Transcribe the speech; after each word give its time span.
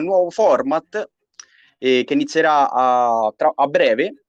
nuovo 0.00 0.30
format 0.30 1.08
eh, 1.78 2.04
che 2.04 2.12
inizierà 2.12 2.70
a, 2.70 3.32
tra, 3.36 3.52
a 3.54 3.66
breve, 3.66 4.24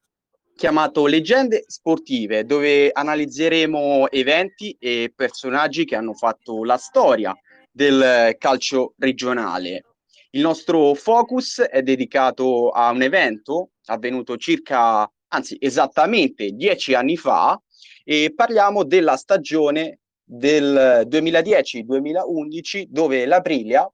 chiamato 0.56 1.06
Leggende 1.06 1.64
Sportive, 1.68 2.46
dove 2.46 2.90
analizzeremo 2.92 4.09
eventi 4.09 4.75
e 4.79 5.11
personaggi 5.16 5.85
che 5.85 5.95
hanno 5.95 6.13
fatto 6.13 6.63
la 6.63 6.77
storia 6.77 7.35
del 7.71 8.36
calcio 8.38 8.93
regionale. 8.97 9.86
Il 10.31 10.41
nostro 10.41 10.93
focus 10.93 11.61
è 11.61 11.81
dedicato 11.81 12.70
a 12.70 12.89
un 12.89 13.01
evento 13.01 13.71
avvenuto 13.85 14.38
circa, 14.38 15.07
anzi 15.27 15.57
esattamente 15.59 16.51
dieci 16.51 16.93
anni 16.93 17.17
fa, 17.17 17.59
e 18.04 18.33
parliamo 18.35 18.83
della 18.83 19.15
stagione 19.15 19.99
del 20.23 21.07
2010-2011 21.07 22.85
dove 22.88 23.25
l'Aprilia 23.25 23.89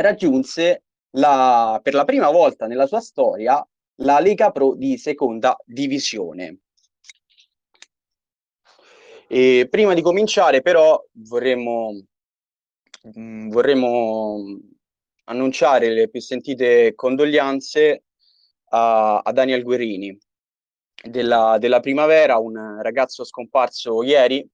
raggiunse 0.00 0.84
la, 1.16 1.80
per 1.82 1.94
la 1.94 2.04
prima 2.04 2.30
volta 2.30 2.66
nella 2.66 2.86
sua 2.86 3.00
storia 3.00 3.66
la 4.00 4.20
Lega 4.20 4.50
Pro 4.50 4.74
di 4.74 4.98
seconda 4.98 5.56
divisione. 5.64 6.60
E 9.28 9.66
prima 9.70 9.94
di 9.94 10.02
cominciare 10.02 10.62
però 10.62 11.02
vorremmo, 11.12 11.92
mh, 13.02 13.20
mm, 13.20 13.50
vorremmo 13.50 14.58
annunciare 15.24 15.90
le 15.90 16.08
più 16.08 16.20
sentite 16.20 16.94
condoglianze 16.94 18.04
a, 18.70 19.18
a 19.18 19.32
Daniel 19.32 19.62
Guerini 19.62 20.16
della, 21.02 21.56
della, 21.58 21.80
primavera, 21.80 22.38
un 22.38 22.80
ragazzo 22.80 23.24
scomparso 23.24 24.02
ieri, 24.02 24.46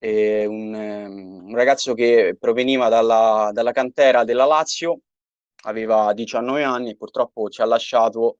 eh, 0.00 0.46
un, 0.46 0.74
un, 0.74 1.54
ragazzo 1.54 1.94
che 1.94 2.36
proveniva 2.38 2.88
dalla, 2.88 3.50
dalla 3.52 3.72
cantera 3.72 4.24
della 4.24 4.46
Lazio, 4.46 5.00
aveva 5.64 6.12
19 6.14 6.64
anni 6.64 6.90
e 6.90 6.96
purtroppo 6.96 7.50
ci 7.50 7.60
ha 7.60 7.66
lasciato 7.66 8.38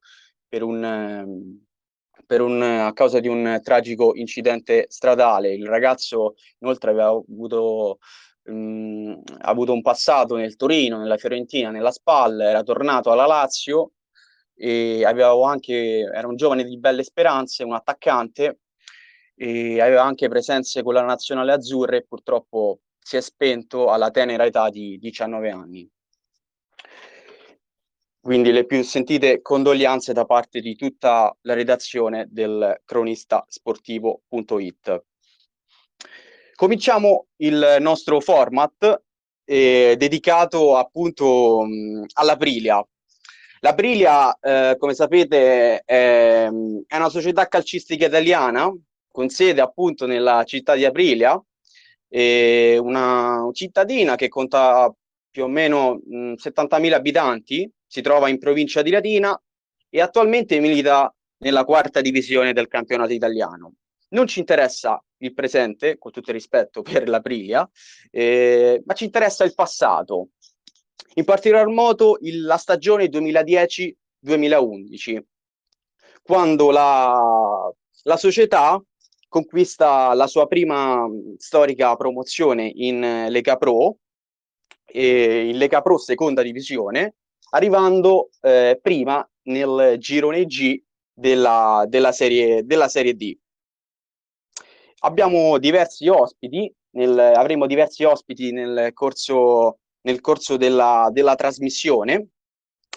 per 0.49 0.63
un, 0.63 1.59
per 2.27 2.41
un, 2.41 2.63
a 2.63 2.93
causa 2.95 3.21
di 3.21 3.29
un 3.29 3.61
tragico 3.63 4.15
incidente 4.15 4.87
stradale. 4.89 5.53
Il 5.53 5.67
ragazzo 5.69 6.35
inoltre 6.61 6.91
aveva 6.91 7.09
avuto, 7.09 7.99
um, 8.45 9.21
avuto 9.41 9.73
un 9.75 9.83
passato 9.83 10.37
nel 10.37 10.57
Torino, 10.57 10.99
nella 10.99 11.19
Fiorentina, 11.19 11.71
nella 11.71 11.93
SPAL, 11.93 12.41
era 12.41 12.63
tornato 12.63 13.11
alla 13.13 13.27
Lazio 13.27 13.93
e 14.55 15.05
avevo 15.05 15.43
anche, 15.43 16.09
era 16.13 16.27
un 16.27 16.37
giovane 16.37 16.65
di 16.65 16.79
belle 16.79 17.03
speranze, 17.03 17.65
un 17.65 17.75
attaccante 17.75 18.61
e 19.43 19.81
aveva 19.81 20.05
anche 20.05 20.29
presenze 20.29 20.83
con 20.83 20.93
la 20.93 21.01
nazionale 21.01 21.53
azzurra 21.53 21.97
e 21.97 22.05
purtroppo 22.07 22.81
si 22.99 23.17
è 23.17 23.23
spento 23.23 23.89
alla 23.89 24.11
tenera 24.11 24.45
età 24.45 24.69
di 24.69 24.99
19 24.99 25.51
anni. 25.51 25.91
Quindi 28.21 28.53
le 28.53 28.67
più 28.67 28.83
sentite 28.83 29.41
condoglianze 29.41 30.13
da 30.13 30.27
parte 30.27 30.61
di 30.61 30.77
tutta 30.77 31.35
la 31.41 31.55
redazione 31.55 32.27
del 32.29 32.83
cronistasportivo.it. 32.85 35.05
Cominciamo 36.55 37.29
il 37.37 37.79
nostro 37.81 38.21
format 38.21 39.05
eh, 39.47 39.95
dedicato 39.97 40.77
appunto 40.77 41.63
mh, 41.63 42.09
all'Aprilia. 42.13 42.87
L'Aprilia, 43.61 44.39
eh, 44.39 44.77
come 44.79 44.93
sapete, 44.93 45.81
è, 45.83 46.45
è 46.45 46.97
una 46.97 47.09
società 47.09 47.49
calcistica 47.49 48.05
italiana 48.05 48.71
con 49.21 49.29
sede 49.29 49.61
appunto 49.61 50.07
nella 50.07 50.45
città 50.45 50.75
di 50.75 50.87
Aprilia, 50.87 51.39
una 52.09 53.51
cittadina 53.53 54.15
che 54.15 54.29
conta 54.29 54.91
più 55.31 55.45
o 55.45 55.47
meno 55.47 56.01
mh, 56.03 56.33
70.000 56.43 56.93
abitanti, 56.95 57.71
si 57.87 58.01
trova 58.01 58.31
in 58.31 58.39
provincia 58.39 58.81
di 58.81 58.91
Latina 58.91 59.39
e 59.91 60.01
attualmente 60.01 60.59
milita 60.59 61.15
nella 61.41 61.65
quarta 61.65 62.01
divisione 62.01 62.55
del 62.55 62.67
campionato 62.67 63.13
italiano. 63.13 63.75
Non 64.09 64.27
ci 64.27 64.39
interessa 64.39 64.99
il 65.19 65.35
presente, 65.35 65.99
con 65.99 66.13
tutto 66.13 66.31
il 66.31 66.37
rispetto 66.37 66.81
per 66.91 67.07
l'Aprilia, 67.07 67.69
eh, 68.11 68.83
ma 68.87 68.95
ci 68.95 69.05
interessa 69.05 69.45
il 69.45 69.53
passato, 69.53 70.29
in 71.15 71.25
particolar 71.25 71.67
modo 71.67 72.17
il, 72.23 72.43
la 72.43 72.57
stagione 72.57 73.05
2010-2011, 73.05 75.21
quando 76.23 76.71
la, 76.71 77.71
la 78.05 78.17
società 78.17 78.83
conquista 79.31 80.13
la 80.13 80.27
sua 80.27 80.47
prima 80.47 81.09
storica 81.39 81.95
promozione 81.97 82.71
in 82.75 83.27
Lega 83.29 83.57
Pro, 83.57 83.97
e 84.85 85.49
in 85.49 85.57
Lega 85.57 85.81
Pro 85.81 85.99
seconda 85.99 86.43
divisione, 86.43 87.15
arrivando 87.51 88.31
eh, 88.41 88.79
prima 88.83 89.27
nel 89.45 89.97
girone 89.99 90.45
G 90.47 90.83
della, 91.13 91.85
della, 91.89 92.13
serie, 92.13 92.65
della 92.65 92.89
serie 92.89 93.15
D. 93.15 93.37
Abbiamo 95.03 95.59
diversi 95.59 96.09
ospiti, 96.09 96.71
nel, 96.97 97.19
avremo 97.19 97.67
diversi 97.67 98.05
ospiti 98.05 98.53
nel 98.53 98.91
corso, 98.93 99.79
nel 100.03 100.21
corso 100.21 100.57
della, 100.57 101.09
della 101.13 101.37
trasmissione. 101.37 102.31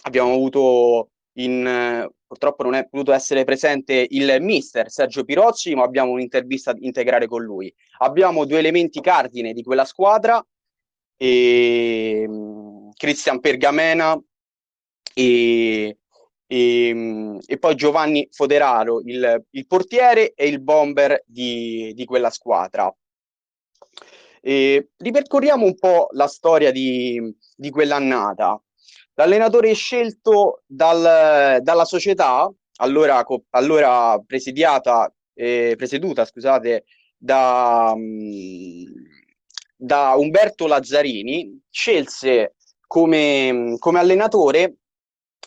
Abbiamo 0.06 0.34
avuto 0.34 1.12
in, 1.38 2.10
purtroppo 2.34 2.64
non 2.64 2.74
è 2.74 2.88
potuto 2.88 3.14
essere 3.14 3.44
presente 3.44 4.08
il 4.10 4.38
mister 4.42 4.90
Sergio 4.90 5.24
Pirozzi, 5.24 5.76
ma 5.76 5.84
abbiamo 5.84 6.12
un'intervista 6.12 6.74
integrale 6.80 7.28
con 7.28 7.44
lui. 7.44 7.74
Abbiamo 8.00 8.46
due 8.46 8.58
elementi 8.58 9.02
cardine 9.02 9.54
di 9.54 9.62
quella 9.62 9.86
squadra, 9.86 10.44
e, 11.16 12.26
um, 12.28 12.92
Cristian 12.94 13.40
Pergamena 13.40 14.20
e, 15.14 15.98
e, 16.48 17.40
e, 17.46 17.58
poi 17.60 17.76
Giovanni 17.76 18.28
Foderaro, 18.32 19.02
il, 19.02 19.46
il, 19.52 19.68
portiere 19.68 20.34
e 20.34 20.48
il 20.48 20.60
bomber 20.60 21.24
di, 21.28 21.94
di 21.94 22.06
quella 22.06 22.32
squadra. 22.32 22.94
E 24.42 24.90
ripercorriamo 24.98 25.64
un 25.66 25.76
po' 25.76 26.08
la 26.12 26.28
storia 26.28 26.72
di, 26.72 27.34
di 27.56 27.70
quell'annata. 27.70 28.60
L'allenatore 29.16 29.74
scelto 29.74 30.64
dal, 30.66 31.62
dalla 31.62 31.86
società, 31.86 32.52
allora, 32.78 33.24
allora 33.52 34.22
presidiata, 34.26 35.14
eh, 35.34 35.76
presieduta 35.78 36.26
scusate, 36.26 36.86
da, 37.16 37.94
da 39.76 40.14
Umberto 40.16 40.68
Lazzarini, 40.68 41.62
scelse 41.70 42.56
come, 42.88 43.76
come 43.80 44.00
allenatore 44.00 44.76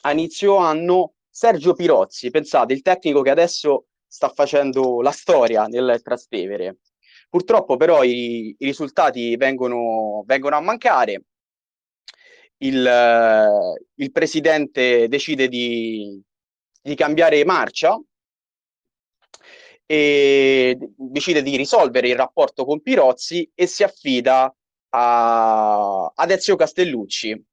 a 0.02 0.12
inizio 0.12 0.56
anno 0.56 1.14
Sergio 1.28 1.74
Pirozzi, 1.74 2.30
pensate, 2.30 2.72
il 2.72 2.82
tecnico 2.82 3.20
che 3.22 3.30
adesso 3.30 3.86
sta 4.06 4.28
facendo 4.28 5.02
la 5.02 5.10
storia 5.10 5.66
nel 5.66 6.00
Trastevere. 6.02 6.78
Purtroppo 7.28 7.76
però 7.76 8.02
i, 8.04 8.54
i 8.58 8.64
risultati 8.64 9.36
vengono, 9.36 10.22
vengono, 10.24 10.56
a 10.56 10.60
mancare, 10.60 11.24
il, 12.58 13.78
il 13.94 14.12
presidente 14.12 15.08
decide 15.08 15.48
di, 15.48 16.20
di 16.82 16.94
cambiare 16.94 17.44
marcia 17.44 18.00
e 19.84 20.76
decide 20.96 21.42
di 21.42 21.56
risolvere 21.56 22.08
il 22.08 22.16
rapporto 22.16 22.64
con 22.64 22.80
Pirozzi 22.80 23.48
e 23.54 23.66
si 23.66 23.82
affida 23.82 24.52
a, 24.90 26.12
ad 26.14 26.30
Ezio 26.30 26.56
Castellucci, 26.56 27.44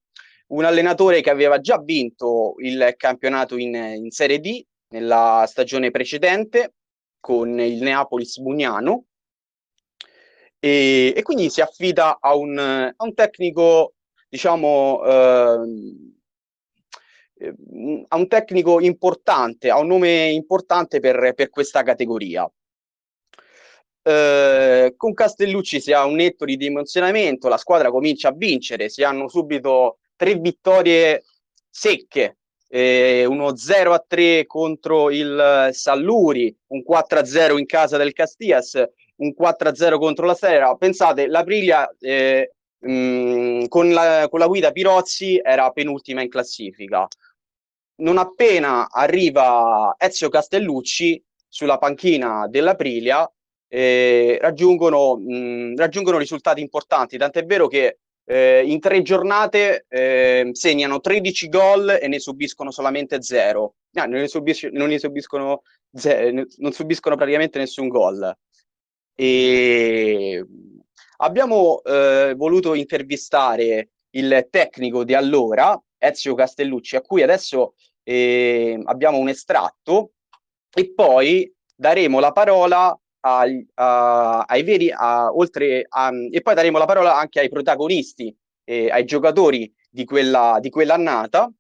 un 0.48 0.64
allenatore 0.66 1.22
che 1.22 1.30
aveva 1.30 1.60
già 1.60 1.80
vinto 1.80 2.56
il 2.60 2.94
campionato 2.98 3.58
in, 3.58 3.76
in 3.76 4.12
Serie 4.12 4.40
D 4.40 4.64
nella 4.90 5.46
stagione 5.48 5.92
precedente 5.92 6.74
con 7.20 7.60
il 7.60 7.82
Neapolis 7.82 8.40
Bugnano 8.40 9.06
e, 10.60 11.14
e 11.16 11.22
quindi 11.24 11.50
si 11.50 11.62
affida 11.62 12.20
a 12.20 12.36
un, 12.36 12.58
a 12.58 13.04
un 13.04 13.14
tecnico, 13.14 13.93
diciamo, 14.34 15.04
eh, 15.06 15.60
a 18.08 18.16
un 18.16 18.28
tecnico 18.28 18.82
importante, 18.82 19.70
a 19.70 19.78
un 19.78 19.86
nome 19.86 20.32
importante 20.32 21.00
per, 21.00 21.34
per 21.36 21.52
questa 21.52 21.84
categoria. 21.84 22.52
Eh, 24.02 24.94
con 24.98 25.14
Castellucci 25.14 25.80
si 25.80 25.94
ha 25.94 26.06
un 26.06 26.16
netto 26.16 26.46
ridimensionamento, 26.46 27.48
la 27.48 27.58
squadra 27.58 27.92
comincia 27.92 28.30
a 28.30 28.34
vincere, 28.34 28.90
si 28.90 29.04
hanno 29.04 29.28
subito 29.28 30.00
tre 30.16 30.34
vittorie 30.34 31.24
secche, 31.70 32.38
eh, 32.70 33.26
uno 33.26 33.56
0 33.56 33.94
a 33.94 34.04
3 34.06 34.48
contro 34.48 35.12
il 35.12 35.70
Salluri, 35.72 36.58
un 36.70 36.82
4 36.82 37.20
a 37.20 37.26
0 37.26 37.60
in 37.60 37.68
casa 37.68 37.98
del 37.98 38.14
Castias, 38.14 38.84
un 39.18 39.32
4 39.36 39.70
a 39.70 39.76
0 39.76 40.00
contro 40.00 40.26
la 40.26 40.34
Sera. 40.34 40.74
Pensate, 40.76 41.28
la 41.28 41.44
Priglia 41.44 41.88
eh, 42.00 42.54
mh, 42.84 43.68
con, 43.68 43.92
la, 43.92 44.28
con 44.30 44.40
la 44.40 44.48
guida 44.48 44.72
Pirozzi 44.72 45.40
era 45.44 45.70
penultima 45.72 46.22
in 46.22 46.30
classifica. 46.30 47.08
Non 47.96 48.18
appena 48.18 48.90
arriva 48.90 49.96
Ezio 49.98 50.30
Castellucci 50.30 51.24
sulla 51.48 51.78
panchina 51.78 52.48
dell'Aprilia, 52.48 53.32
eh, 53.68 54.38
raggiungono, 54.42 55.18
mh, 55.18 55.76
raggiungono 55.76 56.18
risultati 56.18 56.62
importanti, 56.62 57.18
tant'è 57.18 57.46
vero 57.46 57.68
che 57.68 58.00
eh, 58.26 58.64
in 58.66 58.80
tre 58.80 59.02
giornate 59.02 59.86
eh, 59.90 60.50
segnano 60.54 61.00
13 61.00 61.50
gol 61.50 61.98
e 62.02 62.08
ne 62.08 62.20
subiscono 62.20 62.72
solamente 62.72 63.22
zero. 63.22 63.76
No, 63.92 64.06
non, 64.06 64.20
ne 64.22 64.28
subis- 64.28 64.70
non, 64.72 64.98
subiscono 64.98 65.62
ze- 65.92 66.32
non 66.58 66.72
subiscono 66.72 67.16
praticamente 67.16 67.60
nessun 67.60 67.88
gol. 67.88 68.36
E 69.16 70.46
abbiamo 71.24 71.82
eh, 71.84 72.34
voluto 72.36 72.74
intervistare 72.74 73.90
il 74.12 74.48
tecnico 74.50 75.04
di 75.04 75.14
allora, 75.14 75.82
Ezio 75.98 76.36
Castellucci, 76.36 76.96
a 76.98 77.02
cui 77.02 77.24
adesso 77.24 77.74
eh, 78.04 78.80
abbiamo 78.84 79.18
un 79.18 79.30
estratto 79.30 80.12
e 80.72 80.94
poi 80.94 81.52
daremo 81.76 82.20
la 82.20 82.32
parola 82.32 82.98
ai, 83.22 83.66
a, 83.76 84.42
ai 84.42 84.64
veri, 84.64 84.92
a, 84.92 85.34
oltre 85.34 85.86
a, 85.88 86.12
e 86.30 86.42
poi 86.42 86.54
daremo 86.54 86.78
la 86.78 86.86
parola 86.86 87.16
anche 87.16 87.40
ai 87.40 87.50
protagonisti, 87.50 88.36
eh, 88.66 88.92
ai 88.92 89.06
giocatori 89.06 89.74
di, 89.90 90.04
quella, 90.04 90.58
di 90.60 90.70
quell'annata. 90.70 91.52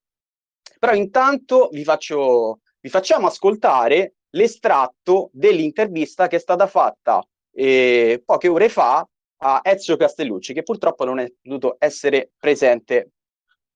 Però 0.77 0.93
intanto 0.93 1.69
vi, 1.71 1.83
faccio, 1.85 2.59
vi 2.81 2.89
facciamo 2.89 3.27
ascoltare 3.27 4.15
l'estratto 4.31 5.29
dell'intervista 5.31 6.27
che 6.27 6.35
è 6.35 6.39
stata 6.39 6.67
fatta 6.67 7.25
eh, 7.53 8.21
poche 8.25 8.47
ore 8.47 8.67
fa 8.67 9.07
a 9.45 9.59
Ezio 9.61 9.97
Castellucci, 9.97 10.53
che 10.53 10.63
purtroppo 10.63 11.03
non 11.03 11.19
è 11.19 11.29
potuto 11.41 11.75
essere 11.77 12.31
presente 12.37 13.11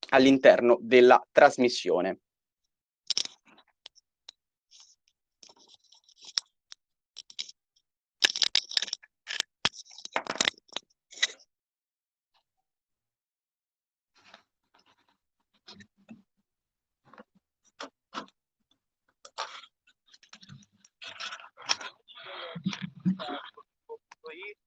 all'interno 0.10 0.78
della 0.80 1.22
trasmissione. 1.30 2.20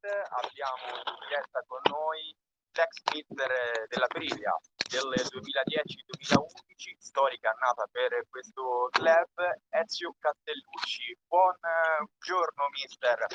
Abbiamo 0.08 0.96
in 0.96 1.12
diretta 1.28 1.62
con 1.66 1.80
noi 1.90 2.34
l'ex 2.72 3.02
mister 3.12 3.86
della 3.88 4.06
Priglia 4.06 4.56
del 4.88 5.12
2010-2011, 5.12 6.96
storica 6.98 7.50
annata 7.50 7.86
per 7.90 8.24
questo 8.30 8.88
club, 8.92 9.28
Ezio 9.68 10.14
Castellucci. 10.18 11.18
Buongiorno 11.28 12.68
mister. 12.72 13.26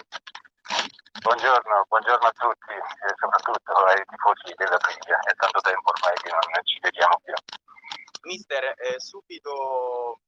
Buongiorno, 1.22 1.86
buongiorno 1.88 2.28
a 2.28 2.32
tutti 2.32 2.74
e 2.74 3.14
soprattutto 3.16 3.72
ai 3.86 4.02
tifosi 4.06 4.54
della 4.56 4.78
Priglia. 4.78 5.20
È 5.20 5.36
tanto 5.36 5.60
tempo 5.62 5.92
ormai 5.94 6.16
che 6.18 6.30
non 6.32 6.64
ci 6.64 6.80
vediamo 6.80 7.20
più. 7.24 7.34
Mister, 8.24 8.74
eh, 8.80 9.00
subito 9.00 10.22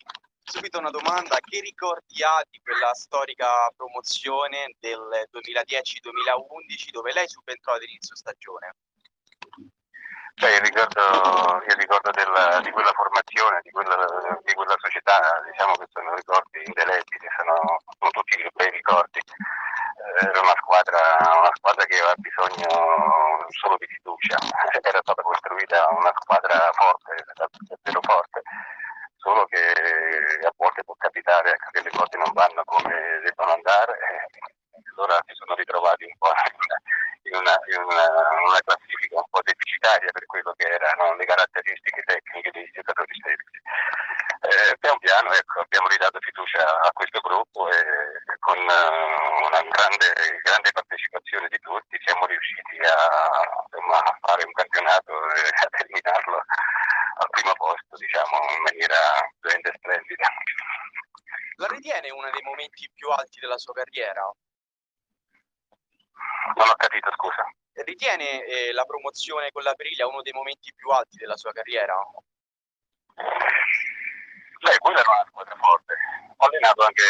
subito 0.48 0.80
una 0.80 0.90
domanda, 0.90 1.38
che 1.42 1.60
ricordi 1.60 2.24
ha 2.24 2.42
di 2.50 2.60
quella 2.64 2.94
storica 2.94 3.70
promozione 3.76 4.76
del 4.80 5.28
2010-2011 5.32 6.92
dove 6.92 7.12
lei 7.12 7.28
subentrò 7.28 7.74
ad 7.74 7.84
inizio 7.84 8.16
stagione? 8.16 8.76
Cioè, 10.40 10.54
il 10.54 10.62
ricordo, 10.62 11.64
il 11.68 11.76
ricordo 11.76 12.12
della, 12.12 12.62
di 12.62 12.72
quella 12.72 12.94
formazione, 12.94 13.60
di 13.64 13.72
quella, 13.72 14.06
di 14.46 14.54
quella, 14.54 14.76
società, 14.78 15.42
diciamo 15.50 15.74
che 15.74 15.86
sono 15.92 16.14
ricordi 16.14 16.62
indelebili, 16.64 17.28
sono, 17.36 17.82
sono 17.98 18.12
tutti 18.12 18.48
bei 18.54 18.70
ricordi. 18.70 19.18
Eh, 19.20 20.26
era 20.30 20.40
una 20.40 20.56
squadra, 20.62 21.02
una 21.42 21.52
squadra 21.58 21.84
che 21.86 21.98
aveva 21.98 22.14
bisogno 22.22 23.50
solo 23.50 23.76
di 23.80 23.88
fiducia, 23.88 24.38
era 24.80 25.02
stata 25.02 25.22
costruita 25.24 25.90
una 25.90 26.14
squadra 26.16 26.70
forte, 26.72 27.26
davvero 27.34 28.00
forte 28.06 28.42
solo 29.18 29.46
che 29.46 29.58
a 29.58 30.54
volte 30.56 30.84
può 30.84 30.96
capitare 30.98 31.58
che 31.72 31.82
le 31.82 31.90
cose 31.90 32.18
non 32.18 32.32
vanno 32.34 32.64
come 32.66 33.22
devono 33.24 33.54
andare 33.54 33.94
e 33.94 34.88
allora 34.96 35.20
si 35.28 35.34
sono 35.36 35.54
ritrovati 35.56 36.06
un 36.06 36.18
po' 36.18 36.32
in 37.28 37.36
una, 37.36 37.56
in 37.70 37.82
una, 37.84 38.08
una 38.48 38.62
classifica 38.64 39.18
un 39.20 39.30
po' 39.30 39.42
deficitaria 39.44 40.10
per 40.12 40.26
quello 40.26 40.54
che 40.58 40.68
erano 40.68 41.16
le 41.16 41.26
caratteristiche 41.26 42.02
tecniche 42.04 42.52
dei 42.52 42.70
giocatori 42.74 43.14
stessi. 43.20 43.58
Eh, 44.48 44.78
pian 44.80 44.98
piano 45.00 45.34
ecco, 45.34 45.60
abbiamo 45.60 45.88
ridato 45.88 46.20
fiducia 46.22 46.62
a 46.80 46.92
questo 46.94 47.20
gruppo 47.20 47.68
e 47.70 47.84
con 48.40 48.58
uh, 48.58 49.46
una 49.50 49.62
grande, 49.66 50.14
grande, 50.44 50.72
partecipazione 50.72 51.48
di 51.50 51.58
tutti 51.60 52.00
siamo 52.06 52.26
riusciti 52.28 52.78
a, 52.86 53.66
insomma, 53.66 53.98
a 53.98 54.18
fare 54.22 54.46
un 54.46 54.54
campionato 54.54 55.12
e 55.34 55.42
a 55.42 55.68
terminarlo 55.74 56.46
al 57.18 57.30
primo 57.30 57.54
posto, 57.54 57.98
diciamo, 57.98 58.38
in 58.56 58.62
maniera 58.62 58.98
veramente 59.40 59.74
splendida. 59.76 60.28
La 61.58 61.68
ritiene 61.68 62.12
uno 62.12 62.30
dei 62.30 62.42
momenti 62.44 62.90
più 62.94 63.10
alti 63.10 63.40
della 63.40 63.58
sua 63.58 63.74
carriera? 63.74 64.22
Non 66.56 66.70
ho 66.70 66.76
capito, 66.76 67.12
scusa. 67.12 67.50
Ritiene 67.74 68.44
eh, 68.46 68.72
la 68.74 68.86
promozione 68.86 69.52
con 69.52 69.64
la 69.64 69.74
Periglia 69.74 70.08
uno 70.08 70.22
dei 70.22 70.34
momenti 70.34 70.74
più 70.74 70.90
alti 70.90 71.18
della 71.18 71.38
sua 71.38 71.52
carriera? 71.52 71.96
Beh, 74.60 74.78
quella 74.80 75.00
era 75.00 75.12
una 75.12 75.26
squadra 75.28 75.56
forte. 75.56 75.96
Ho 76.38 76.46
allenato 76.46 76.86
anche 76.86 77.04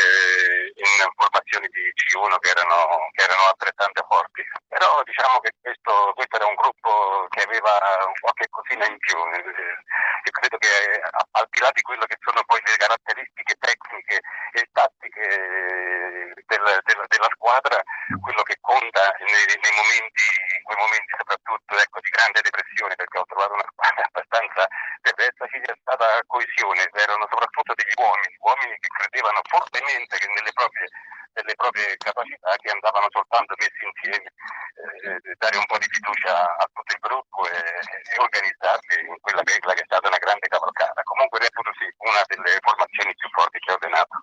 in 0.76 0.86
formazioni 1.16 1.68
di 1.68 1.92
C1 1.94 2.38
che 2.40 2.50
erano, 2.50 3.10
che 3.12 3.24
erano 3.24 3.44
altrettanto 3.50 4.06
forti, 4.08 4.42
però 4.68 5.04
diciamo 5.04 5.40
che 5.40 5.52
questo, 5.62 6.14
questo, 6.16 6.36
era 6.38 6.48
un 6.48 6.56
gruppo 6.56 7.28
che 7.30 7.44
aveva 7.44 7.76
qualche 8.22 8.48
cosina 8.50 8.86
in 8.88 8.98
più. 8.98 9.18
Io 9.18 10.32
credo 10.32 10.58
che 10.58 11.02
al 11.32 11.48
di 11.50 11.60
là 11.60 11.70
di 11.74 11.82
quello 11.82 12.06
che 12.06 12.16
sono 12.20 12.44
poi 12.46 12.62
le 12.64 12.78
caratteristiche 12.78 13.56
tecniche 13.60 14.22
e 14.54 14.70
tattiche 14.72 15.28
del, 16.48 16.64
del, 16.84 17.00
della 17.08 17.32
squadra, 17.36 17.84
quello 18.22 18.44
che 18.44 18.58
conta 18.62 19.12
nei, 19.20 19.46
nei 19.48 19.76
momenti, 19.76 20.28
in 20.56 20.64
quei 20.64 20.78
momenti 20.80 21.12
soprattutto 21.18 21.76
ecco, 21.76 22.00
di 22.00 22.10
grande 22.10 22.42
depressione, 22.42 22.96
perché 22.96 23.18
ho 23.20 23.28
trovato 23.28 23.54
una 23.54 23.68
squadra 23.72 24.08
abbastanza 24.08 24.68
depressa, 25.02 25.48
ci 25.48 25.60
sia 25.64 25.76
stata 25.82 26.24
coesione, 26.28 26.88
erano 26.92 27.28
soprattutto 27.30 27.74
degli 27.76 27.96
uomini, 28.00 28.36
uomini 28.40 28.76
che 28.80 28.92
credevano 28.96 29.40
fortemente 29.48 30.18
che 30.18 30.28
nelle 30.28 30.52
proprie, 30.54 30.88
nelle 31.34 31.56
proprie 31.56 31.96
capacità 31.98 32.56
che 32.58 32.72
andavano 32.72 33.08
soltanto 33.12 33.54
messi 33.58 33.84
insieme, 33.84 34.28
eh, 34.28 35.36
dare 35.38 35.58
un 35.58 35.66
po' 35.66 35.78
di 35.78 35.88
fiducia 35.90 36.56
a 36.58 36.66
tutto 36.74 36.92
il 36.94 37.02
gruppo 37.02 37.48
e, 37.48 37.60
e 37.60 38.16
organizzarsi 38.20 39.00
in 39.00 39.18
quella 39.22 39.44
che, 39.44 39.60
che, 39.60 39.74
è 39.74 39.90
stata 39.90 40.08
una 40.08 40.22
grande 40.22 40.48
cavalcata. 40.48 41.04
Comunque 41.04 41.40
reputo 41.40 41.72
sì, 41.78 41.88
una 42.04 42.24
delle 42.28 42.58
formazioni 42.62 43.16
più 43.16 43.30
forti 43.32 43.60
che 43.60 43.72
ho 43.72 43.78
allenato. 43.80 44.16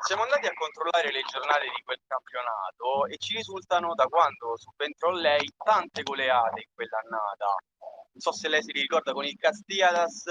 Siamo 0.00 0.22
andati 0.22 0.46
a 0.46 0.54
controllare 0.54 1.10
le 1.10 1.22
giornate 1.22 1.66
di 1.74 1.82
quel 1.82 2.00
campionato 2.06 3.06
e 3.06 3.18
ci 3.18 3.34
risultano 3.34 3.94
da 3.94 4.06
quando 4.06 4.47
subentrò 4.58 5.10
lei 5.10 5.50
tante 5.56 6.02
goleate 6.02 6.60
in 6.60 6.74
quell'annata. 6.74 7.46
Non 8.12 8.20
so 8.20 8.32
se 8.32 8.48
lei 8.48 8.62
si 8.62 8.72
ricorda 8.72 9.12
con 9.12 9.24
il 9.24 9.36
Castiadas 9.36 10.24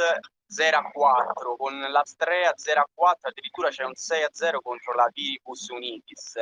0 0.48 0.77
a 0.77 0.91
4, 0.91 1.55
con 1.55 1.79
l'Astrea 1.79 2.53
0 2.55 2.81
a 2.81 2.89
4, 2.93 3.29
addirittura 3.29 3.69
c'è 3.69 3.84
un 3.84 3.96
6 3.96 4.24
a 4.24 4.29
0 4.31 4.62
contro 4.62 4.93
la 4.93 5.10
Viribus 5.12 5.67
Unitis. 5.69 6.34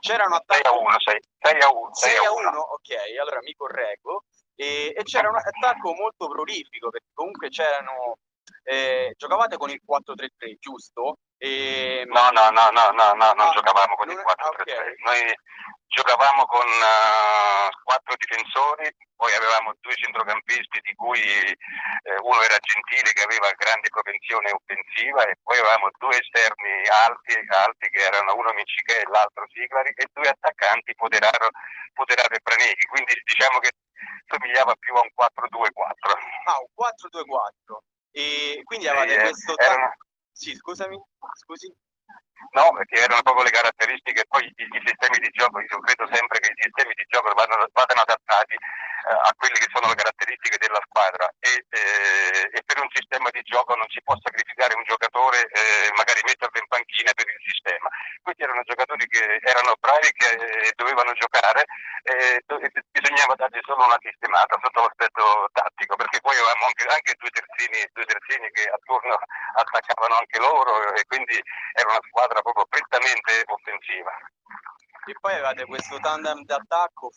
C'era 0.00 0.26
un 0.26 0.32
attacco 0.32 0.62
6 0.62 0.72
a 0.72 0.78
1, 0.78 0.98
6, 0.98 1.20
6 1.38 1.60
a 1.60 1.72
1, 1.72 1.94
6 1.94 2.16
a 2.16 2.32
1, 2.32 2.58
ok, 2.58 3.18
allora 3.20 3.38
mi 3.42 3.54
correggo. 3.54 4.24
E, 4.54 4.92
e 4.96 5.02
c'era 5.04 5.28
un 5.28 5.36
attacco 5.36 5.94
molto 5.94 6.28
prolifico 6.28 6.90
perché 6.90 7.10
comunque 7.12 7.48
c'erano 7.48 8.18
eh, 8.64 9.14
giocavate 9.16 9.56
con 9.56 9.70
il 9.70 9.80
4-3-3, 9.86 10.56
giusto? 10.58 11.18
E... 11.38 12.04
No, 12.06 12.30
no, 12.30 12.50
no, 12.50 12.70
no, 12.70 12.90
no, 12.90 13.12
no, 13.14 13.32
non 13.32 13.46
ah, 13.46 13.52
giocavamo 13.54 13.94
con 13.94 14.10
il 14.10 14.18
4-3-3. 14.18 14.60
Okay. 14.60 14.94
Noi 15.02 15.34
giocavamo 15.88 16.44
con 16.46 16.66
uh, 16.66 17.70
quattro 17.82 18.14
difensori, 18.16 18.90
poi 19.16 19.32
avevamo 19.34 19.74
due 19.80 19.94
centrocampisti 19.94 20.80
di 20.82 20.94
cui 20.94 21.22
eh, 21.22 21.56
uno 22.22 22.42
era 22.42 22.58
Gentile 22.60 23.10
che 23.10 23.22
aveva 23.22 23.50
grande 23.56 23.88
propensione 23.88 24.52
offensiva 24.52 25.26
e 25.26 25.34
poi 25.42 25.58
avevamo 25.58 25.90
due 25.98 26.18
esterni 26.18 26.86
alti, 26.86 27.34
alti 27.34 27.88
che 27.88 28.02
erano 28.02 28.34
uno 28.36 28.52
Miccichè 28.52 29.00
e 29.00 29.10
l'altro 29.10 29.48
Siglari 29.50 29.90
e 29.96 30.06
due 30.12 30.28
attaccanti 30.28 30.94
Poderaro, 30.94 31.50
Poderaro 31.94 32.34
e 32.34 32.40
Braneghi, 32.42 32.86
quindi 32.86 33.14
diciamo 33.24 33.58
che 33.58 33.72
somigliava 34.28 34.74
più 34.78 34.94
a 34.94 35.02
un 35.02 35.10
4-2-4. 35.14 36.14
Ah, 36.46 36.58
un 36.60 36.70
4-2-4. 36.78 37.78
E 38.12 38.60
quindi 38.64 38.88
avete 38.88 39.12
sì, 39.12 39.18
questo... 39.18 39.58
Erano... 39.58 39.94
Sì, 40.38 40.54
scusami, 40.54 40.94
scusi. 41.34 41.66
No, 42.54 42.70
perché 42.70 43.02
erano 43.02 43.22
proprio 43.26 43.42
le 43.42 43.50
caratteristiche, 43.50 44.22
poi 44.30 44.46
i, 44.46 44.54
i, 44.54 44.82
sistemi 44.86 45.18
di 45.18 45.28
gioco, 45.34 45.58
io 45.58 45.80
credo 45.82 46.06
sempre 46.14 46.38
che 46.38 46.54
i 46.54 46.62
sistemi 46.62 46.94
di 46.94 47.04
gioco 47.10 47.34
vadano, 47.34 47.66
adattati 47.66 48.54
eh, 48.54 49.18
a 49.18 49.34
quelle 49.34 49.58
che 49.58 49.66
sono 49.74 49.90
le 49.90 49.98
caratteristiche 49.98 50.62
della 50.62 50.78
squadra 50.86 51.26
e, 51.42 51.66
eh, 51.66 52.54
e, 52.54 52.62
per 52.62 52.78
un 52.78 52.86
sistema 52.94 53.28
di 53.34 53.42
gioco 53.42 53.74
non 53.74 53.90
si 53.90 53.98
può 54.06 54.14
sacrificare 54.22 54.78
un 54.78 54.86
giocatore, 54.86 55.50
eh, 55.50 55.90
magari 55.98 56.22
metterlo 56.22 56.62
in 56.62 56.70
panchina 56.70 57.10
per 57.18 57.26
il 57.26 57.42
sistema. 57.42 57.90
Questi 58.22 58.42
erano 58.46 58.62
giocatori 58.62 59.04
che 59.10 59.42
erano 59.42 59.74
bravi, 59.82 60.08
che 60.14 60.30
eh, 60.38 60.72
dovevano 60.78 61.10
giocare, 61.18 61.66
e 62.06 62.38
bisognava 62.94 63.34
dargli 63.34 63.58
solo 63.66 63.84
una 63.84 63.98
sistemata 63.98 64.54
sotto 64.62 64.86
l'aspetto 64.86 65.50
due 67.92 68.04
terzini 68.06 68.48
che 68.50 68.68
attorno 68.70 69.18
attaccavano 69.54 70.14
anche 70.16 70.38
loro 70.38 70.94
e 70.94 71.04
quindi 71.06 71.34
era 71.72 71.90
una 71.90 72.04
squadra 72.08 72.40
proprio 72.40 72.66
prettamente 72.66 73.42
offensiva. 73.46 74.12
E 75.06 75.14
poi 75.18 75.32
avevate 75.32 75.64
questo 75.64 75.98
tandem 76.00 76.44
d'attacco, 76.44 77.10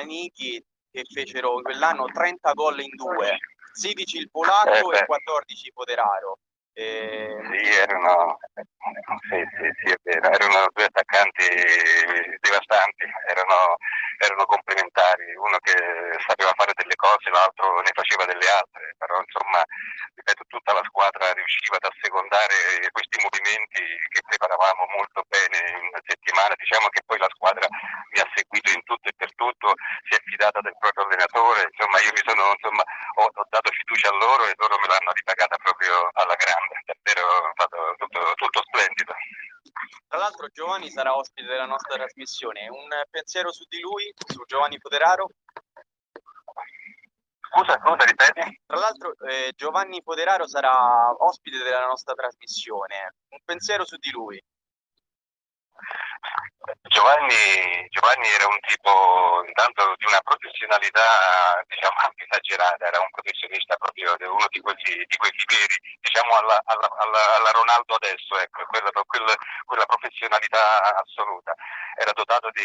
Branichi, 0.00 0.64
che 0.90 1.04
fecero 1.12 1.60
quell'anno 1.60 2.06
30 2.06 2.52
gol 2.52 2.80
in 2.80 2.94
due, 2.94 3.38
16 3.72 4.16
il 4.16 4.30
polacco 4.30 4.92
eh, 4.92 4.98
e 4.98 5.04
14 5.06 5.70
Foderaro. 5.72 6.38
E... 6.72 7.36
Sì, 7.50 7.68
erano, 7.68 8.38
sì, 8.54 9.44
sì, 9.58 9.70
sì, 9.82 9.92
è 9.92 9.96
vero. 10.02 10.30
erano 10.30 10.66
due 10.72 10.84
attaccanti 10.84 11.44
devastanti, 12.40 13.04
erano, 13.28 13.76
erano, 14.20 14.44
complementari, 14.44 15.32
uno 15.36 15.56
che 15.64 15.72
sapeva 16.28 16.52
fare 16.54 16.72
delle 16.76 16.94
cose, 16.96 17.30
l'altro 17.32 17.80
ne 17.80 17.92
faceva 17.96 18.24
delle 18.28 18.48
altre, 18.52 18.94
però 18.98 19.16
insomma, 19.16 19.64
ripeto, 20.14 20.44
tutta 20.48 20.72
la 20.76 20.84
squadra 20.84 21.32
riusciva 21.32 21.76
ad 21.80 21.88
assecondare 21.88 22.84
questi 22.92 23.16
movimenti 23.24 23.80
che 24.12 24.20
preparavamo 24.28 24.84
molto 24.92 25.24
bene 25.24 25.56
in 25.72 25.88
una 25.88 26.02
settimana, 26.04 26.52
diciamo 26.52 26.88
che 26.92 27.00
poi 27.08 27.16
la 27.16 27.32
squadra 27.32 27.64
mi 27.64 28.20
ha 28.20 28.28
seguito 28.36 28.70
in 28.76 28.84
tutto 28.84 29.08
e 29.08 29.16
per 29.16 29.32
tutto, 29.34 29.72
si 30.04 30.12
è 30.12 30.20
fidata 30.28 30.60
del 30.60 30.76
proprio 30.76 31.04
allenatore, 31.08 31.64
insomma 31.72 31.96
io 32.04 32.12
mi 32.12 32.24
sono, 32.28 32.44
insomma, 32.52 32.84
ho, 33.20 33.24
ho 33.24 33.46
dato 33.48 33.70
fiducia 33.72 34.12
a 34.12 34.18
loro 34.20 34.44
e 34.44 34.54
loro 34.60 34.76
me 34.76 34.88
l'hanno 34.92 35.16
ripagata 35.16 35.56
proprio 35.56 36.12
alla 36.12 36.36
grande 36.36 36.76
davvero 36.84 37.52
fatto 37.56 37.94
tutto, 37.96 38.20
tutto 38.36 38.62
splendido. 38.68 39.14
Tra 40.08 40.18
l'altro 40.18 40.48
Giovanni 40.48 40.90
sarà 40.90 41.16
ospite 41.16 41.46
della 41.46 41.66
nostra 41.66 41.96
trasmissione, 41.96 42.68
un 42.68 42.88
pensiero 43.10 43.52
su 43.52 43.64
di 43.68 43.80
lui, 43.80 44.12
su 44.26 44.42
Giovanni 44.44 44.78
Poderaro? 44.78 45.28
Scusa, 47.50 47.80
scusa, 47.82 48.04
ripeti? 48.04 48.60
Tra 48.64 48.78
l'altro 48.78 49.12
eh, 49.26 49.52
Giovanni 49.56 50.02
Poderaro 50.02 50.46
sarà 50.46 51.10
ospite 51.18 51.62
della 51.62 51.86
nostra 51.86 52.14
trasmissione, 52.14 53.14
un 53.30 53.38
pensiero 53.44 53.84
su 53.84 53.96
di 53.96 54.10
lui. 54.10 54.40
Giovanni, 56.88 57.88
Giovanni, 57.88 58.28
era 58.28 58.46
un 58.46 58.58
tipo 58.66 59.42
intanto 59.46 59.94
di 59.96 60.04
una 60.06 60.20
professionalità 60.20 61.62
diciamo 61.66 61.96
anche 62.04 62.26
esagerata, 62.28 62.86
era 62.86 63.00
un 63.00 63.10
professionista 63.10 63.76
proprio 63.76 64.14
uno 64.18 64.46
di 64.50 64.60
quelli, 64.60 65.04
di 65.06 65.16
quelli 65.16 65.44
veri, 65.48 65.76
diciamo 66.00 66.36
alla, 66.36 66.60
alla, 66.64 66.88
alla, 67.00 67.50
Ronaldo 67.50 67.94
adesso, 67.94 68.38
ecco, 68.38 68.64
quella, 68.66 68.90
quella, 68.92 69.34
quella, 69.64 69.86
professionalità 69.86 70.94
assoluta. 71.00 71.54
Era 71.96 72.12
dotato 72.12 72.50
di, 72.52 72.62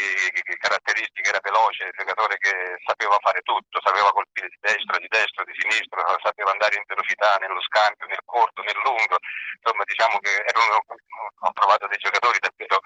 caratteristiche, 0.59 1.29
era 1.29 1.39
veloce, 1.41 1.85
il 1.85 1.95
giocatore 1.97 2.37
che 2.37 2.77
sapeva 2.85 3.17
fare 3.21 3.41
tutto, 3.41 3.81
sapeva 3.81 4.11
colpire 4.11 4.47
di 4.49 4.57
destra, 4.59 4.97
di 4.97 5.07
destra, 5.07 5.43
di 5.43 5.55
sinistra, 5.57 6.03
sapeva 6.21 6.51
andare 6.51 6.75
in 6.75 6.83
velocità, 6.85 7.37
nello 7.37 7.61
scambio, 7.61 8.05
nel 8.07 8.23
corto, 8.25 8.61
nel 8.61 8.79
lungo, 8.83 9.17
insomma 9.59 9.83
diciamo 9.83 10.19
che 10.19 10.43
erano, 10.45 10.83
ho 10.85 11.51
trovato 11.53 11.87
dei 11.87 11.97
giocatori 11.97 12.39
davvero 12.39 12.79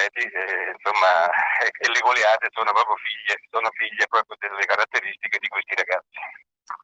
completi 0.00 0.24
e, 0.24 0.72
insomma, 0.72 1.28
e 1.76 1.88
le 1.92 2.00
goleate 2.00 2.48
sono 2.52 2.72
proprio 2.72 2.96
figlie, 2.96 3.36
sono 3.50 3.68
figlie 3.76 4.06
proprio 4.08 4.36
delle 4.40 4.64
caratteristiche 4.64 5.38
di 5.38 5.48
questi 5.48 5.74
ragazzi. 5.74 6.16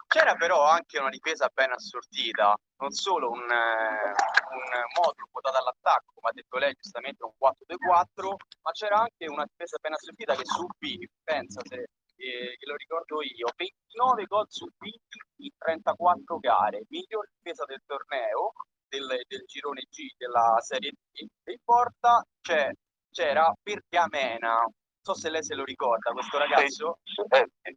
C'era 0.08 0.34
però 0.34 0.66
anche 0.66 0.98
una 0.98 1.10
difesa 1.10 1.48
ben 1.52 1.72
assortita, 1.72 2.54
non 2.78 2.90
solo 2.90 3.30
un, 3.30 3.48
eh, 3.48 4.10
un 4.10 4.64
modulo 4.98 5.28
quotato 5.30 5.58
all'attacco, 5.58 6.12
come 6.14 6.30
ha 6.30 6.32
detto 6.32 6.58
lei 6.58 6.74
giustamente 6.74 7.24
un 7.24 7.32
4-2-4, 7.38 8.34
ma 8.62 8.70
c'era 8.72 8.98
anche 8.98 9.26
una 9.26 9.46
difesa 9.46 9.78
ben 9.80 9.94
assortita 9.94 10.34
che 10.34 10.44
subì, 10.44 11.08
pensa 11.22 11.60
se 11.64 11.86
eh, 12.16 12.56
lo 12.66 12.74
ricordo 12.74 13.22
io, 13.22 13.46
29 13.54 14.24
gol 14.24 14.46
subiti 14.48 15.18
in 15.42 15.50
34 15.56 16.38
gare, 16.38 16.82
miglior 16.88 17.28
difesa 17.36 17.64
del 17.64 17.82
torneo, 17.86 18.52
del, 18.88 19.06
del 19.26 19.44
girone 19.46 19.82
G 19.90 20.14
della 20.16 20.56
Serie 20.60 20.90
D, 20.90 21.20
in 21.20 21.58
porta 21.64 22.24
c'è 22.40 22.70
c'era 23.16 23.50
Pergamena, 23.62 24.56
non 24.60 24.72
so 25.00 25.14
se 25.14 25.30
lei 25.30 25.42
se 25.42 25.54
lo 25.54 25.64
ricorda, 25.64 26.12
questo 26.12 26.36
ragazzo. 26.36 26.98
Sì, 27.02 27.22
eh, 27.30 27.48
sì. 27.62 27.76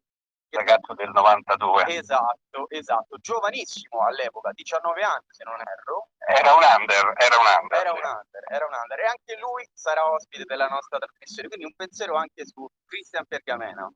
Ragazzo 0.51 0.95
del 0.95 1.11
92. 1.11 1.85
Esatto, 1.95 2.67
esatto, 2.69 3.17
giovanissimo 3.21 4.03
all'epoca, 4.03 4.51
19 4.51 5.01
anni 5.01 5.27
se 5.29 5.43
non 5.45 5.53
erro. 5.61 6.09
Era 6.17 6.53
un 6.55 6.63
under, 6.63 7.13
era 7.15 7.37
un 7.37 7.45
under. 7.61 7.79
Era 7.79 7.91
un 7.91 8.03
under, 8.03 8.43
era 8.49 8.65
un 8.65 8.73
under. 8.73 8.99
E 8.99 9.05
anche 9.05 9.37
lui 9.39 9.65
sarà 9.71 10.11
ospite 10.11 10.43
della 10.45 10.67
nostra 10.67 10.97
trasmissione, 10.97 11.47
quindi 11.47 11.65
un 11.67 11.75
pensiero 11.75 12.15
anche 12.15 12.45
su 12.45 12.67
Cristian 12.85 13.25
Pergamena. 13.25 13.89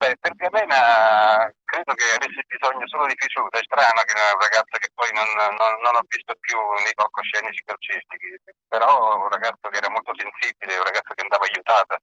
Beh, 0.00 0.16
Pergamena 0.16 1.52
credo 1.68 1.92
che 1.92 2.08
avesse 2.16 2.40
bisogno 2.48 2.88
solo 2.88 3.04
di 3.04 3.12
fiducia, 3.20 3.52
è 3.52 3.60
strano 3.68 4.00
che 4.08 4.16
una 4.16 4.32
ragazza 4.32 4.78
che 4.80 4.88
poi 4.96 5.12
non, 5.12 5.28
non, 5.36 5.72
non 5.84 5.92
ho 6.00 6.04
visto 6.08 6.32
più 6.40 6.56
nei 6.56 6.96
palcoscenici 6.96 7.60
calcistici, 7.68 8.32
però 8.64 9.20
un 9.20 9.28
ragazzo 9.28 9.68
che 9.68 9.76
era 9.76 9.92
molto 9.92 10.16
sensibile, 10.16 10.80
un 10.80 10.88
ragazzo 10.88 11.12
che 11.12 11.20
andava 11.20 11.44
aiutato. 11.44 12.00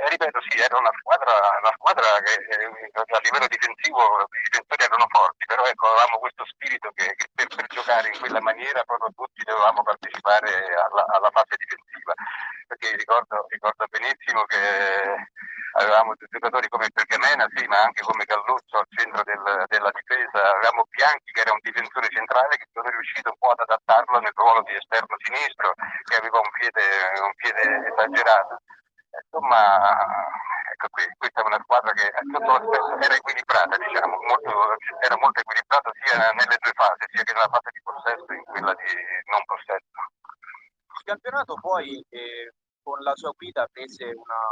E 0.00 0.08
ripeto, 0.08 0.40
sì, 0.48 0.56
era 0.56 0.78
una 0.80 0.94
squadra, 1.04 1.36
una 1.60 1.74
squadra 1.76 2.08
che 2.24 2.32
eh, 2.32 2.88
a 2.96 3.20
livello 3.20 3.48
difensivo 3.52 4.00
i 4.24 4.42
difensori 4.48 4.84
erano 4.88 5.06
forti, 5.12 5.44
però 5.44 5.68
ecco, 5.68 5.84
avevamo 5.84 6.24
questo 6.24 6.48
spirito 6.48 6.88
che, 6.96 7.12
che 7.12 7.28
per, 7.34 7.46
per, 7.52 7.66
giocare 7.68 8.08
in 8.08 8.16
quella 8.16 8.40
maniera 8.40 8.80
proprio 8.88 9.12
tutti 9.12 9.44
dovevamo 9.44 9.82
partecipare 9.84 10.48
alla, 10.80 11.04
alla 11.12 11.30
fase 11.30 11.60
difensiva. 11.60 12.14
Perché 12.68 12.96
ricordo, 12.96 13.44
ricordo 13.52 13.84
benissimo 13.92 14.44
che 14.48 15.28
avevamo 15.78 16.14
giocatori 16.18 16.68
come 16.68 16.90
Pergamena, 16.90 17.46
sì, 17.54 17.66
ma 17.66 17.82
anche 17.82 18.02
come 18.02 18.24
Galluzzo 18.24 18.78
al 18.78 18.86
centro 18.90 19.22
del, 19.22 19.64
della 19.66 19.90
difesa, 19.94 20.50
avevamo 20.50 20.86
Bianchi 20.90 21.30
che 21.32 21.40
era 21.40 21.52
un 21.52 21.62
difensore 21.62 22.08
centrale 22.10 22.56
che 22.56 22.66
sono 22.72 22.88
riuscito 22.90 23.30
un 23.30 23.38
po' 23.38 23.50
ad 23.54 23.62
adattarlo 23.62 24.18
nel 24.18 24.34
ruolo 24.34 24.62
di 24.62 24.74
esterno 24.74 25.14
sinistro, 25.22 25.74
che 26.04 26.16
aveva 26.16 26.38
un 26.38 26.50
piede, 26.50 26.86
un 27.22 27.34
piede 27.38 27.62
esagerato. 27.94 28.62
Insomma, 29.08 29.58
ecco 30.72 30.88
qui, 30.90 31.02
questa 31.16 31.42
è 31.42 31.46
una 31.46 31.62
squadra 31.62 31.90
che 31.92 32.10
l'aspetto 32.10 32.98
era 33.02 33.14
equilibrata, 33.14 33.76
diciamo, 33.78 34.14
molto, 34.28 34.52
era 35.00 35.16
molto 35.18 35.40
equilibrata 35.40 35.90
sia 36.02 36.18
nelle 36.34 36.58
due 36.58 36.74
fasi, 36.74 37.02
sia 37.08 37.22
che 37.22 37.32
nella 37.32 37.50
fase 37.50 37.70
di 37.72 37.82
possesso 37.82 38.24
che 38.26 38.34
in 38.34 38.44
quella 38.44 38.74
di 38.74 38.90
non 39.30 39.42
possesso. 39.46 39.98
Il 40.98 41.04
campionato 41.04 41.54
poi 41.54 42.04
eh, 42.10 42.52
con 42.82 43.00
la 43.00 43.14
sua 43.14 43.32
guida 43.36 43.66
prese 43.70 44.04
una, 44.04 44.42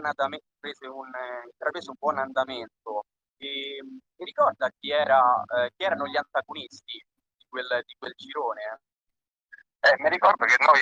buon 0.00 0.06
andamento, 0.06 0.96
un, 0.96 1.10
intrapreso 1.44 1.90
un 1.90 1.96
buon 1.98 2.18
andamento. 2.18 3.04
E, 3.36 3.76
e 4.16 4.24
ricorda 4.24 4.70
chi, 4.78 4.90
era, 4.90 5.20
eh, 5.56 5.70
chi, 5.76 5.84
erano 5.84 6.06
gli 6.06 6.16
antagonisti 6.16 7.04
di 7.36 7.46
quel, 7.48 7.82
di 7.86 7.94
quel 7.98 8.12
girone? 8.16 8.80
Eh, 9.80 9.94
mi 9.98 10.08
ricordo 10.08 10.44
che 10.44 10.56
noi 10.58 10.80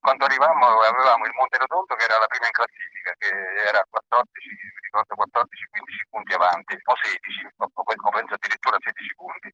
quando 0.00 0.24
arrivavamo 0.24 0.80
avevamo 0.80 1.24
il 1.26 1.34
Monte 1.34 1.58
Rotondo 1.58 1.94
che 1.94 2.04
era 2.04 2.18
la 2.18 2.26
prima 2.26 2.46
in 2.46 2.52
classifica, 2.52 3.12
che 3.18 3.28
era 3.66 3.84
14, 3.90 4.48
mi 4.48 4.80
ricordo 4.88 5.14
14-15 5.14 6.08
punti 6.08 6.32
avanti, 6.32 6.78
o 6.80 6.94
16, 6.96 7.48
o, 7.56 8.10
penso 8.10 8.34
addirittura 8.34 8.78
16 8.80 9.14
punti. 9.16 9.52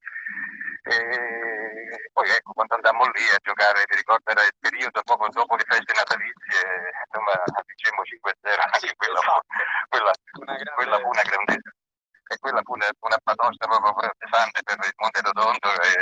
E 0.85 2.11
poi 2.13 2.29
ecco, 2.29 2.53
quando 2.53 2.75
andammo 2.75 3.05
lì 3.09 3.25
a 3.33 3.41
giocare, 3.41 3.85
mi 3.89 3.97
ricordo 3.97 4.31
era 4.31 4.45
il 4.45 4.55
periodo 4.61 5.01
poco 5.03 5.29
dopo 5.31 5.57
le 5.57 5.65
feste 5.67 5.93
natalizie, 5.97 6.61
insomma, 7.09 7.35
vincemmo 7.65 8.03
5-0, 8.05 8.61
anche 8.61 8.95
quella, 8.97 9.21
quella, 9.89 10.13
quella 10.77 10.99
fu 11.01 11.09
una 11.09 11.23
grandezza 11.23 11.73
e 12.27 12.39
quella 12.39 12.63
fu 12.65 12.73
una, 12.73 12.89
una 13.01 13.19
batosta 13.23 13.67
proprio 13.67 14.11
pesante 14.17 14.63
per 14.63 14.79
il 14.81 14.97
Monte 14.97 15.21
Rotondo 15.21 15.69
e 15.83 15.93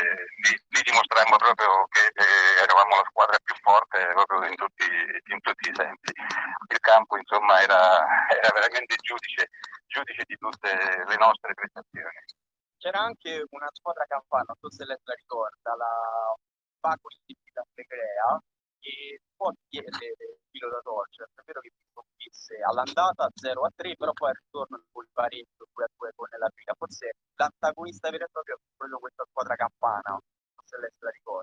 lì, 0.47 0.53
lì 0.69 0.81
dimostrammo 0.83 1.37
proprio 1.37 1.87
che 1.91 2.07
eh, 2.15 2.63
eravamo 2.63 2.97
la 2.97 3.09
squadra 3.11 3.39
più 3.43 3.55
forte 3.61 4.07
proprio 4.15 4.47
in 4.47 4.55
tutti, 4.55 4.87
in 4.87 5.41
tutti 5.41 5.69
i 5.69 5.75
sensi. 5.75 6.13
Il 6.15 6.81
campo 6.81 7.17
insomma 7.19 7.61
era, 7.61 8.07
era 8.31 8.51
veramente 8.55 8.95
giudice, 9.03 9.51
giudice 9.87 10.23
di 10.27 10.37
tutte 10.39 10.71
le 10.71 11.17
nostre 11.17 11.55
prestazioni. 11.55 12.19
C'era 12.79 13.01
anche 13.01 13.45
una 13.51 13.69
squadra 13.73 14.05
campana, 14.07 14.45
non 14.47 14.57
so 14.59 14.71
se 14.71 14.85
lei 14.85 14.99
la 15.03 15.15
ricorda, 15.15 15.75
la 15.75 16.35
Paco 16.93 17.09
di 17.25 17.37
Flegrea, 17.73 18.37
che 18.81 19.23
può 19.37 19.51
chiedere 19.69 20.13
il 20.13 20.37
filo 20.51 20.69
da 20.69 20.81
torcere, 20.85 21.31
è 21.35 21.43
vero 21.47 21.61
che 21.61 21.73
sconfisse 21.89 22.61
all'andata 22.61 23.31
0 23.33 23.65
a 23.65 23.71
3, 23.75 23.97
però 23.97 24.13
poi 24.13 24.29
al 24.29 24.41
ritorno 24.45 24.85
con 24.93 25.05
il 25.05 25.11
pareggio 25.13 25.65
2 25.73 25.85
a 25.85 25.89
2 25.97 26.13
con 26.15 26.29
la 26.37 26.49
Liga, 26.53 26.75
forse 26.77 27.17
l'antagonista 27.37 28.11
vero 28.11 28.25
e 28.25 28.29
proprio 28.31 28.57
è 28.57 28.59
proprio 28.77 28.99
questa 28.99 29.25
squadra 29.25 29.57
campana. 29.57 30.21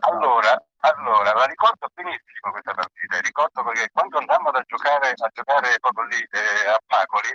Allora, 0.10 0.54
allora, 0.78 1.34
la 1.34 1.46
ricordo 1.46 1.86
benissimo 1.94 2.52
questa 2.52 2.74
partita, 2.74 3.20
ricordo 3.20 3.64
perché 3.64 3.90
quando 3.92 4.18
andammo 4.18 4.50
a 4.50 4.64
giocare, 4.66 5.14
a 5.14 5.30
giocare 5.34 5.78
proprio 5.80 6.06
lì 6.06 6.18
eh, 6.18 6.70
a 6.70 6.80
Pacoli, 6.86 7.30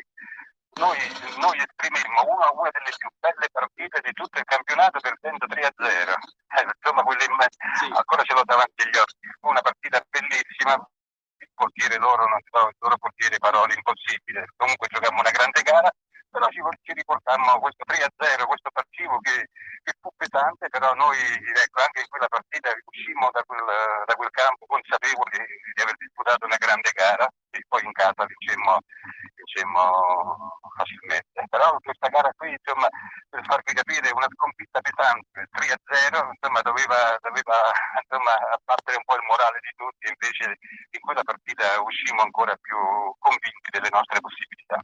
noi, 0.76 0.99
noi 1.38 1.59
esprimemmo 1.59 2.21
una, 2.26 2.50
una, 2.52 2.71
delle 2.73 2.95
più 2.97 3.09
belle 3.19 3.49
partite 3.52 4.00
di 4.02 4.12
tutto 4.12 4.38
il 4.38 4.45
campionato 4.45 4.99
perdendo 5.00 5.47
3 5.47 5.61
a 5.62 5.73
0. 5.76 6.12
Eh, 6.54 6.66
insomma, 6.66 7.02
in, 7.07 7.37
sì. 7.78 7.87
ancora 7.93 8.23
ce 8.23 8.35
l'ho 8.35 8.45
davanti 8.45 8.83
agli 8.83 8.97
occhi. 8.97 9.28
Fu 9.40 9.49
una 9.49 9.61
partita 9.62 10.02
bellissima. 10.09 10.75
Il 11.38 11.50
portiere 11.54 11.99
loro, 11.99 12.26
non 12.26 12.40
so, 12.50 12.69
il 12.69 12.76
loro 12.78 12.97
portiere 12.99 13.38
parole 13.38 13.75
impossibile. 13.75 14.47
Comunque 14.57 14.88
giocammo 14.88 15.21
una 15.21 15.31
grande 15.31 15.62
gara, 15.62 15.90
però 16.35 16.50
ci, 16.50 16.59
ci, 16.83 17.05
portammo 17.07 17.62
questo 17.62 17.87
3-0, 17.87 18.11
questo 18.50 18.71
partivo 18.75 19.23
che, 19.23 19.47
che, 19.87 19.95
fu 20.03 20.11
pesante, 20.19 20.67
però 20.67 20.91
noi 20.95 21.14
ecco, 21.14 21.79
anche 21.79 22.03
in 22.03 22.11
quella 22.11 22.26
partita 22.26 22.75
uscimmo 22.91 23.31
da 23.31 23.38
quel, 23.47 23.62
da 23.62 24.14
quel 24.19 24.35
campo 24.35 24.67
consapevoli 24.67 25.38
di 25.38 25.81
aver 25.81 25.95
disputato 25.95 26.43
una 26.50 26.59
grande 26.59 26.91
gara 26.91 27.31
e 27.55 27.62
poi 27.71 27.87
in 27.87 27.95
casa 27.95 28.26
vincemmo, 28.26 28.83
vincemmo 29.38 30.59
facilmente. 30.75 31.38
Però 31.47 31.79
questa 31.79 32.11
gara 32.11 32.35
qui, 32.35 32.50
insomma, 32.50 32.91
per 33.31 33.47
farvi 33.47 33.71
capire, 33.71 34.11
una 34.11 34.26
sconfitta 34.35 34.83
pesante, 34.83 35.47
3-0, 35.55 36.35
insomma, 36.35 36.61
doveva, 36.67 37.14
doveva 37.23 37.59
insomma, 38.03 38.35
abbattere 38.59 38.99
un 38.99 39.07
po' 39.07 39.14
il 39.14 39.26
morale 39.31 39.62
di 39.62 39.71
tutti, 39.79 40.11
invece 40.11 40.59
in 40.99 41.00
quella 41.00 41.23
partita 41.23 41.79
uscimmo 41.79 42.26
ancora 42.26 42.59
più 42.59 42.75
convinti 43.23 43.71
delle 43.71 43.95
nostre 43.95 44.19
possibilità 44.19 44.83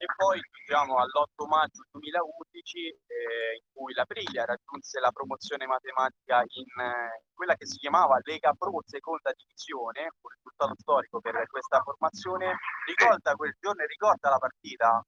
e 0.00 0.06
poi 0.16 0.40
giungiamo 0.40 0.96
all'8 0.96 1.44
maggio 1.44 1.84
2011 1.92 2.88
eh, 2.88 3.60
in 3.60 3.68
cui 3.70 3.92
la 3.92 4.06
Priglia 4.06 4.46
raggiunse 4.46 4.98
la 4.98 5.12
promozione 5.12 5.66
matematica 5.66 6.40
in 6.40 6.72
eh, 6.80 7.28
quella 7.34 7.52
che 7.54 7.66
si 7.66 7.76
chiamava 7.76 8.16
Lega 8.24 8.54
Pro 8.56 8.80
seconda 8.86 9.30
divisione, 9.36 10.08
un 10.08 10.30
risultato 10.32 10.74
storico 10.80 11.20
per 11.20 11.44
questa 11.46 11.82
formazione. 11.84 12.56
Ricorda 12.86 13.36
quel 13.36 13.54
giorno 13.60 13.82
e 13.82 13.86
ricorda 13.92 14.30
la 14.30 14.38
partita? 14.38 15.04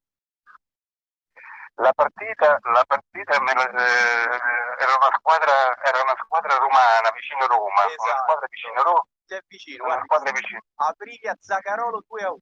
La 1.80 1.92
partita, 1.96 2.58
la 2.60 2.84
partita 2.84 3.32
eh, 3.32 3.40
era, 3.40 4.92
una 4.92 5.12
squadra, 5.16 5.72
era 5.88 6.02
una 6.04 6.16
squadra 6.20 6.52
romana 6.60 7.08
vicino 7.16 7.46
Roma, 7.48 7.88
esatto. 7.88 8.04
una 8.04 8.18
squadra 8.28 8.46
vicino 8.50 8.82
Roma. 8.82 9.06
C'è 9.24 9.40
vicino, 9.48 9.84
squadra 10.04 10.32
vicino. 10.32 10.60
Aprilia 10.84 11.34
Zaccarolo 11.40 12.04
2 12.06 12.22
a 12.24 12.30
1. 12.30 12.40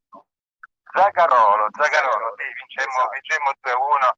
Zagarolo, 0.93 1.69
Zagarolo, 1.77 2.35
sì, 2.37 2.45
vincemmo, 2.59 3.09
vincemmo 3.13 3.51
2-1. 3.63 4.11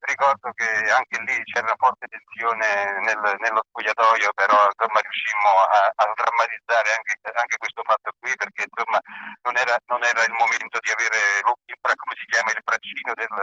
Ricordo 0.00 0.50
che 0.56 0.64
anche 0.64 1.20
lì 1.28 1.36
c'era 1.44 1.74
forte 1.76 2.08
tensione 2.08 3.00
nel, 3.04 3.20
nello 3.36 3.60
spogliatoio, 3.68 4.32
però 4.32 4.56
insomma 4.64 5.00
riuscimmo 5.00 5.52
a, 5.68 5.92
a 5.92 6.04
drammatizzare 6.16 6.88
anche, 6.96 7.20
anche, 7.36 7.56
questo 7.60 7.82
fatto 7.84 8.08
qui 8.18 8.32
perché 8.32 8.64
insomma 8.64 8.96
non 9.44 9.60
era, 9.60 9.76
non 9.92 10.00
era 10.02 10.24
il 10.24 10.32
momento 10.40 10.80
di 10.80 10.88
avere 10.88 11.44
il, 11.44 11.44
come 11.44 12.16
si 12.16 12.24
chiama, 12.32 12.48
il 12.48 12.64
braccino 12.64 13.12
del, 13.12 13.34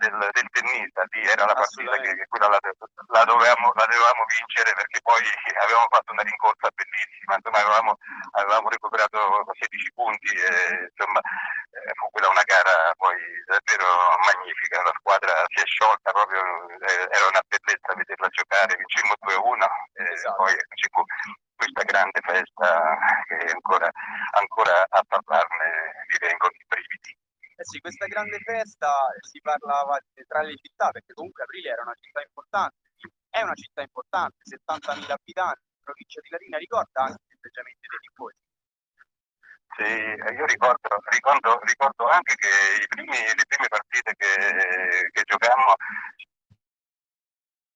del, 0.00 0.16
del 0.32 0.48
tennista, 0.56 1.04
lì 1.12 1.20
era 1.28 1.44
la 1.44 1.52
partita 1.52 1.92
che, 2.00 2.16
che 2.16 2.26
quella 2.32 2.48
la, 2.48 2.60
la, 2.64 3.24
dovevamo, 3.28 3.68
la, 3.76 3.84
dovevamo, 3.84 4.24
vincere 4.24 4.72
perché 4.72 5.04
poi 5.04 5.20
avevamo 5.60 5.88
fatto 5.92 6.16
una 6.16 6.24
rincorsa 6.24 6.72
bellissima, 6.72 7.36
insomma 7.36 7.60
avevamo, 7.60 7.92
avevamo 8.40 8.72
recuperato 8.72 9.44
16 9.52 9.92
punti 9.92 10.32
e 10.32 10.88
insomma 10.96 11.20
eh, 11.20 11.92
fu 12.00 12.08
quella 12.08 12.32
una 12.32 12.46
gara 12.48 12.88
poi 12.96 13.20
davvero 13.44 14.16
magnifica, 14.24 14.80
la 14.80 14.96
squadra 14.96 15.44
si 15.52 15.60
è 15.60 15.66
sciolta 15.68 15.89
proprio, 15.98 16.40
eh, 16.78 17.08
era 17.10 17.26
una 17.28 17.42
bellezza 17.46 17.94
vederla 17.94 18.28
giocare, 18.28 18.76
vincimmo 18.76 19.14
2-1 19.20 19.66
e 19.94 20.12
esatto. 20.12 20.36
poi 20.36 20.54
questa 21.60 21.82
grande 21.84 22.20
festa 22.24 22.96
che 23.26 23.52
ancora, 23.52 23.90
ancora 24.38 24.86
a 24.88 25.02
parlarne 25.06 26.06
mi 26.08 26.18
vengono 26.18 26.52
i 26.52 26.64
brividi. 26.66 27.12
Eh 27.60 27.64
sì, 27.64 27.78
questa 27.80 28.06
grande 28.06 28.38
festa 28.40 28.88
si 29.20 29.40
parlava 29.40 30.00
tra 30.26 30.40
le 30.40 30.56
città, 30.56 30.90
perché 30.90 31.12
comunque 31.12 31.44
Aprilia 31.44 31.72
era 31.72 31.82
una 31.82 31.96
città 32.00 32.22
importante, 32.22 32.76
è 33.28 33.42
una 33.42 33.54
città 33.54 33.82
importante, 33.82 34.38
70.000 34.48 35.12
abitanti, 35.12 35.68
provincia 35.84 36.20
di 36.20 36.28
Latina, 36.30 36.56
ricorda 36.56 37.02
anche 37.04 37.36
atteggiamenti 37.36 37.86
dei 37.86 37.98
tifosi. 38.00 38.49
Sì, 39.76 39.84
io 39.84 40.44
ricordo, 40.46 40.88
ricordo, 41.10 41.58
ricordo 41.62 42.06
anche 42.08 42.34
che 42.34 42.86
primi, 42.88 43.16
le 43.16 43.44
prime 43.46 43.68
partite 43.68 44.14
che, 44.16 45.08
che 45.10 45.22
giocammo 45.24 45.74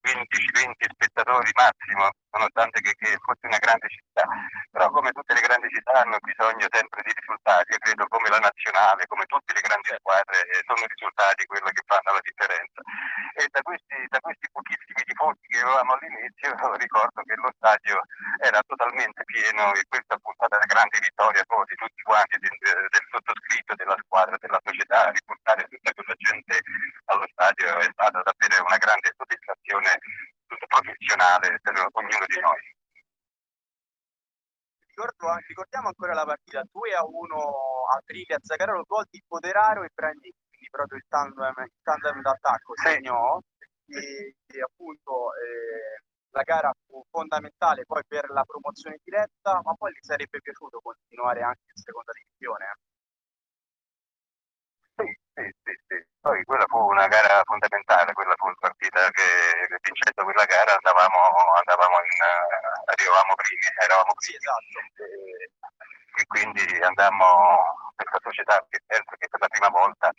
15-20 0.03 0.87
spettatori 0.93 1.51
massimo, 1.55 2.11
nonostante 2.35 2.81
che, 2.83 2.95
che, 2.99 3.17
fosse 3.23 3.47
una 3.47 3.63
grande 3.63 3.89
città. 3.89 4.27
Però 4.71 4.91
come 4.91 5.13
tutte 5.13 5.35
le 5.35 5.41
grandi 5.41 5.69
città 5.71 6.03
hanno 6.03 6.19
bisogno 6.19 6.67
sempre 6.71 7.01
di 7.03 7.13
risultati, 7.15 7.73
io 7.73 7.79
credo 7.79 8.05
come 8.11 8.29
la 8.29 8.43
nazionale, 8.43 9.07
come 9.07 9.25
tutte 9.27 9.55
le 9.55 9.63
grandi 9.63 9.89
squadre, 9.95 10.37
eh, 10.51 10.63
sono 10.67 10.83
i 10.83 10.91
risultati 10.91 11.47
quello 11.47 11.71
che 11.71 11.83
fanno 11.87 12.11
la 12.11 12.25
differenza. 12.27 12.81
E 13.39 13.47
da 13.51 13.63
questi, 13.63 13.97
da 14.11 14.19
questi 14.19 14.47
pochissimi 14.51 15.03
tifosi 15.07 15.47
che 15.47 15.61
avevamo 15.63 15.95
all'inizio 15.95 16.51
ricordo 16.85 17.23
che 17.23 17.35
lo 17.39 17.51
stadio 17.57 18.03
era 18.43 18.61
totalmente 18.67 19.23
pieno 19.25 19.73
e 19.75 19.83
questa 19.89 20.19
fu 20.19 20.31
stata 20.35 20.57
una 20.59 20.67
grande 20.67 20.99
vittoria 20.99 21.43
poi 21.47 21.65
di 21.71 21.77
tutti 21.79 22.03
quanti, 22.03 22.39
del, 22.39 22.57
del 22.59 23.07
sottoscritto, 23.11 23.75
della 23.75 23.97
squadra, 24.03 24.37
della 24.39 24.61
società, 24.65 25.11
riportare 25.11 25.67
tutta 25.71 25.93
quella 25.95 26.15
gente 26.19 26.55
allo 27.07 27.27
stadio 27.31 27.79
è 27.79 27.89
stata 27.93 28.23
davvero 28.23 28.65
una 28.67 28.79
grande 28.79 29.13
soddisfazione 29.17 29.99
professionale 30.47 31.59
per 31.61 31.75
ognuno 31.93 32.27
di 32.27 32.41
noi. 32.41 32.63
Ricordo, 34.95 35.27
ricordiamo 35.49 35.89
ancora 35.89 36.15
la 36.15 36.25
partita 36.25 36.63
2 36.71 36.95
a 36.95 37.05
1 37.05 37.37
a 37.37 38.01
Triglia 38.05 38.39
Zaccarolo, 38.41 38.85
gol 38.87 39.07
di 39.11 39.23
Poderaro 39.27 39.83
e 39.83 39.91
Bragni, 39.93 40.31
quindi 40.31 40.69
proprio 40.71 40.99
il 40.99 41.05
tandem, 41.09 41.55
il 41.65 41.83
tandem 41.83 42.21
d'attacco 42.23 42.73
segnò 42.77 43.41
e, 43.87 44.37
e 44.47 44.61
appunto 44.63 45.35
eh, 45.35 46.03
la 46.31 46.43
gara 46.43 46.73
fu 46.87 47.03
fondamentale 47.11 47.85
poi 47.85 48.03
per 48.07 48.31
la 48.31 48.45
promozione 48.45 48.99
diretta, 49.03 49.61
ma 49.63 49.75
poi 49.75 49.91
gli 49.93 50.03
sarebbe 50.03 50.41
piaciuto 50.41 50.81
continuare 50.81 51.43
anche 51.43 51.71
in 51.75 51.83
seconda 51.83 52.13
divisione. 52.13 52.67
Sì, 55.35 55.43
sì, 55.65 55.73
sì. 55.89 55.99
Poi 56.21 56.45
quella 56.45 56.65
fu 56.69 56.79
una 56.79 57.09
gara 57.09 57.43
fondamentale, 57.43 58.13
quella 58.13 58.35
fu 58.37 58.47
una 58.47 58.57
partita 58.59 59.11
che, 59.11 59.67
vincendo 59.83 60.23
quella 60.23 60.45
gara 60.45 60.73
andavamo, 60.73 61.21
andavamo 61.59 61.97
in, 61.99 62.19
arrivavamo 62.87 63.35
primi, 63.35 63.67
eravamo 63.83 64.15
primi. 64.15 64.39
Esatto. 64.39 64.79
E, 65.03 65.51
e 66.17 66.27
quindi 66.27 66.63
andammo 66.83 67.83
la 67.97 68.21
società 68.23 68.65
che 68.71 68.79
penso 68.87 69.11
che 69.19 69.27
per 69.29 69.41
la 69.41 69.49
prima 69.49 69.69
volta, 69.69 70.11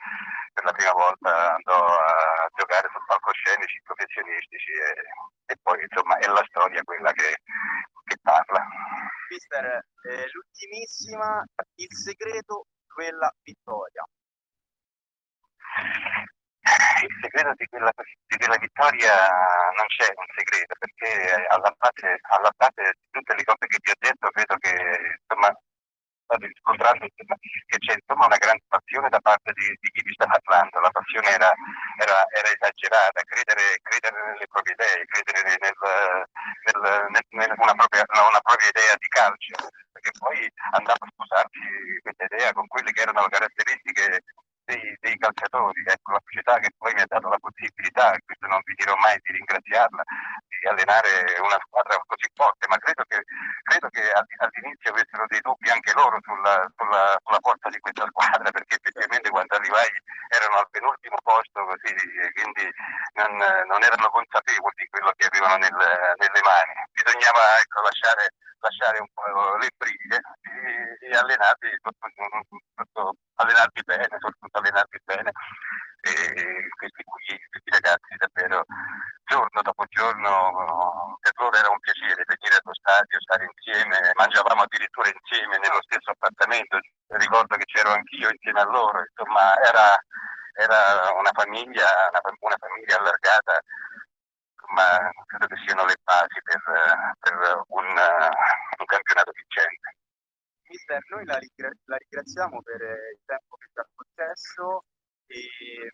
per 0.51 0.63
la 0.65 0.71
prima 0.71 0.91
volta 0.91 1.55
andò 1.55 1.79
a 1.79 2.47
giocare 2.53 2.89
sul 2.91 3.05
palcoscenici 3.05 3.81
professionistici 3.83 4.71
e, 4.71 5.53
e, 5.53 5.55
poi 5.61 5.79
insomma 5.81 6.17
è 6.17 6.27
la 6.27 6.43
storia 6.49 6.83
quella 6.83 7.11
che, 7.13 7.39
che 8.03 8.17
parla. 8.21 8.67
Mister, 9.29 9.63
eh, 9.63 10.27
l'ultimissima, 10.31 11.43
il 11.75 11.95
segreto 11.95 12.67
quella 12.87 13.33
vittoria. 13.43 14.03
Il 15.75 17.13
segreto 17.21 17.53
di 17.55 17.65
quella, 17.67 17.91
di 17.93 18.37
quella, 18.37 18.57
vittoria 18.57 19.13
non 19.75 19.85
c'è 19.85 20.09
un 20.15 20.25
segreto, 20.35 20.73
perché 20.79 21.45
alla 21.47 21.71
base, 21.77 22.17
alla 22.33 22.51
base 22.55 22.95
di 22.97 23.07
tutte 23.11 23.35
le 23.35 23.43
cose 23.43 23.67
che 23.67 23.77
ti 23.77 23.91
ho 23.91 23.99
detto 23.99 24.29
credo 24.29 24.55
che 24.57 24.73
insomma, 25.21 25.53
state 26.25 26.47
riscontrando 26.47 27.05
che 27.05 27.77
c'è 27.77 27.93
insomma, 27.93 28.25
una 28.25 28.41
grande 28.41 28.65
passione 28.67 29.09
da 29.09 29.19
parte 29.21 29.53
di, 29.53 29.65
di 29.79 29.89
chi 29.93 30.01
vi 30.01 30.13
sta 30.13 30.25
parlando, 30.25 30.79
la 30.79 30.89
passione 30.89 31.29
era, 31.29 31.51
era, 32.01 32.17
era 32.33 32.49
esagerata, 32.49 33.21
credere, 33.23 33.77
credere, 33.81 34.17
nelle 34.25 34.47
proprie 34.49 34.73
idee, 34.73 35.05
credere 35.05 35.57
nel, 35.61 35.77
nel, 36.65 36.79
nel, 37.13 37.25
nel 37.29 37.53
una, 37.61 37.75
propria, 37.77 38.03
una, 38.09 38.41
propria, 38.41 38.69
idea 38.73 38.95
di 38.97 39.07
calcio, 39.07 39.55
perché 39.93 40.11
poi 40.17 40.39
andava 40.73 41.05
a 41.05 41.11
sposarsi 41.13 41.61
questa 42.01 42.25
idea 42.25 42.51
con 42.53 42.67
quelle 42.67 42.91
che 42.91 43.01
erano 43.01 43.21
le 43.21 43.29
caratteristiche 43.29 44.23
dei, 44.65 44.97
dei, 44.99 45.17
calciatori, 45.17 45.81
ecco, 45.85 46.11
la 46.11 46.21
società 46.25 46.59
che 46.59 46.73
poi 46.77 46.93
mi 46.93 47.01
ha 47.01 47.05
dato 47.07 47.29
la 47.29 47.37
possibilità, 47.37 48.17
questo 48.25 48.47
non 48.47 48.59
vi 48.65 48.73
dirò 48.73 48.95
mai 48.97 49.17
di 49.21 49.33
ringraziarla, 49.33 50.03
di 50.49 50.67
allenare 50.67 51.37
una 51.39 51.59
squadra 51.61 52.01
così 52.05 52.27
forte, 52.33 52.67
ma 52.67 52.77
credo 52.77 53.03
che, 53.07 53.21
credo 53.63 53.87
che 53.89 54.01
all'inizio 54.11 54.89
avessero 54.89 55.25
dei 55.27 55.41
dubbi 55.41 55.69
anche 55.69 55.93
loro 55.93 56.17
sulla, 56.21 56.65
sulla, 56.75 57.15
sulla 57.21 57.41
forza 57.41 57.69
di 57.69 57.79
questa 57.79 58.05
squadra, 58.09 58.49
perché 58.49 58.75
effettivamente 58.81 59.29
quando 59.29 59.55
arrivai 59.55 59.89
erano 60.33 60.57
al 60.57 60.69
penultimo 60.69 61.17
posto, 61.21 61.65
così, 61.65 61.93
quindi 62.33 62.65
non, 63.21 63.37
non 63.69 63.81
erano 63.85 64.09
consapevoli 64.09 64.73
di 64.75 64.89
quello 64.89 65.13
che 65.15 65.29
avevano 65.29 65.57
nel, 65.61 65.77
nelle 66.17 66.41
mani. 66.41 66.73
Bisognava 66.91 67.61
ecco, 67.61 67.81
lasciare, 67.85 68.33
lasciare 68.59 68.97
un 68.99 69.09
po' 69.13 69.57
le 69.61 69.69
briglie 69.77 70.19
e, 70.41 71.05
e 71.05 71.09
allenarsi 71.13 71.69
allenarvi 73.35 73.81
bene, 73.83 74.07
soprattutto 74.09 74.57
allenarvi 74.59 74.99
bene. 75.03 75.31
E 76.01 76.69
questi, 76.77 77.03
questi 77.03 77.69
ragazzi 77.71 78.15
davvero 78.17 78.63
giorno 79.25 79.61
dopo 79.61 79.85
giorno 80.25 81.17
per 81.21 81.33
loro 81.37 81.55
era 81.57 81.69
un 81.69 81.79
piacere 81.79 82.25
venire 82.25 82.57
allo 82.57 82.73
stadio, 82.73 83.21
stare 83.21 83.45
insieme, 83.45 84.11
mangiavamo 84.15 84.63
addirittura 84.63 85.09
insieme 85.09 85.57
nello 85.59 85.81
stesso 85.85 86.11
appartamento, 86.11 86.79
ricordo 87.17 87.55
che 87.55 87.65
c'ero 87.65 87.91
anch'io 87.91 88.29
insieme 88.29 88.61
a 88.61 88.65
loro, 88.65 89.05
insomma 89.05 89.53
era, 89.61 89.93
era 90.57 91.11
una 91.13 91.31
famiglia, 91.33 91.85
una, 92.09 92.21
una 92.39 92.57
famiglia 92.57 92.97
allargata 92.97 93.61
ma 94.73 94.97
credo 95.27 95.45
che 95.45 95.61
siano 95.63 95.85
le 95.85 95.93
basi 96.01 96.41
per, 96.41 96.59
per 97.19 97.35
un, 97.67 97.85
un 97.85 98.85
campionato 98.85 99.29
vincente. 99.31 99.93
Mister, 100.67 100.99
noi 101.09 101.23
la, 101.25 101.37
la 101.37 101.97
ringraziamo 101.97 102.61
per 102.63 102.81
il 102.81 103.21
tempo 103.25 103.57
che 103.57 103.67
ci 103.71 103.79
ha 103.79 103.87
concesso 103.93 104.85
e 105.27 105.93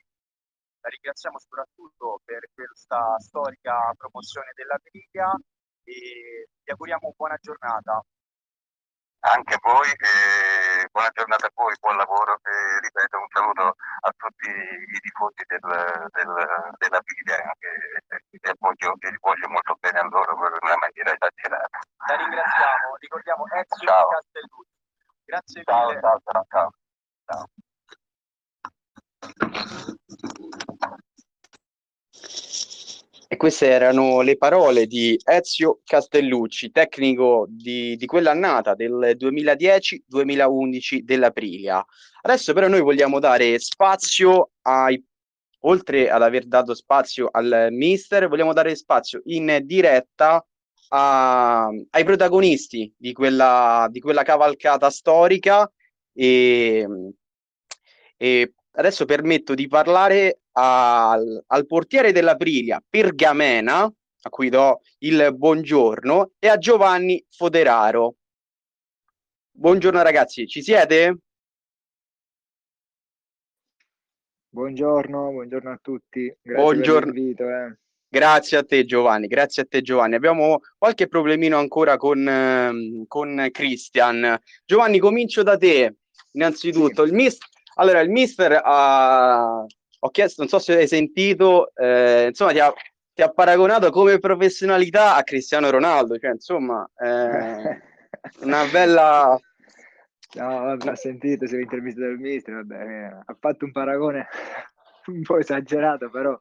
la 0.82 0.90
ringraziamo 0.90 1.38
soprattutto 1.38 2.22
per 2.26 2.50
questa 2.54 3.16
storica 3.20 3.94
promozione 4.22 4.54
della 4.56 4.80
Triglia 4.84 5.36
e 5.84 6.48
vi 6.64 6.72
auguriamo 6.72 7.14
buona 7.18 7.38
giornata. 7.42 8.02
Anche 9.24 9.54
a 9.54 9.60
voi, 9.62 9.86
eh, 9.86 10.90
buona 10.90 11.10
giornata 11.14 11.46
a 11.46 11.52
voi, 11.54 11.76
buon 11.80 11.96
lavoro 11.96 12.40
e 12.42 12.80
ripeto 12.82 13.20
un 13.20 13.28
saluto 13.30 13.76
a 13.78 14.12
tutti 14.18 14.50
i 14.50 15.00
tifosi 15.00 15.46
del, 15.46 15.62
del, 15.62 16.74
della 16.78 17.02
Piglia 17.02 17.38
che, 17.60 17.70
e 18.32 19.10
rivolge 19.10 19.48
molto 19.48 19.78
bene 19.80 20.00
a 20.00 20.08
loro 20.10 20.34
in 20.34 20.40
una 20.40 20.76
maniera 20.78 21.14
esagerata. 21.14 21.80
La 22.08 22.16
ringraziamo, 22.16 22.96
ricordiamo 22.98 23.46
Ezio 23.46 24.08
Castellucci. 24.10 24.74
Grazie 25.26 25.64
ciao, 25.66 25.88
mille. 25.88 26.02
Ciao, 26.02 26.20
ciao, 26.26 26.46
ciao. 26.50 26.72
ciao. 27.26 27.46
E 33.34 33.38
queste 33.38 33.70
erano 33.70 34.20
le 34.20 34.36
parole 34.36 34.88
di 34.88 35.18
Ezio 35.24 35.80
Castellucci, 35.86 36.70
tecnico 36.70 37.46
di, 37.48 37.96
di 37.96 38.06
quell'annata 38.06 38.76
del 38.76 39.16
2010-2011 39.18 41.00
dell'Aprilia. 41.00 41.82
Adesso 42.24 42.52
però 42.52 42.68
noi 42.68 42.82
vogliamo 42.82 43.20
dare 43.20 43.58
spazio 43.58 44.50
ai, 44.64 45.02
oltre 45.60 46.10
ad 46.10 46.24
aver 46.24 46.46
dato 46.46 46.74
spazio 46.74 47.30
al 47.32 47.70
mister, 47.72 48.28
vogliamo 48.28 48.52
dare 48.52 48.76
spazio 48.76 49.22
in 49.24 49.62
diretta 49.64 50.46
a, 50.90 51.68
ai 51.68 52.04
protagonisti 52.04 52.94
di 52.98 53.14
quella, 53.14 53.88
di 53.90 54.02
quella 54.02 54.24
cavalcata 54.24 54.90
storica 54.90 55.72
e, 56.12 56.86
e 58.18 58.54
adesso 58.72 59.06
permetto 59.06 59.54
di 59.54 59.68
parlare 59.68 60.42
al, 60.54 61.44
al 61.48 61.66
portiere 61.66 62.12
dell'Aprilia, 62.12 62.82
Pergamena, 62.88 63.84
a 63.84 64.30
cui 64.30 64.50
do 64.50 64.82
il 65.00 65.34
buongiorno, 65.36 66.32
e 66.40 66.48
a 66.48 66.58
Giovanni 66.58 67.24
Foderaro. 67.30 68.16
Buongiorno 69.52 70.02
ragazzi, 70.02 70.48
ci 70.48 70.62
siete? 70.62 71.18
Buongiorno, 74.50 75.32
buongiorno 75.32 75.72
a 75.72 75.80
tutti. 75.82 76.26
Grazie 76.42 76.62
buongiorno. 76.62 77.14
eh. 77.14 77.78
Grazie 78.10 78.58
a 78.58 78.64
te 78.66 78.84
Giovanni, 78.84 79.28
grazie 79.28 79.64
a 79.64 79.66
te 79.66 79.82
Giovanni. 79.82 80.16
Abbiamo 80.16 80.60
qualche 80.78 81.08
problemino 81.08 81.58
ancora 81.58 81.96
con, 81.96 82.28
ehm, 82.28 83.06
con 83.08 83.48
Christian. 83.52 84.38
Giovanni, 84.66 85.00
comincio 85.00 85.44
da 85.44 85.56
te. 85.56 85.96
Innanzitutto, 86.34 87.04
sì. 87.04 87.10
il 87.10 87.16
mister, 87.16 87.48
allora, 87.76 88.00
il 88.02 88.10
mister 88.10 88.60
ha, 88.64 89.64
ho 90.00 90.10
chiesto, 90.10 90.42
non 90.42 90.50
so 90.50 90.60
se 90.60 90.76
hai 90.78 90.88
sentito, 90.88 91.74
eh, 91.76 92.28
insomma, 92.30 92.52
ti 92.52 92.60
ha, 92.60 92.74
ti 93.14 93.22
ha, 93.22 93.30
paragonato 93.30 93.90
come 93.92 94.20
professionalità 94.20 95.16
a 95.16 95.24
Cristiano 95.24 95.70
Ronaldo, 95.70 96.18
cioè, 96.18 96.32
insomma, 96.32 96.90
eh, 96.98 97.82
una 98.42 98.66
bella... 98.72 99.40
No, 100.34 100.48
vabbè, 100.48 100.92
ho 100.92 100.96
sentito 100.96 101.46
sull'intervista 101.46 102.00
del 102.00 102.18
mister, 102.18 102.54
vabbè, 102.54 102.76
eh, 102.76 103.04
ha 103.26 103.36
fatto 103.38 103.66
un 103.66 103.74
paragone 103.74 104.30
un 105.08 105.24
po' 105.24 105.38
esagerato, 105.38 106.10
però 106.10 106.40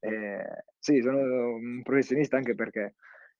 eh, 0.00 0.64
sì, 0.78 1.00
sono 1.00 1.18
un 1.54 1.80
professionista 1.82 2.36
anche 2.36 2.54
perché 2.54 2.96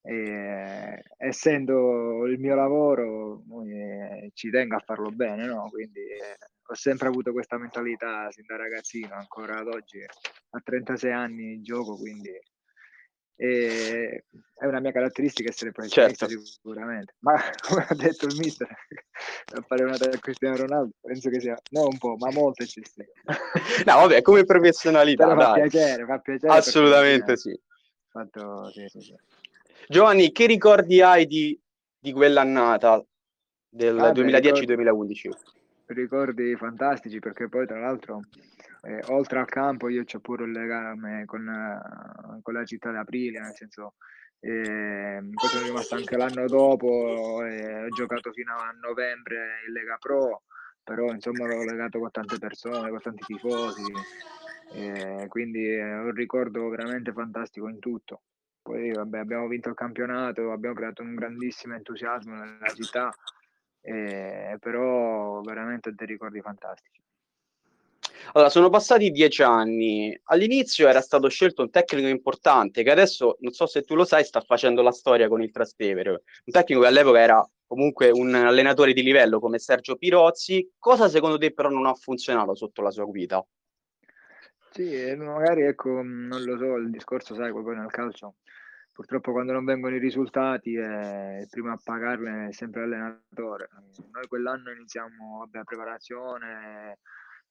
eh, 0.07 1.03
essendo 1.19 2.27
il 2.27 2.39
mio 2.39 2.55
lavoro 2.55 3.43
eh, 3.67 4.31
ci 4.35 4.51
tengo 4.51 4.77
a 4.77 4.83
farlo 4.85 5.11
bene, 5.11 5.47
no? 5.47 5.69
Quindi 5.71 6.01
eh, 6.01 6.39
ho 6.69 6.75
sempre 6.75 7.09
avuto 7.09 7.33
questa 7.33 7.59
mentalità 7.59 8.31
sin 8.31 8.45
da 8.47 8.57
ragazzino, 8.57 9.15
ancora 9.15 9.59
ad 9.59 9.69
oggi 9.69 10.01
a 10.01 10.61
36 10.63 11.13
anni 11.13 11.61
gioco, 11.61 11.97
quindi 11.97 12.31
e 13.39 14.25
è 14.55 14.65
una 14.65 14.81
mia 14.81 14.93
caratteristica 14.93 15.51
essere 15.51 15.71
professionista 15.71 16.27
certo. 16.27 16.43
sicuramente 16.43 17.17
ma 17.19 17.35
come 17.69 17.85
ha 17.87 17.95
detto 17.95 18.25
il 18.25 18.35
mister 18.39 18.67
a 18.67 19.61
fare 19.61 19.85
una 19.85 19.99
da 19.99 20.09
Cristiano 20.19 20.57
Ronaldo 20.57 20.95
penso 21.03 21.29
che 21.29 21.41
sia 21.41 21.55
no 21.73 21.83
un 21.83 21.99
po' 21.99 22.17
ma 22.17 22.31
molto 22.31 22.63
eccessivo 22.63 23.13
no 23.85 23.95
vabbè 23.95 24.23
come 24.23 24.45
professionalità 24.45 25.37
fa 25.37 25.53
piacere 25.53 26.07
fa 26.07 26.19
piacere 26.19 26.51
assolutamente 26.55 27.37
sì. 27.37 27.61
Fatto, 28.17 28.71
sì, 28.71 28.89
sì, 28.89 29.01
sì. 29.01 29.15
Giovanni 29.89 30.33
che 30.33 30.47
ricordi 30.47 31.01
hai 31.01 31.27
di, 31.27 31.59
di 31.99 32.13
quell'annata 32.13 33.05
del 33.69 33.99
ah, 33.99 34.11
2010-2011 34.11 35.31
ricordi 35.87 36.57
fantastici 36.57 37.19
perché 37.19 37.49
poi 37.49 37.67
tra 37.67 37.79
l'altro 37.79 38.23
eh, 38.83 39.01
oltre 39.09 39.39
al 39.39 39.47
campo 39.47 39.89
io 39.89 40.03
ho 40.11 40.21
pure 40.21 40.45
il 40.45 40.53
legame 40.53 41.25
con, 41.27 41.47
uh, 41.47 42.41
con 42.43 42.55
la 42.55 42.65
città 42.65 42.91
d'Aprilia, 42.91 43.43
nel 43.43 43.55
senso 43.55 43.95
eh, 44.41 45.19
poi 45.33 45.49
sono 45.49 45.65
rimasto 45.65 45.95
anche 45.95 46.17
l'anno 46.17 46.47
dopo 46.47 47.45
e 47.45 47.85
ho 47.85 47.89
giocato 47.89 48.33
fino 48.33 48.55
a 48.55 48.71
novembre 48.81 49.63
in 49.67 49.73
Lega 49.73 49.97
Pro, 49.99 50.43
però 50.85 51.11
insomma 51.11 51.47
l'ho 51.47 51.65
legato 51.65 51.99
con 51.99 52.11
tante 52.11 52.39
persone, 52.39 52.91
con 52.91 53.01
tanti 53.01 53.25
tifosi, 53.25 53.93
eh, 54.75 55.27
quindi 55.29 55.67
è 55.69 55.99
un 55.99 56.13
ricordo 56.13 56.69
veramente 56.69 57.13
fantastico 57.13 57.69
in 57.69 57.79
tutto. 57.79 58.23
Poi 58.67 58.91
vabbè, 58.91 59.19
abbiamo 59.19 59.47
vinto 59.47 59.69
il 59.69 59.77
campionato, 59.77 60.51
abbiamo 60.51 60.75
creato 60.75 61.03
un 61.03 61.15
grandissimo 61.15 61.77
entusiasmo 61.77 62.35
nella 62.35 62.75
città 62.75 63.15
eh, 63.87 64.57
però 64.59 65.41
veramente 65.43 65.93
dei 65.95 66.07
ricordi 66.09 66.41
fantastici. 66.41 67.01
Allora, 68.33 68.51
sono 68.51 68.69
passati 68.69 69.13
dieci 69.13 69.43
anni. 69.43 70.19
All'inizio 70.25 70.89
era 70.89 71.01
stato 71.01 71.29
scelto 71.29 71.63
un 71.63 71.71
tecnico 71.71 72.09
importante 72.09 72.83
che 72.83 72.91
adesso, 72.91 73.37
non 73.41 73.53
so 73.53 73.67
se 73.67 73.83
tu 73.83 73.95
lo 73.95 74.05
sai, 74.05 74.25
sta 74.25 74.41
facendo 74.41 74.83
la 74.83 74.91
storia 74.91 75.29
con 75.29 75.41
il 75.41 75.53
Trastevere. 75.53 76.11
Un 76.11 76.53
tecnico 76.53 76.81
che 76.81 76.89
all'epoca 76.89 77.21
era 77.21 77.49
comunque 77.65 78.11
un 78.11 78.35
allenatore 78.35 78.93
di 78.93 79.03
livello 79.03 79.39
come 79.39 79.61
Sergio 79.61 79.95
Pirozzi. 79.95 80.69
Cosa 80.77 81.09
secondo 81.09 81.39
te 81.39 81.53
però 81.53 81.69
non 81.69 81.87
ha 81.87 81.95
funzionato 81.95 82.57
sotto 82.57 82.83
la 82.83 82.91
sua 82.91 83.05
guida? 83.05 83.45
Sì, 84.77 85.17
magari 85.17 85.63
ecco, 85.63 86.03
non 86.03 86.43
lo 86.45 86.57
so, 86.59 86.77
il 86.77 86.91
discorso, 86.91 87.35
sai, 87.35 87.51
poi 87.51 87.77
nel 87.77 87.91
calcio 87.91 88.37
purtroppo 88.97 89.31
quando 89.31 89.53
non 89.53 89.67
vengono 89.67 89.95
i 89.95 89.99
risultati 89.99 90.73
eh, 90.73 91.41
il 91.41 91.49
primo 91.51 91.71
a 91.71 91.79
pagarle 91.83 92.49
è 92.49 92.53
sempre 92.53 92.81
l'allenatore. 92.81 93.69
Noi 94.11 94.27
quell'anno 94.27 94.71
iniziamo 94.71 95.41
vabbè, 95.41 95.59
la 95.59 95.65
preparazione, 95.65 96.99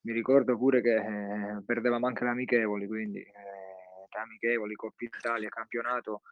mi 0.02 0.14
ricordo 0.14 0.58
pure 0.58 0.82
che 0.82 0.96
eh, 0.96 1.62
perdevamo 1.64 2.08
anche 2.08 2.24
le 2.24 2.32
amichevoli, 2.32 2.88
quindi 2.88 3.20
eh, 3.20 4.08
tra 4.10 4.24
amichevoli, 4.24 4.74
Coppa 4.74 5.06
Italia, 5.06 5.48
campionato, 5.50 6.24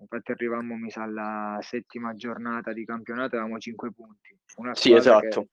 infatti 0.00 0.32
arrivavamo 0.32 0.76
mi 0.76 0.90
sa 0.90 1.04
alla 1.04 1.58
settima 1.62 2.12
giornata 2.12 2.74
di 2.74 2.84
campionato 2.84 3.36
avevamo 3.36 3.58
5 3.58 3.90
punti. 3.90 4.38
Una 4.56 4.74
sì, 4.74 4.92
esatto. 4.92 5.48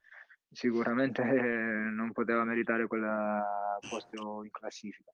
Sicuramente 0.56 1.22
non 1.92 2.14
poteva 2.14 2.46
meritare 2.46 2.88
quel 2.88 3.44
posto 3.90 4.44
in 4.44 4.52
classifica. 4.52 5.12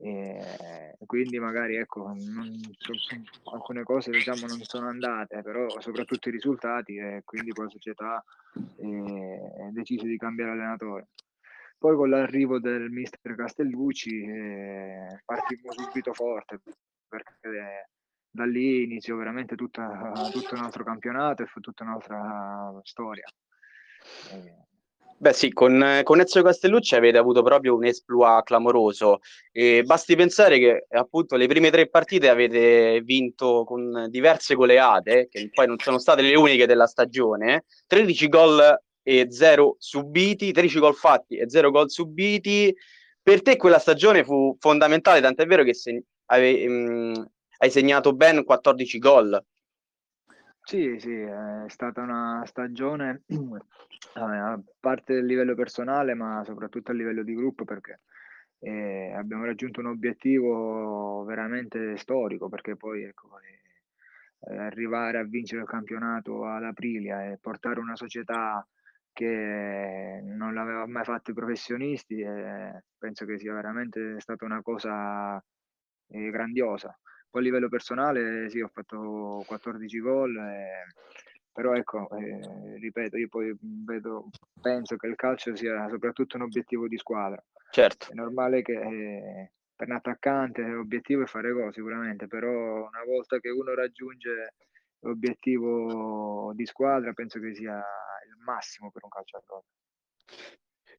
E 0.00 0.94
quindi 1.06 1.40
magari 1.40 1.74
ecco, 1.74 2.06
non, 2.14 2.60
alcune 3.52 3.82
cose 3.82 4.12
diciamo 4.12 4.46
non 4.46 4.62
sono 4.62 4.86
andate, 4.86 5.42
però 5.42 5.68
soprattutto 5.80 6.28
i 6.28 6.32
risultati 6.32 6.94
e 6.96 7.22
quindi 7.24 7.50
poi 7.52 7.64
la 7.64 7.70
società 7.70 8.14
ha 8.14 9.70
deciso 9.72 10.04
di 10.06 10.16
cambiare 10.16 10.52
allenatore. 10.52 11.08
Poi 11.76 11.96
con 11.96 12.10
l'arrivo 12.10 12.60
del 12.60 12.90
mister 12.90 13.34
Castellucci 13.34 14.22
eh, 14.22 15.20
partimmo 15.24 15.72
subito 15.72 16.12
forte 16.12 16.60
perché 17.08 17.88
da 18.30 18.44
lì 18.44 18.84
iniziò 18.84 19.16
veramente 19.16 19.56
tutta, 19.56 20.12
tutto 20.30 20.54
un 20.54 20.62
altro 20.62 20.84
campionato 20.84 21.42
e 21.42 21.46
fu 21.46 21.60
tutta 21.60 21.82
un'altra 21.82 22.80
storia. 22.84 23.26
Eh, 24.32 24.67
Beh 25.20 25.32
sì, 25.32 25.52
con, 25.52 26.00
con 26.04 26.20
Ezio 26.20 26.42
Castellucci 26.44 26.94
avete 26.94 27.18
avuto 27.18 27.42
proprio 27.42 27.74
un 27.74 27.84
esploit 27.84 28.44
clamoroso 28.44 29.18
e 29.50 29.82
basti 29.82 30.14
pensare 30.14 30.60
che 30.60 30.86
appunto 30.90 31.34
le 31.34 31.48
prime 31.48 31.70
tre 31.70 31.88
partite 31.88 32.28
avete 32.28 33.00
vinto 33.02 33.64
con 33.64 34.06
diverse 34.10 34.54
goleate, 34.54 35.26
che 35.28 35.50
poi 35.52 35.66
non 35.66 35.76
sono 35.80 35.98
state 35.98 36.22
le 36.22 36.36
uniche 36.36 36.66
della 36.66 36.86
stagione, 36.86 37.64
13 37.88 38.28
gol 38.28 38.80
e 39.02 39.26
0 39.28 39.74
subiti, 39.80 40.52
13 40.52 40.78
gol 40.78 40.94
fatti 40.94 41.36
e 41.36 41.50
0 41.50 41.72
gol 41.72 41.90
subiti. 41.90 42.72
Per 43.20 43.42
te 43.42 43.56
quella 43.56 43.80
stagione 43.80 44.22
fu 44.22 44.56
fondamentale, 44.60 45.20
tant'è 45.20 45.46
vero 45.46 45.64
che 45.64 45.74
se, 45.74 46.00
ave, 46.26 46.68
mh, 46.68 47.30
hai 47.58 47.70
segnato 47.70 48.14
ben 48.14 48.44
14 48.44 48.98
gol. 48.98 49.44
Sì, 50.68 50.98
sì, 50.98 51.10
è 51.14 51.64
stata 51.68 52.02
una 52.02 52.42
stagione 52.44 53.22
a 54.20 54.60
parte 54.78 55.14
del 55.14 55.24
livello 55.24 55.54
personale, 55.54 56.12
ma 56.12 56.44
soprattutto 56.44 56.90
a 56.90 56.94
livello 56.94 57.22
di 57.22 57.32
gruppo 57.34 57.64
perché 57.64 58.00
eh, 58.58 59.14
abbiamo 59.16 59.46
raggiunto 59.46 59.80
un 59.80 59.86
obiettivo 59.86 61.24
veramente 61.24 61.96
storico 61.96 62.50
perché 62.50 62.76
poi 62.76 63.04
ecco, 63.04 63.30
eh, 63.40 64.56
arrivare 64.58 65.18
a 65.18 65.24
vincere 65.24 65.62
il 65.62 65.68
campionato 65.68 66.44
ad 66.44 66.64
Aprilia 66.64 67.24
e 67.30 67.38
portare 67.40 67.80
una 67.80 67.96
società 67.96 68.66
che 69.14 70.20
non 70.22 70.52
l'aveva 70.52 70.86
mai 70.86 71.04
fatto 71.04 71.30
i 71.30 71.34
professionisti 71.34 72.20
e 72.20 72.82
penso 72.98 73.24
che 73.24 73.38
sia 73.38 73.54
veramente 73.54 74.20
stata 74.20 74.44
una 74.44 74.60
cosa 74.60 75.42
eh, 76.08 76.30
grandiosa. 76.30 76.94
Poi 77.30 77.40
a 77.40 77.44
livello 77.44 77.68
personale 77.68 78.48
sì, 78.48 78.60
ho 78.60 78.70
fatto 78.72 79.42
14 79.46 79.98
gol, 80.00 80.36
eh, 80.36 80.86
però 81.52 81.74
ecco, 81.74 82.08
eh, 82.16 82.78
ripeto, 82.78 83.16
io 83.16 83.28
poi 83.28 83.56
vedo, 83.60 84.28
penso 84.60 84.96
che 84.96 85.06
il 85.08 85.16
calcio 85.16 85.54
sia 85.56 85.88
soprattutto 85.88 86.36
un 86.36 86.42
obiettivo 86.42 86.88
di 86.88 86.96
squadra. 86.96 87.42
Certo. 87.70 88.10
È 88.10 88.14
normale 88.14 88.62
che 88.62 88.72
eh, 88.72 89.50
per 89.74 89.88
un 89.88 89.94
attaccante 89.94 90.62
l'obiettivo 90.62 91.22
è 91.22 91.26
fare 91.26 91.52
gol 91.52 91.72
sicuramente, 91.72 92.26
però 92.26 92.86
una 92.86 93.04
volta 93.06 93.38
che 93.38 93.50
uno 93.50 93.74
raggiunge 93.74 94.54
l'obiettivo 95.00 96.52
di 96.54 96.66
squadra 96.66 97.12
penso 97.12 97.38
che 97.38 97.54
sia 97.54 97.76
il 97.76 98.36
massimo 98.44 98.90
per 98.90 99.04
un 99.04 99.10
calciatore. 99.10 99.64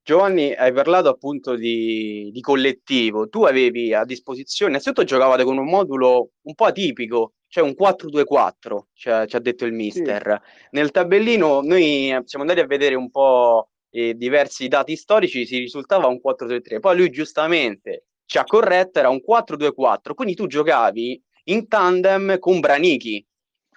Giovanni, 0.04 0.54
hai 0.54 0.72
parlato 0.72 1.10
appunto 1.10 1.56
di, 1.56 2.30
di, 2.32 2.42
collettivo. 2.42 3.30
Tu 3.30 3.44
avevi 3.44 3.94
a 3.94 4.06
disposizione, 4.06 4.72
innanzitutto 4.72 5.04
giocavate 5.04 5.44
con 5.44 5.58
un 5.58 5.68
modulo 5.68 6.32
un 6.42 6.56
po' 6.56 6.66
atipico, 6.66 7.34
cioè 7.48 7.64
un 7.64 7.76
4-2-4, 7.78 8.80
cioè, 8.94 9.28
ci 9.28 9.36
ha 9.36 9.40
detto 9.40 9.66
il 9.66 9.74
mister. 9.74 10.42
Sì. 10.44 10.68
Nel 10.72 10.92
tabellino 10.92 11.62
noi 11.62 12.16
siamo 12.26 12.44
andati 12.46 12.60
a 12.60 12.66
vedere 12.66 12.96
un 12.96 13.10
po' 13.12 13.70
eh, 13.92 14.14
diversi 14.16 14.68
dati 14.68 14.96
storici, 14.96 15.46
si 15.46 15.58
risultava 15.58 16.08
un 16.08 16.20
4-3-3. 16.24 16.80
Poi 16.80 16.98
lui 16.98 17.10
giustamente 17.10 18.06
ci 18.26 18.38
ha 18.38 18.44
corretto, 18.44 19.00
era 19.00 19.10
un 19.10 19.22
4-2-4, 19.28 20.14
quindi 20.14 20.36
tu 20.36 20.48
giocavi 20.48 21.22
in 21.46 21.68
tandem 21.68 22.38
con 22.38 22.60
Branichi, 22.60 23.26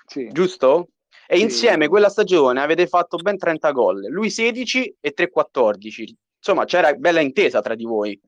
sì. 0.06 0.28
giusto? 0.30 0.88
E 1.32 1.36
sì. 1.36 1.42
insieme 1.44 1.88
quella 1.88 2.10
stagione 2.10 2.60
avete 2.60 2.86
fatto 2.86 3.16
ben 3.16 3.38
30 3.38 3.70
gol, 3.70 4.06
lui 4.10 4.28
16 4.28 4.98
e 5.00 5.12
3 5.12 5.30
14. 5.30 6.18
Insomma, 6.36 6.66
c'era 6.66 6.92
bella 6.92 7.20
intesa 7.22 7.62
tra 7.62 7.74
di 7.74 7.84
voi. 7.84 8.20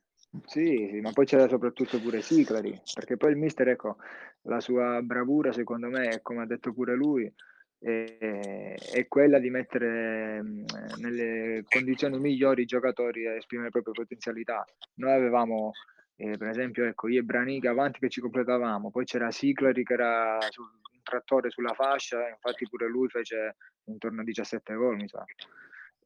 Sì, 0.47 0.89
sì, 0.91 1.01
ma 1.03 1.13
poi 1.13 1.27
c'era 1.27 1.47
soprattutto 1.47 2.01
pure 2.01 2.23
Siclari, 2.23 2.81
perché 2.95 3.19
poi 3.19 3.33
il 3.33 3.37
mister, 3.37 3.69
ecco, 3.69 3.99
la 4.45 4.59
sua 4.59 5.03
bravura 5.03 5.53
secondo 5.53 5.89
me, 5.91 6.21
come 6.23 6.45
ha 6.45 6.47
detto 6.47 6.73
pure 6.73 6.95
lui, 6.95 7.31
è, 7.79 8.75
è 8.75 9.07
quella 9.07 9.39
di 9.39 9.51
mettere 9.51 10.43
mm, 10.43 10.65
nelle 10.97 11.63
condizioni 11.69 12.19
migliori 12.19 12.63
i 12.63 12.67
giocatori 12.67 13.27
a 13.27 13.35
esprimere 13.35 13.69
le 13.69 13.83
proprie 13.83 14.03
potenzialità. 14.03 14.65
Noi 14.95 15.13
avevamo 15.13 15.73
eh, 16.17 16.37
per 16.37 16.49
esempio 16.49 16.85
ecco 16.85 17.09
io 17.09 17.21
e 17.21 17.25
Branica 17.25 17.71
avanti 17.71 17.99
che 17.99 18.09
ci 18.09 18.21
completavamo 18.21 18.91
poi 18.91 19.05
c'era 19.05 19.31
Siclari 19.33 19.83
che 19.83 19.95
era 19.95 20.39
sul, 20.49 20.71
trattore 21.05 21.51
sulla 21.51 21.75
fascia, 21.75 22.29
infatti 22.29 22.67
pure 22.69 22.89
lui 22.89 23.09
fece 23.09 23.57
intorno 23.85 24.23
a 24.23 24.25
17 24.25 24.75
gol, 24.75 24.97
mi 24.97 25.07
sa. 25.07 25.25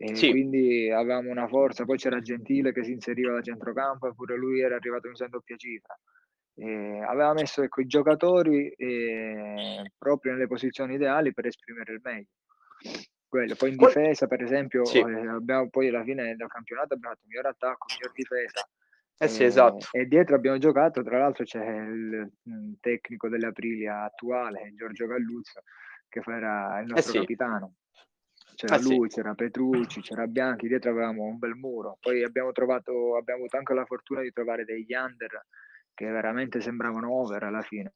E 0.00 0.14
sì. 0.14 0.30
quindi 0.30 0.90
avevamo 0.90 1.30
una 1.30 1.48
forza, 1.48 1.84
poi 1.84 1.96
c'era 1.96 2.20
Gentile 2.20 2.72
che 2.72 2.84
si 2.84 2.92
inseriva 2.92 3.32
da 3.32 3.40
centrocampo 3.40 4.08
e 4.08 4.14
pure 4.14 4.36
lui 4.36 4.60
era 4.60 4.76
arrivato 4.76 5.08
in 5.08 5.14
doppia 5.30 5.56
cifra. 5.56 5.98
E 6.54 7.00
aveva 7.02 7.32
messo 7.32 7.62
ecco, 7.62 7.80
i 7.80 7.86
giocatori 7.86 8.68
eh, 8.70 9.92
proprio 9.96 10.32
nelle 10.32 10.48
posizioni 10.48 10.94
ideali 10.94 11.32
per 11.32 11.46
esprimere 11.46 11.94
il 11.94 12.00
meglio. 12.02 12.26
Quello. 13.26 13.54
Poi 13.56 13.70
in 13.70 13.76
difesa, 13.76 14.26
per 14.26 14.42
esempio, 14.42 14.84
sì. 14.84 14.98
eh, 14.98 15.28
abbiamo 15.28 15.68
poi 15.68 15.88
alla 15.88 16.02
fine 16.02 16.34
del 16.34 16.48
campionato 16.48 16.94
abbiamo 16.94 17.14
fatto 17.14 17.26
miglior 17.26 17.46
attacco, 17.46 17.86
miglior 17.92 18.12
difesa 18.12 18.68
eh 19.18 19.28
sì, 19.28 19.44
esatto. 19.44 19.86
E 19.92 20.06
dietro 20.06 20.36
abbiamo 20.36 20.58
giocato, 20.58 21.02
tra 21.02 21.18
l'altro 21.18 21.44
c'è 21.44 21.64
il 21.64 22.30
mm, 22.48 22.72
tecnico 22.80 23.28
dell'Aprilia 23.28 24.04
attuale, 24.04 24.72
Giorgio 24.76 25.06
Galluzzo, 25.06 25.62
che 26.08 26.22
era 26.24 26.80
il 26.80 26.90
eh 26.90 26.92
nostro 26.94 27.10
eh 27.10 27.14
sì. 27.14 27.18
capitano. 27.18 27.74
C'era 28.54 28.76
eh 28.76 28.82
lui, 28.82 29.08
sì. 29.08 29.16
c'era 29.16 29.34
Petrucci, 29.34 30.00
c'era 30.00 30.26
Bianchi, 30.26 30.66
dietro 30.68 30.90
avevamo 30.90 31.24
un 31.24 31.38
bel 31.38 31.54
muro. 31.54 31.96
Poi 32.00 32.22
abbiamo 32.24 32.52
trovato, 32.52 33.16
abbiamo 33.16 33.40
avuto 33.40 33.56
anche 33.56 33.74
la 33.74 33.84
fortuna 33.84 34.20
di 34.22 34.32
trovare 34.32 34.64
degli 34.64 34.94
under 34.94 35.46
che 35.94 36.06
veramente 36.06 36.60
sembravano 36.60 37.12
over 37.12 37.42
alla 37.42 37.62
fine. 37.62 37.92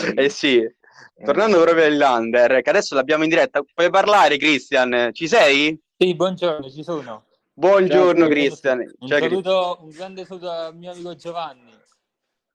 Quindi, 0.00 0.20
eh 0.20 0.28
sì, 0.28 0.58
eh, 0.58 0.76
tornando 1.24 1.62
proprio 1.62 1.86
all'under, 1.86 2.60
che 2.60 2.70
adesso 2.70 2.94
l'abbiamo 2.94 3.22
in 3.24 3.30
diretta, 3.30 3.62
puoi 3.74 3.88
parlare 3.88 4.36
Cristian? 4.36 5.10
Ci 5.12 5.26
sei? 5.26 5.80
Sì, 5.96 6.14
buongiorno, 6.14 6.68
ci 6.68 6.82
sono. 6.82 7.24
Buongiorno 7.54 8.28
Cristian. 8.28 8.78
Un, 9.00 9.08
Ciao, 9.08 9.18
saluto, 9.18 9.78
un 9.82 9.90
grande 9.90 10.24
saluto 10.24 10.50
al 10.50 10.74
mio 10.74 10.92
amico 10.92 11.14
Giovanni. 11.14 11.70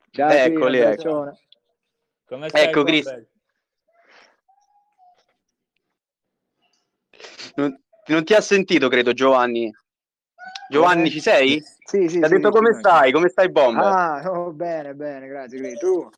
Ciao, 0.09 0.29
Eccoli, 0.31 0.79
ecco. 0.79 1.37
Come 2.25 2.49
stai, 2.49 2.63
ecco 2.63 2.83
Cristian. 2.83 3.27
Non, 7.55 7.79
non, 8.07 8.23
ti 8.23 8.33
ha 8.33 8.41
sentito, 8.41 8.89
credo, 8.89 9.13
Giovanni. 9.13 9.71
Giovanni, 10.69 11.11
ci 11.11 11.21
sei? 11.21 11.61
Sì, 11.61 12.07
sì. 12.09 12.17
Ti 12.17 12.25
ha 12.25 12.27
sì, 12.27 12.33
detto 12.33 12.51
sì, 12.51 12.57
come 12.57 12.73
sì, 12.73 12.79
stai? 12.79 13.11
Come 13.11 13.29
stai, 13.29 13.51
Bomber? 13.51 13.85
Ah, 13.85 14.31
oh, 14.31 14.51
bene, 14.51 14.95
bene, 14.95 15.27
grazie. 15.27 15.73
Tu? 15.75 16.09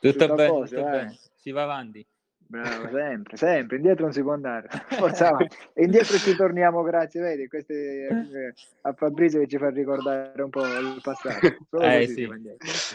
Tutto, 0.00 0.10
tutto 0.10 0.34
bene, 0.34 0.48
posto, 0.48 0.76
tutto 0.76 0.88
bene. 0.88 1.18
Si 1.34 1.50
va 1.50 1.62
avanti. 1.64 2.06
Bravo, 2.50 2.88
sempre, 2.96 3.36
sempre, 3.36 3.76
indietro 3.76 4.04
non 4.04 4.12
si 4.14 4.22
può 4.22 4.32
andare, 4.32 4.68
forza 4.88 5.36
E 5.36 5.84
indietro 5.84 6.16
ci 6.16 6.34
torniamo, 6.34 6.82
grazie, 6.82 7.20
vedi, 7.20 7.46
queste, 7.46 8.06
eh, 8.06 8.54
a 8.82 8.92
Fabrizio 8.94 9.40
che 9.40 9.48
ci 9.48 9.58
fa 9.58 9.68
ricordare 9.68 10.42
un 10.42 10.48
po' 10.48 10.64
il 10.64 10.98
passato. 11.02 11.46
Eh, 11.82 12.06
sì. 12.06 12.26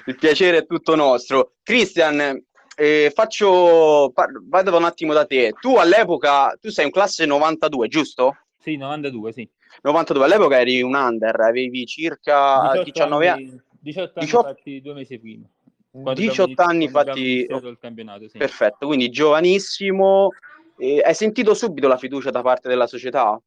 Il 0.06 0.16
piacere 0.18 0.58
è 0.58 0.66
tutto 0.66 0.96
nostro. 0.96 1.54
Cristian, 1.62 2.44
eh, 2.76 3.12
faccio, 3.14 4.12
vado 4.48 4.76
un 4.76 4.86
attimo 4.86 5.14
da 5.14 5.26
te. 5.26 5.54
Tu 5.60 5.76
all'epoca, 5.76 6.58
tu 6.60 6.70
sei 6.70 6.86
un 6.86 6.92
classe 6.92 7.28
92, 7.28 7.88
giusto? 7.88 8.38
Sì, 8.58 8.76
92, 8.76 9.34
sì. 9.34 9.48
92, 9.84 10.26
all'epoca 10.26 10.60
eri 10.60 10.82
un 10.82 10.96
under, 10.96 11.40
avevi 11.40 11.86
circa 11.86 12.72
19 12.84 13.28
anni. 13.28 13.62
18 13.80 14.20
anni, 14.20 14.26
18 14.26 14.48
anni 14.48 14.82
due 14.82 14.94
mesi 14.94 15.20
prima. 15.20 15.48
18 15.94 16.62
anni 16.62 16.90
fatti 16.90 17.46
il 17.48 17.78
campionato, 17.80 18.28
sì. 18.28 18.38
perfetto, 18.38 18.88
quindi 18.88 19.10
giovanissimo. 19.10 20.30
Eh, 20.78 21.02
hai 21.06 21.14
sentito 21.14 21.54
subito 21.54 21.88
la 21.88 21.98
fiducia 21.98 22.32
da 22.32 22.42
parte 22.42 22.68
della 22.68 22.88
società? 22.88 23.40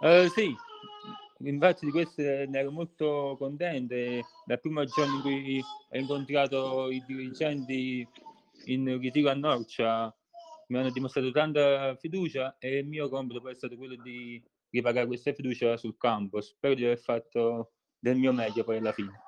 Uh, 0.00 0.28
sì, 0.28 0.54
infatti 1.38 1.86
di 1.86 1.90
questo 1.90 2.22
ne 2.22 2.50
ero 2.52 2.70
molto 2.70 3.36
contento. 3.38 3.94
Dal 4.44 4.60
primo 4.60 4.84
giorno 4.84 5.16
in 5.16 5.20
cui 5.22 5.60
ho 5.60 5.98
incontrato 5.98 6.88
i 6.90 7.02
dirigenti 7.04 8.06
in 8.66 8.98
ritiro 9.00 9.30
a 9.30 9.34
Norcia 9.34 10.14
mi 10.68 10.78
hanno 10.78 10.90
dimostrato 10.90 11.32
tanta 11.32 11.96
fiducia 11.96 12.56
e 12.58 12.78
il 12.78 12.86
mio 12.86 13.08
compito 13.08 13.40
poi 13.40 13.52
è 13.52 13.56
stato 13.56 13.76
quello 13.76 13.96
di 13.96 14.40
ripagare 14.70 15.06
questa 15.06 15.32
fiducia 15.32 15.76
sul 15.76 15.96
campo. 15.96 16.40
Spero 16.40 16.74
di 16.74 16.84
aver 16.84 16.98
fatto 16.98 17.72
del 17.98 18.16
mio 18.16 18.32
meglio 18.32 18.62
poi 18.62 18.76
alla 18.76 18.92
fine. 18.92 19.20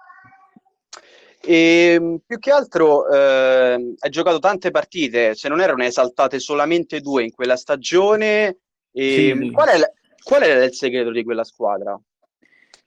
E 1.45 1.95
ehm, 1.95 2.21
più 2.25 2.39
che 2.39 2.53
altro 2.53 3.09
eh, 3.09 3.95
hai 3.99 4.11
giocato 4.11 4.39
tante 4.39 4.71
partite, 4.71 5.35
se 5.35 5.49
non 5.49 5.61
erano 5.61 5.83
esaltate 5.83 6.39
solamente 6.39 7.01
due 7.01 7.25
in 7.25 7.33
quella 7.33 7.57
stagione. 7.57 8.59
E 8.93 9.29
ehm, 9.29 9.43
sì. 9.43 9.51
qual, 9.51 9.69
è, 9.69 9.93
qual 10.23 10.43
era 10.43 10.65
il 10.65 10.75
segreto 10.75 11.11
di 11.11 11.25
quella 11.25 11.45
squadra? 11.45 12.01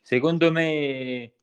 Secondo 0.01 0.51
me, 0.51 1.33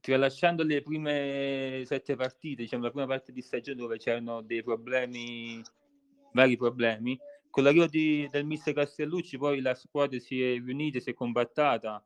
tralasciando 0.00 0.62
le 0.62 0.82
prime 0.82 1.82
sette 1.86 2.16
partite, 2.16 2.62
diciamo 2.62 2.84
la 2.84 2.90
prima 2.90 3.06
parte 3.06 3.32
di 3.32 3.40
stagione 3.40 3.78
dove 3.78 3.98
c'erano 3.98 4.42
dei 4.42 4.62
problemi, 4.62 5.62
vari 6.32 6.56
problemi, 6.56 7.18
con 7.48 7.64
l'arrivo 7.64 7.86
di, 7.86 8.28
del 8.30 8.44
mister 8.44 8.74
Castellucci 8.74 9.38
poi 9.38 9.60
la 9.60 9.74
squadra 9.74 10.18
si 10.18 10.42
è 10.42 10.54
riunita, 10.54 11.00
si 11.00 11.10
è 11.10 11.14
compattata 11.14 12.02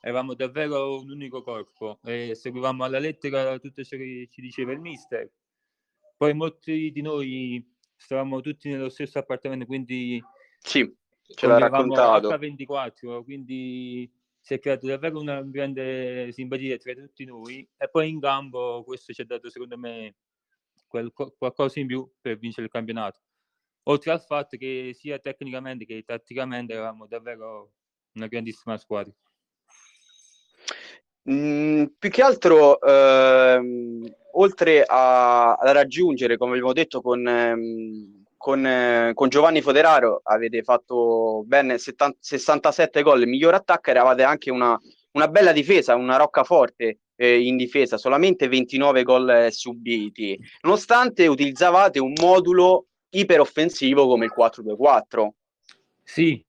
eravamo 0.00 0.34
davvero 0.34 1.00
un 1.00 1.10
unico 1.10 1.42
corpo 1.42 1.98
e 2.04 2.34
seguivamo 2.34 2.84
alla 2.84 2.98
lettera 2.98 3.58
tutto 3.58 3.82
ciò 3.82 3.96
che 3.96 4.28
ci 4.30 4.40
diceva 4.40 4.72
il 4.72 4.80
mister. 4.80 5.30
Poi 6.16 6.34
molti 6.34 6.90
di 6.90 7.00
noi 7.02 7.76
stavamo 7.96 8.40
tutti 8.40 8.68
nello 8.68 8.88
stesso 8.88 9.18
appartamento, 9.18 9.66
quindi 9.66 10.22
sì, 10.58 10.92
ce 11.22 11.46
l'ha 11.46 11.58
raccontato. 11.58 12.28
H24, 12.30 13.22
quindi 13.24 14.10
si 14.40 14.54
è 14.54 14.58
creata 14.58 14.86
davvero 14.86 15.20
una 15.20 15.42
grande 15.42 16.30
simpatia 16.32 16.76
tra 16.78 16.94
tutti 16.94 17.24
noi 17.24 17.68
e 17.76 17.88
poi 17.90 18.08
in 18.08 18.20
campo 18.20 18.82
questo 18.84 19.12
ci 19.12 19.20
ha 19.20 19.26
dato 19.26 19.50
secondo 19.50 19.76
me 19.76 20.16
quel, 20.86 21.12
qualcosa 21.12 21.80
in 21.80 21.86
più 21.86 22.10
per 22.20 22.38
vincere 22.38 22.66
il 22.66 22.72
campionato. 22.72 23.20
Oltre 23.84 24.12
al 24.12 24.22
fatto 24.22 24.56
che 24.56 24.92
sia 24.94 25.18
tecnicamente 25.18 25.84
che 25.84 26.02
tatticamente 26.02 26.72
eravamo 26.72 27.06
davvero 27.06 27.72
una 28.14 28.26
grandissima 28.26 28.76
squadra. 28.76 29.12
Mm, 31.30 31.84
più 31.98 32.08
che 32.10 32.22
altro, 32.22 32.80
ehm, 32.80 34.06
oltre 34.32 34.82
a, 34.82 35.52
a, 35.54 35.72
raggiungere, 35.72 36.38
come 36.38 36.52
abbiamo 36.52 36.72
detto, 36.72 37.02
con, 37.02 37.26
ehm, 37.26 38.24
con, 38.36 38.64
eh, 38.66 39.10
con, 39.12 39.28
Giovanni 39.28 39.60
Foderaro 39.60 40.20
avete 40.22 40.62
fatto 40.62 41.42
ben 41.44 41.76
70, 41.76 42.16
67 42.18 43.02
gol, 43.02 43.26
miglior 43.26 43.54
attacco, 43.54 43.90
eravate 43.90 44.22
anche 44.22 44.50
una, 44.50 44.78
una 45.12 45.28
bella 45.28 45.52
difesa, 45.52 45.96
una 45.96 46.16
roccaforte 46.16 47.00
eh, 47.16 47.40
in 47.40 47.56
difesa, 47.56 47.98
solamente 47.98 48.48
29 48.48 49.02
gol 49.02 49.48
subiti, 49.50 50.38
nonostante 50.62 51.26
utilizzavate 51.26 51.98
un 51.98 52.12
modulo 52.18 52.86
iperoffensivo 53.10 54.06
come 54.06 54.26
il 54.26 54.32
4-2-4. 54.34 55.28
Sì, 56.02 56.42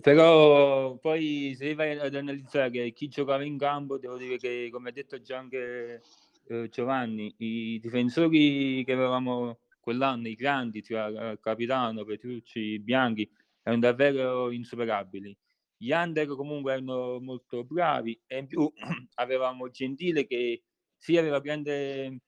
Però 0.00 0.96
poi 0.96 1.54
se 1.56 1.74
vai 1.74 1.98
ad 1.98 2.14
analizzare 2.14 2.92
chi 2.92 3.08
giocava 3.08 3.44
in 3.44 3.58
campo, 3.58 3.98
devo 3.98 4.16
dire 4.16 4.38
che, 4.38 4.68
come 4.70 4.90
ha 4.90 4.92
detto 4.92 5.20
già 5.20 5.38
anche 5.38 6.02
eh, 6.46 6.68
Giovanni, 6.68 7.34
i 7.38 7.78
difensori 7.80 8.84
che 8.84 8.92
avevamo 8.92 9.58
quell'anno, 9.80 10.28
i 10.28 10.34
grandi, 10.34 10.82
tra 10.82 11.36
Capitano, 11.38 12.04
Petrucci, 12.04 12.78
Bianchi, 12.78 13.28
erano 13.62 13.82
davvero 13.82 14.50
insuperabili. 14.50 15.36
Gli 15.76 15.90
under 15.90 16.26
comunque 16.28 16.72
erano 16.72 17.18
molto 17.20 17.64
bravi 17.64 18.18
e 18.26 18.38
in 18.38 18.46
più 18.46 18.72
avevamo 19.14 19.68
Gentile 19.68 20.26
che 20.26 20.62
sì 20.96 21.16
aveva 21.16 21.40
grande 21.40 22.20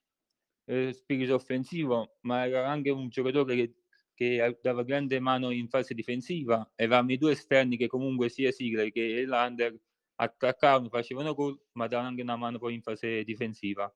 eh, 0.65 0.93
spirito 0.93 1.35
offensivo, 1.35 2.17
ma 2.21 2.45
era 2.45 2.67
anche 2.67 2.89
un 2.89 3.07
giocatore 3.07 3.55
che 3.55 3.73
che 4.15 4.57
dava 4.61 4.83
grande 4.83 5.19
mano 5.19 5.51
in 5.51 5.67
fase 5.67 5.93
difensiva, 5.93 6.67
avevamo 6.75 7.11
i 7.11 7.17
due 7.17 7.33
esterni 7.33 7.77
che 7.77 7.87
comunque 7.87 8.29
sia 8.29 8.51
Sigler 8.51 8.91
che 8.91 9.25
Lander 9.25 9.77
attaccavano, 10.15 10.89
facevano 10.89 11.33
gol, 11.33 11.59
ma 11.73 11.87
davano 11.87 12.07
anche 12.07 12.21
una 12.21 12.37
mano 12.37 12.57
poi 12.57 12.73
in 12.73 12.81
fase 12.81 13.23
difensiva. 13.23 13.93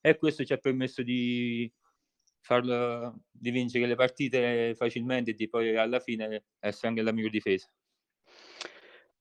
E 0.00 0.16
questo 0.18 0.44
ci 0.44 0.52
ha 0.52 0.58
permesso 0.58 1.02
di, 1.02 1.72
farlo, 2.40 3.22
di 3.30 3.50
vincere 3.50 3.86
le 3.86 3.94
partite 3.94 4.74
facilmente 4.76 5.30
e 5.30 5.34
di 5.34 5.48
poi 5.48 5.76
alla 5.76 6.00
fine 6.00 6.44
essere 6.60 6.88
anche 6.88 7.02
la 7.02 7.12
migliore 7.12 7.32
difesa. 7.32 7.68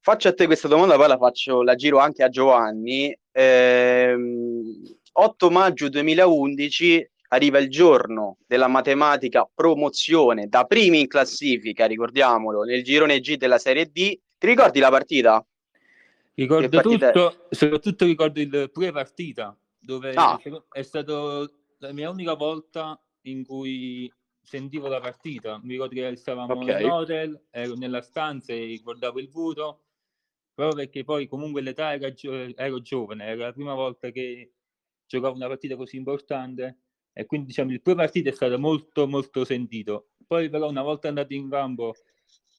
Faccio 0.03 0.27
a 0.27 0.33
te 0.33 0.47
questa 0.47 0.67
domanda, 0.67 0.95
poi 0.95 1.07
la 1.07 1.17
faccio, 1.17 1.61
la 1.61 1.75
giro 1.75 1.99
anche 1.99 2.23
a 2.23 2.29
Giovanni. 2.29 3.15
Ehm, 3.31 4.99
8 5.13 5.49
maggio 5.51 5.89
2011 5.89 7.11
arriva 7.33 7.59
il 7.59 7.69
giorno 7.69 8.37
della 8.45 8.67
matematica 8.67 9.49
promozione 9.53 10.47
da 10.47 10.65
primi 10.65 11.01
in 11.01 11.07
classifica, 11.07 11.85
ricordiamolo, 11.85 12.63
nel 12.63 12.83
girone 12.83 13.19
G 13.19 13.37
della 13.37 13.57
Serie 13.57 13.85
D. 13.85 13.91
Ti 13.91 14.47
ricordi 14.47 14.79
la 14.79 14.89
partita? 14.89 15.45
Ricordo 16.33 16.81
tutto, 16.81 17.47
soprattutto 17.49 18.05
ricordo 18.05 18.39
il 18.39 18.69
pre-partita, 18.71 19.57
dove 19.79 20.13
ah. 20.13 20.39
è 20.71 20.81
stata 20.81 21.49
la 21.77 21.91
mia 21.93 22.09
unica 22.09 22.33
volta 22.33 22.99
in 23.23 23.45
cui 23.45 24.11
sentivo 24.41 24.87
la 24.87 24.99
partita. 24.99 25.59
Mi 25.63 25.73
ricordo 25.73 25.93
che 25.93 26.15
stavamo 26.15 26.53
okay. 26.53 26.83
in 26.83 26.89
hotel, 26.89 27.45
ero 27.49 27.75
nella 27.75 28.01
stanza 28.01 28.53
e 28.53 28.79
guardavo 28.83 29.19
il 29.19 29.29
voto, 29.29 29.83
proprio 30.53 30.83
perché 30.83 31.03
poi 31.03 31.27
comunque 31.27 31.61
l'età 31.61 31.93
era 31.93 32.11
gio- 32.11 32.55
ero 32.57 32.81
giovane, 32.81 33.25
era 33.25 33.45
la 33.45 33.53
prima 33.53 33.73
volta 33.73 34.09
che 34.09 34.53
giocavo 35.05 35.35
una 35.35 35.47
partita 35.47 35.75
così 35.75 35.97
importante 35.97 36.77
e 37.13 37.25
quindi 37.25 37.47
diciamo 37.47 37.71
il 37.71 37.81
primo 37.81 37.97
partito 37.97 38.29
è 38.29 38.31
stato 38.33 38.57
molto 38.57 39.07
molto 39.07 39.43
sentito 39.43 40.09
poi 40.25 40.49
però 40.49 40.69
una 40.69 40.81
volta 40.81 41.07
andati 41.07 41.35
in 41.35 41.49
campo 41.49 41.95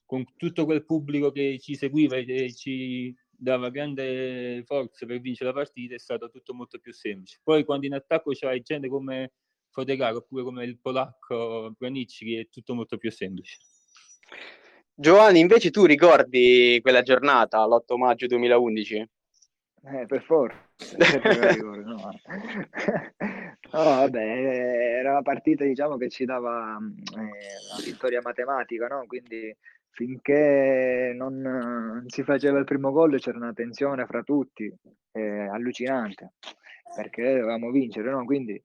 con 0.05 0.25
tutto 0.35 0.65
quel 0.65 0.85
pubblico 0.85 1.31
che 1.31 1.57
ci 1.59 1.75
seguiva 1.75 2.17
e 2.17 2.53
ci 2.53 3.15
dava 3.29 3.69
grande 3.69 4.63
forza 4.65 5.05
per 5.05 5.19
vincere 5.19 5.49
la 5.49 5.55
partita 5.55 5.95
è 5.95 5.99
stato 5.99 6.29
tutto 6.29 6.53
molto 6.53 6.79
più 6.79 6.93
semplice 6.93 7.39
poi 7.43 7.63
quando 7.63 7.85
in 7.85 7.93
attacco 7.93 8.31
c'hai 8.33 8.61
gente 8.61 8.87
come 8.87 9.31
Fodegaro 9.69 10.17
oppure 10.17 10.43
come 10.43 10.65
il 10.65 10.77
polacco 10.79 11.73
Branicci 11.77 12.25
che 12.25 12.39
è 12.41 12.49
tutto 12.49 12.75
molto 12.75 12.97
più 12.97 13.11
semplice 13.11 13.57
Giovanni 14.95 15.39
invece 15.39 15.71
tu 15.71 15.85
ricordi 15.85 16.77
quella 16.83 17.01
giornata 17.01 17.65
l'8 17.65 17.97
maggio 17.97 18.27
2011? 18.27 19.09
Eh, 19.85 20.05
per 20.05 20.21
forza. 20.21 20.72
no. 21.83 22.19
no, 23.71 23.83
vabbè, 23.83 24.99
era 24.99 25.13
la 25.13 25.21
partita 25.21 25.63
diciamo, 25.63 25.97
che 25.97 26.09
ci 26.09 26.25
dava 26.25 26.77
eh, 26.77 27.75
la 27.75 27.83
vittoria 27.83 28.21
matematica, 28.21 28.87
no? 28.87 29.05
quindi 29.07 29.55
finché 29.89 31.13
non, 31.15 31.39
non, 31.39 32.03
si 32.07 32.23
faceva 32.23 32.57
il 32.57 32.65
primo 32.65 32.91
gol 32.91 33.19
c'era 33.19 33.37
una 33.37 33.53
tensione 33.53 34.05
fra 34.05 34.23
tutti, 34.23 34.73
eh, 35.11 35.47
allucinante, 35.47 36.33
perché 36.95 37.23
dovevamo 37.23 37.69
vincere, 37.69 38.09
no? 38.09 38.25
quindi 38.25 38.59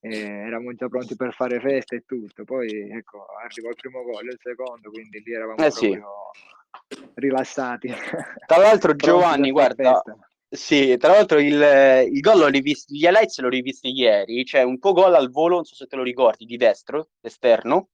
eh, 0.00 0.46
eravamo 0.46 0.74
già 0.74 0.88
pronti 0.88 1.16
per 1.16 1.32
fare 1.32 1.60
festa 1.60 1.96
e 1.96 2.04
tutto. 2.06 2.44
Poi 2.44 2.90
ecco, 2.90 3.26
arrivò 3.42 3.70
il 3.70 3.76
primo 3.76 4.02
gol, 4.02 4.26
il 4.26 4.38
secondo, 4.40 4.90
quindi 4.90 5.22
lì 5.24 5.32
eravamo 5.32 5.64
eh, 5.64 5.70
proprio 5.70 6.02
sì. 6.88 7.10
rilassati. 7.14 7.92
Tra 8.46 8.58
l'altro 8.58 8.94
Giovanni, 8.96 9.50
guarda, 9.50 10.02
festa. 10.02 10.28
Sì, 10.48 10.96
tra 10.98 11.12
l'altro 11.14 11.40
il, 11.40 12.08
il 12.12 12.20
gol 12.20 12.38
l'ho 12.38 12.46
rivisto, 12.46 12.94
gli 12.94 13.02
highlights 13.04 13.40
l'ho 13.40 13.48
rivisti 13.48 13.88
ieri, 13.90 14.44
c'è 14.44 14.62
un 14.62 14.78
tuo 14.78 14.92
gol 14.92 15.14
al 15.14 15.30
volo, 15.30 15.56
non 15.56 15.64
so 15.64 15.74
se 15.74 15.86
te 15.86 15.96
lo 15.96 16.04
ricordi, 16.04 16.44
di 16.44 16.56
destro, 16.56 17.08
esterno, 17.20 17.88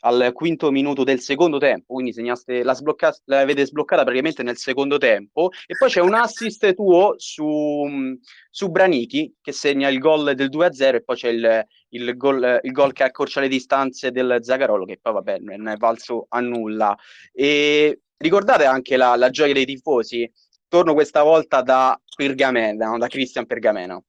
al 0.00 0.32
quinto 0.32 0.70
minuto 0.72 1.04
del 1.04 1.20
secondo 1.20 1.58
tempo, 1.58 1.94
quindi 1.94 2.12
segnaste, 2.12 2.64
la, 2.64 2.74
sblocca, 2.74 3.14
l'avete 3.26 3.64
sbloccata 3.64 4.02
praticamente 4.02 4.42
nel 4.42 4.56
secondo 4.56 4.98
tempo, 4.98 5.50
e 5.66 5.76
poi 5.78 5.88
c'è 5.88 6.00
un 6.00 6.14
assist 6.14 6.74
tuo 6.74 7.14
su, 7.16 7.86
su 8.50 8.68
Branichi 8.70 9.32
che 9.40 9.52
segna 9.52 9.88
il 9.88 9.98
gol 9.98 10.34
del 10.34 10.50
2-0 10.50 10.96
e 10.96 11.04
poi 11.04 11.16
c'è 11.16 11.28
il, 11.28 11.64
il, 11.90 12.16
gol, 12.16 12.58
il 12.60 12.72
gol 12.72 12.92
che 12.92 13.04
accorcia 13.04 13.40
le 13.40 13.48
distanze 13.48 14.10
del 14.10 14.38
Zagarolo, 14.42 14.84
che 14.84 14.98
poi 15.00 15.12
vabbè 15.12 15.38
non 15.38 15.68
è 15.68 15.76
valso 15.76 16.26
a 16.28 16.40
nulla. 16.40 16.94
E 17.32 18.00
ricordate 18.16 18.64
anche 18.64 18.96
la, 18.96 19.14
la 19.16 19.30
gioia 19.30 19.54
dei 19.54 19.64
tifosi? 19.64 20.30
Torno 20.68 20.94
questa 20.94 21.22
volta 21.22 21.62
da 21.62 22.00
Pergamena, 22.16 22.96
da 22.96 23.08
Cristian 23.08 23.46
Pergamena. 23.46 24.02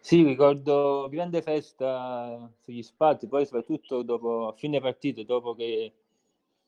Sì, 0.00 0.22
ricordo 0.22 1.08
grande 1.10 1.42
festa 1.42 2.50
sugli 2.62 2.82
spalti, 2.82 3.26
poi 3.26 3.44
soprattutto 3.44 4.02
dopo 4.02 4.48
a 4.48 4.52
fine 4.52 4.80
partita, 4.80 5.22
dopo 5.22 5.54
che 5.54 5.92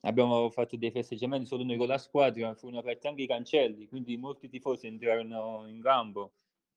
abbiamo 0.00 0.50
fatto 0.50 0.76
dei 0.76 0.90
festeggiamenti 0.90 1.46
solo 1.46 1.64
noi 1.64 1.76
con 1.76 1.87
la 1.87 1.98
squadra, 1.98 2.55
furono 2.55 2.81
aperti 2.81 3.07
anche 3.07 3.22
i 3.22 3.26
cancelli, 3.26 3.87
quindi 3.88 4.16
molti 4.16 4.48
tifosi 4.48 4.87
entrarono 4.87 5.64
in 5.68 5.81
campo 5.81 6.33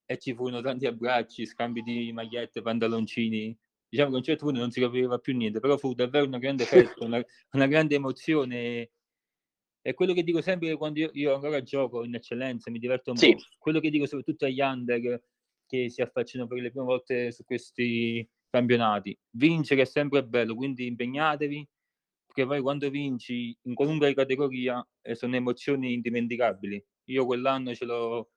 e 0.06 0.18
ci 0.18 0.34
furono 0.34 0.62
tanti 0.62 0.86
abbracci, 0.86 1.46
scambi 1.46 1.82
di 1.82 2.12
magliette, 2.14 2.62
pantaloncini. 2.62 3.58
Diciamo 3.90 4.10
che 4.10 4.16
a 4.16 4.20
un 4.20 4.24
certo 4.24 4.46
punto 4.46 4.60
non 4.60 4.72
si 4.72 4.80
capiva 4.80 5.18
più 5.20 5.36
niente, 5.36 5.60
però 5.60 5.78
fu 5.78 5.94
davvero 5.94 6.26
una 6.26 6.40
grande 6.40 6.66
festa, 6.66 7.04
una, 7.06 7.24
una 7.52 7.68
grande 7.68 7.96
emozione 7.96 8.90
è 9.84 9.94
quello 9.94 10.14
che 10.14 10.24
dico 10.24 10.42
sempre 10.42 10.76
quando 10.78 11.00
io, 11.00 11.10
io, 11.14 11.36
ancora 11.36 11.62
gioco 11.62 12.06
in 12.06 12.16
eccellenza, 12.16 12.72
mi 12.72 12.80
diverto 12.80 13.12
un 13.12 13.18
sì. 13.18 13.36
po'. 13.36 13.42
Quello 13.58 13.82
che 13.82 13.90
dico 13.90 14.06
soprattutto 14.06 14.46
agli 14.46 14.62
under 14.62 15.22
che 15.66 15.90
si 15.90 16.02
affacciano 16.02 16.48
per 16.48 16.62
le 16.62 16.72
prime 16.72 16.86
volte 16.86 17.32
su 17.34 17.44
questi 17.44 18.28
campionati. 18.50 19.18
Vincere 19.32 19.82
è 19.82 19.86
sempre 19.86 20.24
bello, 20.24 20.56
quindi 20.56 20.86
impegnatevi, 20.86 21.68
perché 22.26 22.46
poi 22.46 22.62
quando 22.62 22.90
vinci 22.90 23.56
in 23.64 23.74
qualunque 23.74 24.14
categoria 24.14 24.86
eh, 25.02 25.16
sono 25.16 25.36
emozioni 25.36 25.94
indimenticabili. 25.94 26.84
Io 27.08 27.26
quell'anno 27.26 27.76
ce 27.76 27.84
l'ho 27.84 28.32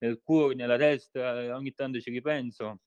nel 0.00 0.20
cuore, 0.22 0.54
nella 0.54 0.76
testa, 0.76 1.56
ogni 1.56 1.72
tanto 1.72 2.00
ci 2.00 2.10
ripenso 2.10 2.80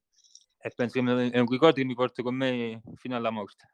e 0.60 0.72
penso 0.76 1.02
che 1.02 1.30
è 1.32 1.40
un 1.40 1.50
ricordo 1.50 1.76
che 1.76 1.86
mi 1.86 1.96
porto 1.96 2.22
con 2.22 2.36
me 2.36 2.84
fino 2.96 3.16
alla 3.16 3.32
morte. 3.32 3.74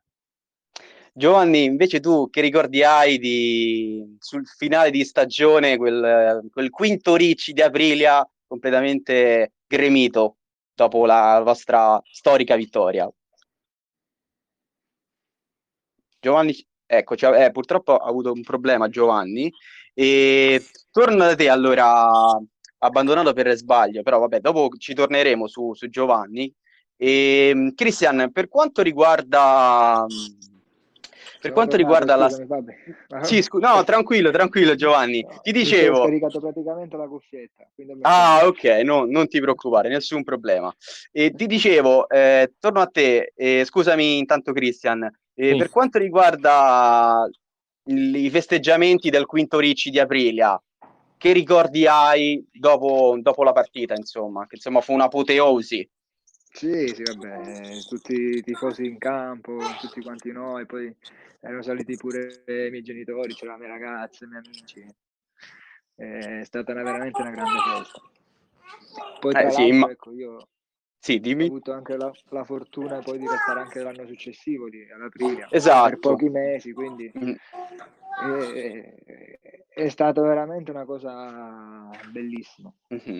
Giovanni, 1.14 1.66
invece 1.66 2.00
tu 2.00 2.30
che 2.30 2.40
ricordi 2.40 2.84
hai 2.84 3.18
di, 3.20 4.16
sul 4.20 4.48
finale 4.48 4.92
di 4.92 5.04
stagione, 5.04 5.76
quel, 5.76 6.48
quel 6.52 6.70
quinto 6.70 7.16
Ricci 7.16 7.52
di 7.52 7.62
Aprilia 7.62 8.26
completamente 8.48 9.54
gremito 9.68 10.38
dopo 10.74 11.06
la 11.06 11.42
vostra 11.44 12.02
storica 12.10 12.56
vittoria? 12.56 13.12
Giovanni, 16.20 16.56
ecco, 16.86 17.16
cioè, 17.18 17.46
eh, 17.46 17.52
purtroppo 17.52 17.98
ha 17.98 18.08
avuto 18.08 18.32
un 18.32 18.42
problema 18.42 18.88
Giovanni. 18.88 19.52
E 19.94 20.66
torno 20.92 21.18
da 21.18 21.36
te 21.36 21.50
allora, 21.50 22.40
abbandonato 22.78 23.34
per 23.34 23.54
sbaglio, 23.56 24.02
però 24.02 24.20
vabbè, 24.20 24.40
dopo 24.40 24.70
ci 24.78 24.94
torneremo 24.94 25.48
su, 25.48 25.74
su 25.74 25.90
Giovanni. 25.90 26.54
E, 26.96 27.74
Cristian, 27.76 28.32
per 28.32 28.48
quanto 28.48 28.82
riguarda 28.82 30.06
per 31.42 31.52
quanto 31.54 31.76
riguarda 31.76 32.16
la... 32.16 32.30
Sì, 33.24 33.42
scu... 33.42 33.58
no, 33.58 33.84
tranquillo, 33.84 34.30
tranquillo 34.30 34.76
Giovanni. 34.76 35.26
Ti 35.42 35.52
dicevo... 35.52 36.00
Ho 36.00 36.04
scaricato 36.04 36.40
praticamente 36.40 36.96
la 36.96 37.08
cuffietta. 37.08 37.68
Ah, 38.02 38.42
ok, 38.46 38.64
no, 38.84 39.06
non 39.06 39.28
ti 39.28 39.40
preoccupare, 39.42 39.90
nessun 39.90 40.24
problema. 40.24 40.74
E 41.12 41.32
ti 41.32 41.48
dicevo, 41.48 42.08
eh, 42.08 42.54
torno 42.60 42.80
a 42.80 42.86
te, 42.86 43.34
eh, 43.36 43.64
scusami 43.66 44.20
intanto 44.20 44.54
Cristian, 44.54 45.04
eh, 45.34 45.52
sì. 45.52 45.56
per 45.58 45.70
quanto 45.70 45.98
riguarda 45.98 47.28
il, 47.86 48.16
i 48.16 48.30
festeggiamenti 48.30 49.10
del 49.10 49.26
quinto 49.26 49.60
Ricci 49.60 49.90
di 49.90 50.00
Aprilia, 50.00 50.62
che 51.18 51.32
ricordi 51.34 51.86
hai 51.88 52.44
dopo, 52.52 53.18
dopo 53.20 53.44
la 53.44 53.52
partita, 53.52 53.96
insomma? 53.96 54.46
Che 54.48 54.56
insomma 54.56 54.82
fu 54.82 54.94
un'apoteosi. 54.94 55.90
Sì, 56.54 56.88
sì, 56.88 57.04
vabbè, 57.04 57.80
tutti 57.88 58.14
i 58.14 58.44
tifosi 58.44 58.86
in 58.86 58.98
campo, 58.98 59.58
tutti 59.80 60.02
quanti 60.02 60.32
noi, 60.32 60.66
poi 60.66 60.94
erano 61.40 61.62
saliti 61.62 61.96
pure 61.96 62.44
i 62.46 62.70
miei 62.70 62.84
genitori, 62.84 63.34
c'erano 63.34 63.58
le 63.58 63.68
mie 63.68 63.80
ragazze, 63.80 64.26
i 64.26 64.28
miei 64.28 64.44
amici. 64.46 64.86
È 65.96 66.44
stata 66.44 66.72
una, 66.72 66.84
veramente 66.84 67.22
una 67.22 67.32
grande 67.32 67.60
festa. 67.60 68.02
Poi 69.20 69.32
tra 69.32 69.48
eh, 69.48 69.52
sì, 69.52 69.72
ma... 69.72 69.90
ecco, 69.90 70.12
io 70.12 70.48
sì, 71.02 71.20
dimmi. 71.20 71.46
ho 71.46 71.48
avuto 71.48 71.72
anche 71.74 71.98
la, 71.98 72.12
la, 72.30 72.44
fortuna 72.44 73.00
poi 73.00 73.18
di 73.18 73.28
restare 73.28 73.60
anche 73.60 73.82
l'anno 73.82 74.06
successivo 74.06 74.70
di, 74.70 74.88
all'aprile, 74.94 75.48
esatto. 75.50 75.90
per 75.90 75.98
pochi 75.98 76.30
mesi, 76.30 76.74
quindi 76.74 77.12
mm. 77.18 77.34
è, 78.54 79.40
è 79.74 79.90
stato 79.90 80.22
veramente 80.22 80.70
una 80.70 80.86
cosa 80.86 81.90
bellissima. 82.12 82.72
Mm-hmm. 82.94 83.20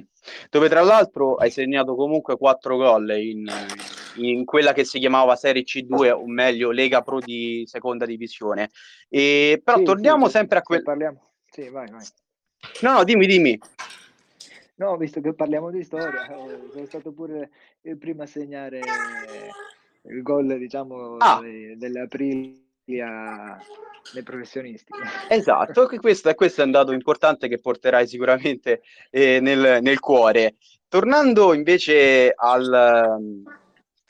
Dove 0.52 0.70
tra 0.70 0.84
l'altro 0.84 1.36
hai 1.38 1.50
segnato 1.50 1.96
comunque 1.96 2.38
quattro 2.38 2.78
gol 2.78 3.10
in, 3.18 3.50
in, 4.18 4.46
quella 4.46 4.74
che 4.74 4.84
si 4.84 5.00
chiamava 5.00 5.36
Serie 5.36 5.64
C2, 5.64 6.12
o 6.12 6.28
meglio 6.28 6.70
Lega 6.70 7.02
Pro 7.02 7.18
di 7.18 7.64
seconda 7.66 8.06
divisione. 8.06 8.70
E, 9.10 9.60
però 9.64 9.78
sì, 9.78 9.84
torniamo 9.86 10.26
sì, 10.26 10.32
sempre 10.34 10.60
a 10.60 10.62
quel... 10.62 10.84
Parliamo... 10.84 11.32
Sì, 11.50 11.68
vai, 11.70 11.90
vai. 11.90 12.06
No, 12.82 12.94
no, 12.94 13.04
dimmi, 13.04 13.26
dimmi. 13.26 13.60
No, 14.82 14.98
visto 14.98 15.22
che 15.22 15.36
parliamo 15.36 15.70
di 15.70 15.84
storia, 15.84 16.26
eh, 16.26 16.60
sono 16.72 16.86
stato 16.88 17.12
pure 17.12 17.52
il 17.82 18.00
primo 18.00 18.24
a 18.24 18.26
segnare 18.26 18.80
il 20.02 20.24
gol, 20.24 20.58
diciamo, 20.58 21.18
ah. 21.18 21.40
dell'Aprilia 21.76 23.60
dei 24.12 24.24
professionisti. 24.24 24.92
Esatto, 25.30 25.86
questo, 26.00 26.34
questo, 26.34 26.62
è 26.62 26.66
un 26.66 26.72
dato 26.72 26.94
importante 26.94 27.48
che 27.48 27.60
porterai 27.60 28.08
sicuramente 28.08 28.82
eh, 29.12 29.40
nel, 29.40 29.84
nel, 29.84 30.00
cuore. 30.00 30.56
Tornando 30.88 31.54
invece 31.54 32.34
al, 32.36 33.44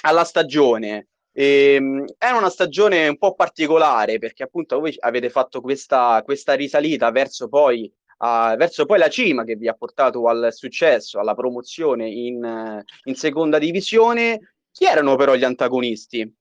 alla 0.03 0.23
stagione, 0.23 1.07
ehm, 1.33 2.05
è 2.17 2.29
una 2.29 2.49
stagione 2.49 3.09
un 3.09 3.17
po' 3.17 3.35
particolare 3.35 4.19
perché 4.19 4.43
appunto 4.43 4.79
voi 4.79 4.95
avete 4.99 5.29
fatto 5.29 5.59
questa, 5.59 6.21
questa 6.23 6.53
risalita 6.53 7.11
verso 7.11 7.49
poi 7.49 7.93
Uh, 8.21 8.55
verso 8.55 8.85
poi 8.85 8.99
la 8.99 9.09
cima 9.09 9.43
che 9.43 9.55
vi 9.55 9.67
ha 9.67 9.73
portato 9.73 10.27
al 10.27 10.49
successo, 10.51 11.19
alla 11.19 11.33
promozione 11.33 12.07
in, 12.07 12.83
in 13.05 13.15
seconda 13.15 13.57
divisione. 13.57 14.57
Chi 14.71 14.85
erano 14.85 15.15
però 15.15 15.33
gli 15.33 15.43
antagonisti? 15.43 16.31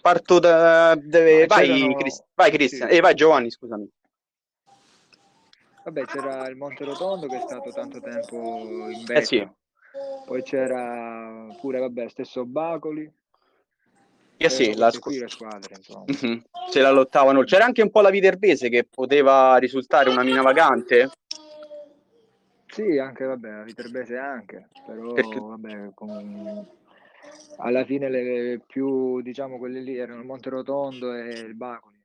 Parto 0.00 0.38
da... 0.38 0.94
Deve... 0.94 1.44
Vai, 1.44 1.94
Chris... 1.96 2.24
vai 2.34 2.50
Cristian, 2.50 2.88
sì. 2.88 2.96
eh, 2.96 3.00
vai 3.00 3.14
Giovanni, 3.14 3.50
scusami. 3.50 3.86
Vabbè, 5.84 6.04
c'era 6.06 6.48
il 6.48 6.56
Monte 6.56 6.84
Rotondo 6.84 7.26
che 7.26 7.36
è 7.36 7.40
stato 7.40 7.70
tanto 7.70 8.00
tempo 8.00 8.36
in 8.88 9.04
beta. 9.04 9.20
Eh 9.20 9.24
sì. 9.26 9.46
Poi 10.24 10.42
c'era 10.42 11.54
pure, 11.60 11.78
vabbè, 11.80 12.08
stesso 12.08 12.46
Bacoli. 12.46 13.12
Eh 14.36 14.50
sì, 14.50 14.74
la, 14.74 14.90
le 14.92 15.28
squadre. 15.28 15.76
Mm-hmm. 16.10 16.38
Se 16.70 16.80
la 16.80 16.90
lottavano. 16.90 17.44
C'era 17.44 17.64
anche 17.64 17.82
un 17.82 17.90
po' 17.90 18.00
la 18.00 18.10
Viterbese 18.10 18.68
che 18.68 18.84
poteva 18.84 19.56
risultare 19.56 20.10
una 20.10 20.22
mina 20.22 20.42
vagante. 20.42 21.10
Sì, 22.66 22.98
anche 22.98 23.24
vabbè, 23.24 23.48
la 23.48 23.62
Viterbese 23.62 24.16
anche, 24.16 24.68
però 24.84 25.12
Perché... 25.12 25.38
vabbè, 25.38 25.90
con... 25.94 26.66
alla 27.58 27.84
fine 27.84 28.10
le 28.10 28.60
più, 28.66 29.22
diciamo, 29.22 29.58
quelle 29.58 29.80
lì 29.80 29.96
erano 29.96 30.18
il 30.18 30.26
Monte 30.26 30.50
Rotondo 30.50 31.14
e 31.14 31.28
il 31.30 31.54
Bacoli. 31.54 32.02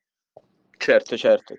Certo, 0.78 1.18
certo. 1.18 1.58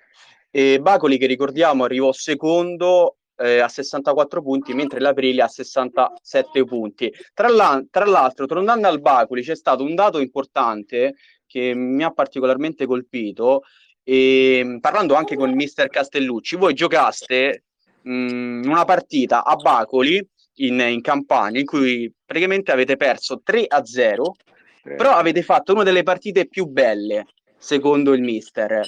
E 0.48 0.80
Bacoli 0.80 1.18
che 1.18 1.26
ricordiamo 1.26 1.82
arrivò 1.82 2.12
secondo 2.12 3.16
eh, 3.40 3.60
a 3.60 3.68
64 3.68 4.42
punti, 4.42 4.74
mentre 4.74 5.00
l'Aprilia 5.00 5.46
a 5.46 5.48
67 5.48 6.64
punti. 6.64 7.12
Tra, 7.32 7.48
la, 7.48 7.82
tra 7.90 8.04
l'altro, 8.04 8.46
tornando 8.46 8.86
al 8.86 9.00
Baculi, 9.00 9.42
c'è 9.42 9.56
stato 9.56 9.82
un 9.82 9.94
dato 9.94 10.18
importante 10.18 11.14
che 11.46 11.74
mi 11.74 12.04
ha 12.04 12.10
particolarmente 12.10 12.86
colpito, 12.86 13.62
e, 14.04 14.78
parlando 14.80 15.14
anche 15.14 15.36
con 15.36 15.48
il 15.48 15.56
mister 15.56 15.88
Castellucci, 15.88 16.56
voi 16.56 16.74
giocaste 16.74 17.64
mh, 18.02 18.62
una 18.64 18.84
partita 18.84 19.44
a 19.44 19.56
Bacoli 19.56 20.24
in, 20.56 20.78
in 20.80 21.00
Campania 21.00 21.60
in 21.60 21.66
cui 21.66 22.12
praticamente 22.24 22.72
avete 22.72 22.96
perso 22.96 23.40
3 23.42 23.64
a 23.68 23.84
0, 23.84 24.36
però 24.82 25.12
avete 25.12 25.42
fatto 25.42 25.72
una 25.72 25.82
delle 25.82 26.02
partite 26.02 26.46
più 26.46 26.66
belle, 26.66 27.26
secondo 27.56 28.12
il 28.12 28.22
mister. 28.22 28.82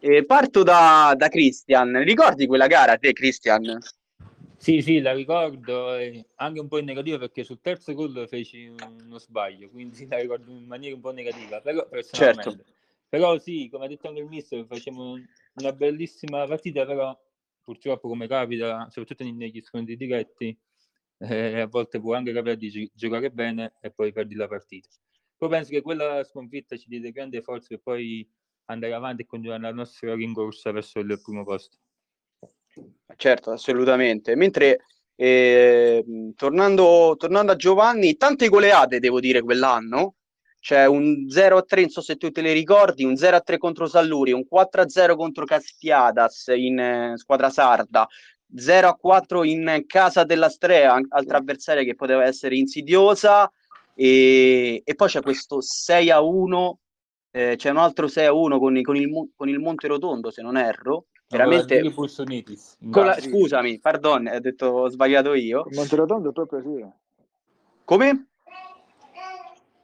E 0.00 0.24
parto 0.24 0.62
da, 0.62 1.14
da 1.16 1.28
Christian. 1.28 2.02
Ricordi 2.04 2.46
quella 2.46 2.66
gara 2.66 2.96
te, 2.96 3.12
Christian? 3.12 3.78
Sì, 4.60 4.82
sì, 4.82 4.98
la 5.00 5.12
ricordo, 5.12 5.90
anche 6.34 6.60
un 6.60 6.66
po' 6.68 6.78
in 6.78 6.84
negativo 6.86 7.16
perché 7.18 7.44
sul 7.44 7.60
terzo 7.60 7.94
gol 7.94 8.26
feci 8.28 8.66
uno 8.66 9.18
sbaglio, 9.18 9.70
quindi 9.70 10.06
la 10.08 10.18
ricordo 10.18 10.50
in 10.50 10.66
maniera 10.66 10.94
un 10.96 11.00
po' 11.00 11.12
negativa, 11.12 11.60
però 11.60 11.86
personalmente. 11.88 12.64
Certo. 12.64 12.76
Però 13.08 13.38
sì, 13.38 13.68
come 13.70 13.84
ha 13.86 13.88
detto 13.88 14.08
anche 14.08 14.20
il 14.20 14.26
mister, 14.26 14.66
facciamo 14.66 15.14
una 15.54 15.72
bellissima 15.72 16.44
partita, 16.46 16.84
però 16.84 17.16
purtroppo 17.62 18.08
come 18.08 18.26
capita, 18.26 18.88
soprattutto 18.90 19.24
negli 19.24 19.62
scontri 19.62 19.96
diretti, 19.96 20.58
eh, 21.18 21.60
a 21.60 21.66
volte 21.66 22.00
può 22.00 22.14
anche 22.14 22.32
capire 22.32 22.56
di 22.56 22.90
giocare 22.94 23.30
bene 23.30 23.74
e 23.80 23.90
poi 23.90 24.12
perdi 24.12 24.34
la 24.34 24.48
partita. 24.48 24.88
Poi 25.36 25.48
penso 25.48 25.70
che 25.70 25.82
quella 25.82 26.22
sconfitta 26.24 26.76
ci 26.76 26.88
diede 26.88 27.12
grande 27.12 27.40
forza 27.42 27.68
per 27.68 27.80
poi 27.80 28.28
andare 28.66 28.92
avanti 28.92 29.22
e 29.22 29.26
continuare 29.26 29.62
la 29.62 29.72
nostra 29.72 30.14
rincorsa 30.14 30.72
verso 30.72 30.98
il 30.98 31.20
primo 31.22 31.44
posto. 31.44 31.78
Certo, 33.16 33.50
assolutamente. 33.50 34.36
Mentre 34.36 34.80
eh, 35.20 36.04
tornando, 36.36 37.16
tornando, 37.18 37.52
a 37.52 37.56
Giovanni, 37.56 38.16
tante 38.16 38.48
goleate 38.48 39.00
devo 39.00 39.18
dire 39.18 39.42
quell'anno. 39.42 40.14
C'è 40.60 40.86
un 40.86 41.26
0-3, 41.28 41.80
non 41.80 41.88
so 41.88 42.00
se 42.00 42.16
tu 42.16 42.30
te 42.30 42.40
le 42.40 42.52
ricordi, 42.52 43.04
un 43.04 43.14
0-3 43.14 43.58
contro 43.58 43.86
Salluri, 43.86 44.32
un 44.32 44.44
4-0 44.48 45.16
contro 45.16 45.44
Castiadas 45.44 46.52
in 46.54 46.78
eh, 46.78 47.12
squadra 47.16 47.48
sarda, 47.48 48.06
0-4 48.54 49.44
in 49.44 49.84
casa 49.86 50.24
della 50.24 50.48
Strea, 50.48 50.98
altra 51.08 51.38
avversaria 51.38 51.84
che 51.84 51.94
poteva 51.94 52.24
essere 52.24 52.56
insidiosa, 52.56 53.50
e, 53.94 54.82
e 54.84 54.94
poi 54.94 55.08
c'è 55.08 55.22
questo 55.22 55.58
6-1, 55.58 56.72
eh, 57.30 57.54
c'è 57.56 57.70
un 57.70 57.76
altro 57.76 58.06
6-1 58.06 58.58
con, 58.58 58.80
con, 58.82 58.96
il, 58.96 59.30
con 59.36 59.48
il 59.48 59.58
Monte 59.58 59.88
Rotondo, 59.88 60.30
se 60.30 60.42
non 60.42 60.56
erro, 60.56 61.06
veramente 61.28 61.92
con 62.90 63.04
la, 63.04 63.20
scusami, 63.20 63.78
pardon, 63.80 64.26
ho 64.26 64.40
detto 64.40 64.66
ho 64.66 64.88
sbagliato 64.88 65.34
io. 65.34 65.62
Con 65.64 65.74
Monterotondo 65.74 66.32
proprio 66.32 66.62
sì. 66.62 66.84
Come? 67.84 68.26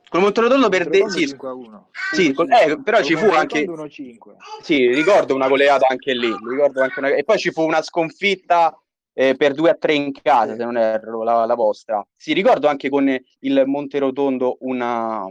Con 0.08 0.22
Monterotondo 0.22 0.68
per 0.68 0.88
de- 0.88 1.08
sì, 1.08 1.26
5 1.26 1.48
a 1.48 1.54
1. 1.54 1.88
Sì, 2.12 2.32
con, 2.32 2.50
eh, 2.52 2.80
però 2.82 2.98
con 2.98 3.06
ci 3.06 3.16
fu 3.16 3.26
anche 3.26 3.64
1-5. 3.64 4.36
Sì, 4.62 4.94
ricordo 4.94 5.34
una 5.34 5.48
goleata 5.48 5.88
anche 5.88 6.14
lì, 6.14 6.32
ricordo 6.48 6.82
anche 6.82 6.98
una... 6.98 7.08
e 7.08 7.24
poi 7.24 7.38
ci 7.38 7.50
fu 7.50 7.62
una 7.62 7.82
sconfitta 7.82 8.78
eh, 9.12 9.34
per 9.36 9.54
2 9.54 9.70
a 9.70 9.74
3 9.74 9.94
in 9.94 10.12
casa, 10.12 10.54
se 10.54 10.64
non 10.64 10.76
erro, 10.76 11.22
la, 11.24 11.44
la 11.44 11.54
vostra. 11.54 12.06
Sì, 12.16 12.32
ricordo 12.32 12.68
anche 12.68 12.88
con 12.88 13.08
il 13.40 13.62
Monterotondo 13.66 14.56
una 14.60 15.26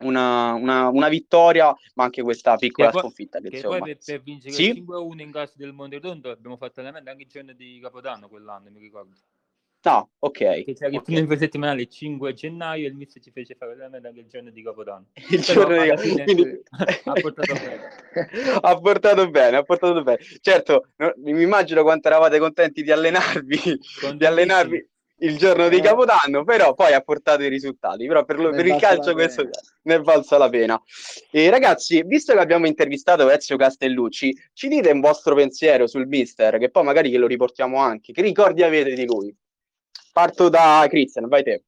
una, 0.00 0.54
una, 0.54 0.88
una, 0.88 1.08
vittoria, 1.08 1.74
ma 1.94 2.04
anche 2.04 2.22
questa 2.22 2.56
piccola 2.56 2.90
poi, 2.90 3.00
sconfitta. 3.00 3.40
Che, 3.40 3.48
che 3.48 3.60
poi 3.60 3.80
per, 3.80 3.98
per 4.04 4.22
vincere 4.22 4.52
sì? 4.52 4.84
5-1 4.86 5.20
in 5.20 5.32
casa 5.32 5.52
del 5.56 5.72
Monterotondo 5.72 6.30
abbiamo 6.30 6.56
fatto 6.56 6.80
allenamento 6.80 7.10
anche 7.10 7.22
il 7.22 7.28
giorno 7.28 7.52
di 7.52 7.78
Capodanno 7.80 8.28
quell'anno, 8.28 8.70
mi 8.70 8.80
ricordo. 8.80 9.14
No, 9.86 10.10
ok. 10.18 10.38
Che 10.38 10.74
c'era 10.74 10.86
okay. 10.86 10.94
il 10.94 11.02
primo 11.02 11.36
settimanale 11.36 11.82
il 11.82 11.88
5 11.88 12.34
gennaio 12.34 12.86
e 12.86 12.88
il 12.88 12.96
mister 12.96 13.22
ci 13.22 13.30
fece 13.30 13.54
fare 13.54 13.72
allenamento 13.72 14.08
anche 14.08 14.20
il 14.20 14.26
giorno 14.26 14.50
di 14.50 14.62
Capodanno. 14.62 15.06
Il 15.30 15.40
giorno 15.40 15.80
di 15.80 15.88
Capodanno. 15.88 16.24
Quindi... 16.24 16.62
ha 17.04 17.12
portato 17.12 17.54
bene. 17.54 17.88
ha 18.60 18.80
portato 18.80 19.30
bene, 19.30 19.56
ha 19.56 19.62
portato 19.62 20.02
bene. 20.02 20.18
Certo, 20.40 20.88
no, 20.96 21.12
mi 21.18 21.40
immagino 21.40 21.84
quanto 21.84 22.08
eravate 22.08 22.40
contenti 22.40 22.82
di 22.82 22.90
allenarvi, 22.90 23.58
di 24.16 24.24
allenarvi 24.24 24.88
il 25.18 25.38
giorno 25.38 25.68
di 25.68 25.76
eh. 25.76 25.80
Capodanno, 25.80 26.44
però 26.44 26.74
poi 26.74 26.92
ha 26.92 27.00
portato 27.00 27.42
i 27.42 27.48
risultati. 27.48 28.06
Però 28.06 28.24
per, 28.24 28.38
lo, 28.38 28.50
per 28.50 28.66
il 28.66 28.76
calcio 28.76 29.12
questo 29.12 29.48
ne 29.82 29.94
è 29.94 30.00
valsa 30.00 30.36
la 30.36 30.48
pena. 30.48 30.80
E 31.30 31.48
ragazzi, 31.48 32.02
visto 32.04 32.32
che 32.32 32.40
abbiamo 32.40 32.66
intervistato 32.66 33.30
Ezio 33.30 33.56
Castellucci, 33.56 34.36
ci 34.52 34.68
dite 34.68 34.90
un 34.90 35.00
vostro 35.00 35.34
pensiero 35.34 35.86
sul 35.86 36.06
mister, 36.06 36.58
che 36.58 36.70
poi 36.70 36.84
magari 36.84 37.10
che 37.10 37.18
lo 37.18 37.26
riportiamo 37.26 37.78
anche. 37.78 38.12
Che 38.12 38.22
ricordi 38.22 38.62
avete 38.62 38.94
di 38.94 39.06
lui? 39.06 39.34
Parto 40.12 40.48
da 40.48 40.84
Christian, 40.88 41.28
vai 41.28 41.42
te. 41.42 41.64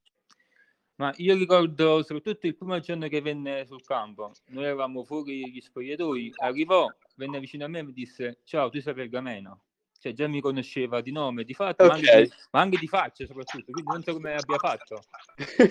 Ma 0.97 1.13
io 1.19 1.37
ricordo 1.37 2.03
soprattutto 2.03 2.49
il 2.49 2.57
primo 2.57 2.81
giorno 2.81 3.07
che 3.07 3.21
venne 3.21 3.65
sul 3.67 3.85
campo. 3.85 4.33
Noi 4.49 4.65
eravamo 4.65 5.05
fuori 5.05 5.49
gli 5.49 5.61
spogliatoi, 5.61 6.33
arrivò, 6.39 6.89
venne 7.15 7.39
vicino 7.39 7.67
a 7.67 7.69
me 7.69 7.79
e 7.79 7.83
mi 7.85 7.93
disse: 7.93 8.41
Ciao, 8.43 8.69
tu 8.69 8.81
sei 8.81 8.95
Pergameno 8.95 9.61
cioè 9.99 10.13
già 10.13 10.29
mi 10.29 10.41
conosceva 10.41 11.01
di 11.01 11.11
nome, 11.11 11.45
di 11.45 11.55
fatto, 11.55 11.85
okay. 11.85 11.89
ma, 11.89 12.09
anche 12.09 12.23
di, 12.23 12.33
ma, 12.53 12.61
anche 12.61 12.79
di, 12.79 12.87
faccia 12.87 13.27
soprattutto, 13.27 13.73
quindi 13.73 13.91
non 13.91 14.03
so 14.03 14.13
come 14.13 14.35
abbia 14.35 14.59
fatto. 14.59 15.03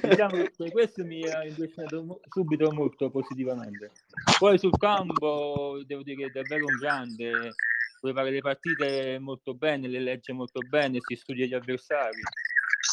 diciamo 0.10 0.44
che 0.58 0.72
questo 0.72 1.06
mi 1.06 1.28
ha 1.28 1.46
impressionato 1.46 2.20
subito 2.30 2.72
molto 2.72 3.10
positivamente. 3.10 3.92
Poi 4.38 4.58
sul 4.60 4.78
campo 4.78 5.82
devo 5.86 6.04
dire 6.04 6.18
che 6.18 6.26
è 6.26 6.30
davvero 6.30 6.66
un 6.66 6.78
grande, 6.78 7.54
prepara 8.02 8.30
le 8.30 8.42
partite 8.42 9.18
molto 9.20 9.54
bene, 9.54 9.88
le 9.88 10.00
legge 10.00 10.34
molto 10.34 10.60
bene, 10.60 11.00
si 11.00 11.16
studia 11.16 11.46
gli 11.46 11.54
avversari 11.54 12.22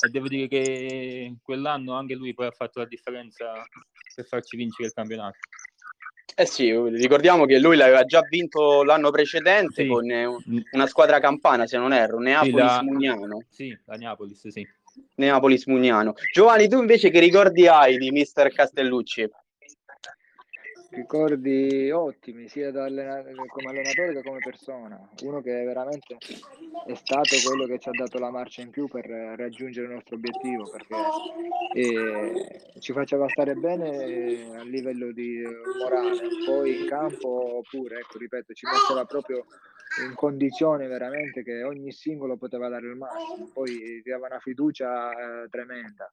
e 0.06 0.10
devo 0.10 0.28
dire 0.28 0.48
che 0.48 1.36
quell'anno 1.42 1.94
anche 1.94 2.14
lui 2.14 2.34
poi 2.34 2.46
ha 2.46 2.52
fatto 2.52 2.78
la 2.78 2.86
differenza 2.86 3.52
per 4.14 4.26
farci 4.26 4.56
vincere 4.56 4.88
il 4.88 4.94
campionato. 4.94 5.38
Eh 6.36 6.46
sì, 6.46 6.72
ricordiamo 6.72 7.44
che 7.44 7.58
lui 7.58 7.76
l'aveva 7.76 8.04
già 8.04 8.20
vinto 8.28 8.82
l'anno 8.82 9.10
precedente 9.10 9.82
sì. 9.82 9.86
con 9.86 10.10
eh, 10.10 10.26
mm. 10.26 10.58
una 10.72 10.86
squadra 10.86 11.20
campana, 11.20 11.66
se 11.66 11.78
non 11.78 11.92
erro, 11.92 12.18
Neapolis-Mugnano. 12.18 13.44
Sì, 13.50 13.68
la... 13.68 13.76
sì, 13.76 13.78
la 13.84 13.94
Neapolis, 13.96 14.48
sì. 14.48 14.66
Neapolis-Mugnano. 15.16 16.14
Giovanni, 16.32 16.68
tu 16.68 16.78
invece 16.80 17.10
che 17.10 17.20
ricordi 17.20 17.68
hai 17.68 17.98
di 17.98 18.10
mister 18.10 18.52
Castellucci? 18.52 19.28
Ricordi 20.94 21.90
ottimi 21.90 22.48
sia 22.48 22.70
da 22.70 22.84
allena- 22.84 23.22
come 23.22 23.70
allenatore 23.70 24.14
che 24.14 24.22
come 24.22 24.38
persona. 24.38 24.98
Uno 25.22 25.40
che 25.40 25.64
veramente 25.64 26.16
è 26.86 26.94
stato 26.94 27.36
quello 27.44 27.66
che 27.66 27.78
ci 27.78 27.88
ha 27.88 27.92
dato 27.92 28.18
la 28.18 28.30
marcia 28.30 28.62
in 28.62 28.70
più 28.70 28.88
per 28.88 29.06
raggiungere 29.06 29.86
il 29.86 29.92
nostro 29.94 30.16
obiettivo 30.16 30.68
perché 30.70 30.94
eh, 31.74 32.80
ci 32.80 32.92
faceva 32.92 33.28
stare 33.28 33.54
bene 33.54 34.56
a 34.56 34.62
livello 34.62 35.12
di 35.12 35.42
eh, 35.42 35.48
morale, 35.82 36.28
poi 36.46 36.80
in 36.80 36.86
campo 36.86 37.62
pure, 37.68 37.98
ecco, 37.98 38.18
ripeto, 38.18 38.52
ci 38.52 38.66
metteva 38.66 39.04
proprio 39.04 39.44
in 40.02 40.14
condizione 40.14 40.86
veramente 40.86 41.42
che 41.42 41.62
ogni 41.62 41.92
singolo 41.92 42.36
poteva 42.36 42.68
dare 42.68 42.86
il 42.86 42.96
massimo, 42.96 43.50
poi 43.52 44.02
aveva 44.04 44.26
una 44.26 44.38
fiducia 44.40 45.10
eh, 45.10 45.48
tremenda. 45.48 46.10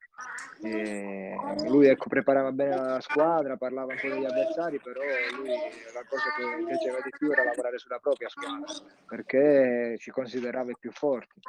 E 0.61 1.35
lui 1.67 1.87
ecco, 1.87 2.07
preparava 2.07 2.51
bene 2.51 2.75
la 2.75 2.99
squadra, 3.01 3.57
parlava 3.57 3.93
un 3.93 3.99
degli 4.01 4.25
avversari, 4.25 4.79
però 4.79 5.01
lui 5.37 5.49
la 5.49 6.03
cosa 6.07 6.29
che 6.37 6.65
piaceva 6.65 6.99
di 7.03 7.09
più 7.17 7.31
era 7.31 7.43
lavorare 7.43 7.79
sulla 7.79 7.99
propria 7.99 8.29
squadra, 8.29 8.71
perché 9.07 9.95
ci 9.97 10.11
considerava 10.11 10.69
i 10.69 10.77
più 10.79 10.91
forti. 10.91 11.39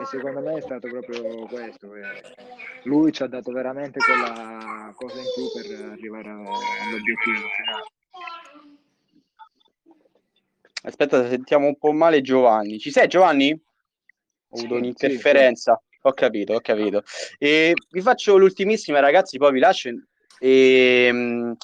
E 0.00 0.04
secondo 0.06 0.40
me 0.40 0.58
è 0.58 0.60
stato 0.60 0.88
proprio 0.88 1.46
questo. 1.46 1.90
Lui 2.84 3.12
ci 3.12 3.22
ha 3.22 3.26
dato 3.26 3.52
veramente 3.52 3.98
quella 4.00 4.92
cosa 4.94 5.18
in 5.18 5.26
più 5.34 5.62
per 5.62 5.90
arrivare 5.92 6.28
all'obiettivo 6.28 7.48
finale. 7.56 7.99
Aspetta, 10.82 11.28
sentiamo 11.28 11.66
un 11.66 11.76
po' 11.76 11.92
male 11.92 12.20
Giovanni. 12.22 12.78
Ci 12.78 12.90
sei 12.90 13.06
Giovanni? 13.08 13.52
Ho 13.52 14.56
avuto 14.56 14.74
Sì, 14.74 14.80
un'interferenza. 14.80 15.80
Ho 16.02 16.12
capito, 16.12 16.54
ho 16.54 16.60
capito. 16.60 17.02
E 17.38 17.74
vi 17.90 18.00
faccio 18.00 18.36
l'ultimissima, 18.38 19.00
ragazzi, 19.00 19.36
poi 19.36 19.52
vi 19.52 19.58
lascio. 19.58 19.90
E, 20.38 21.54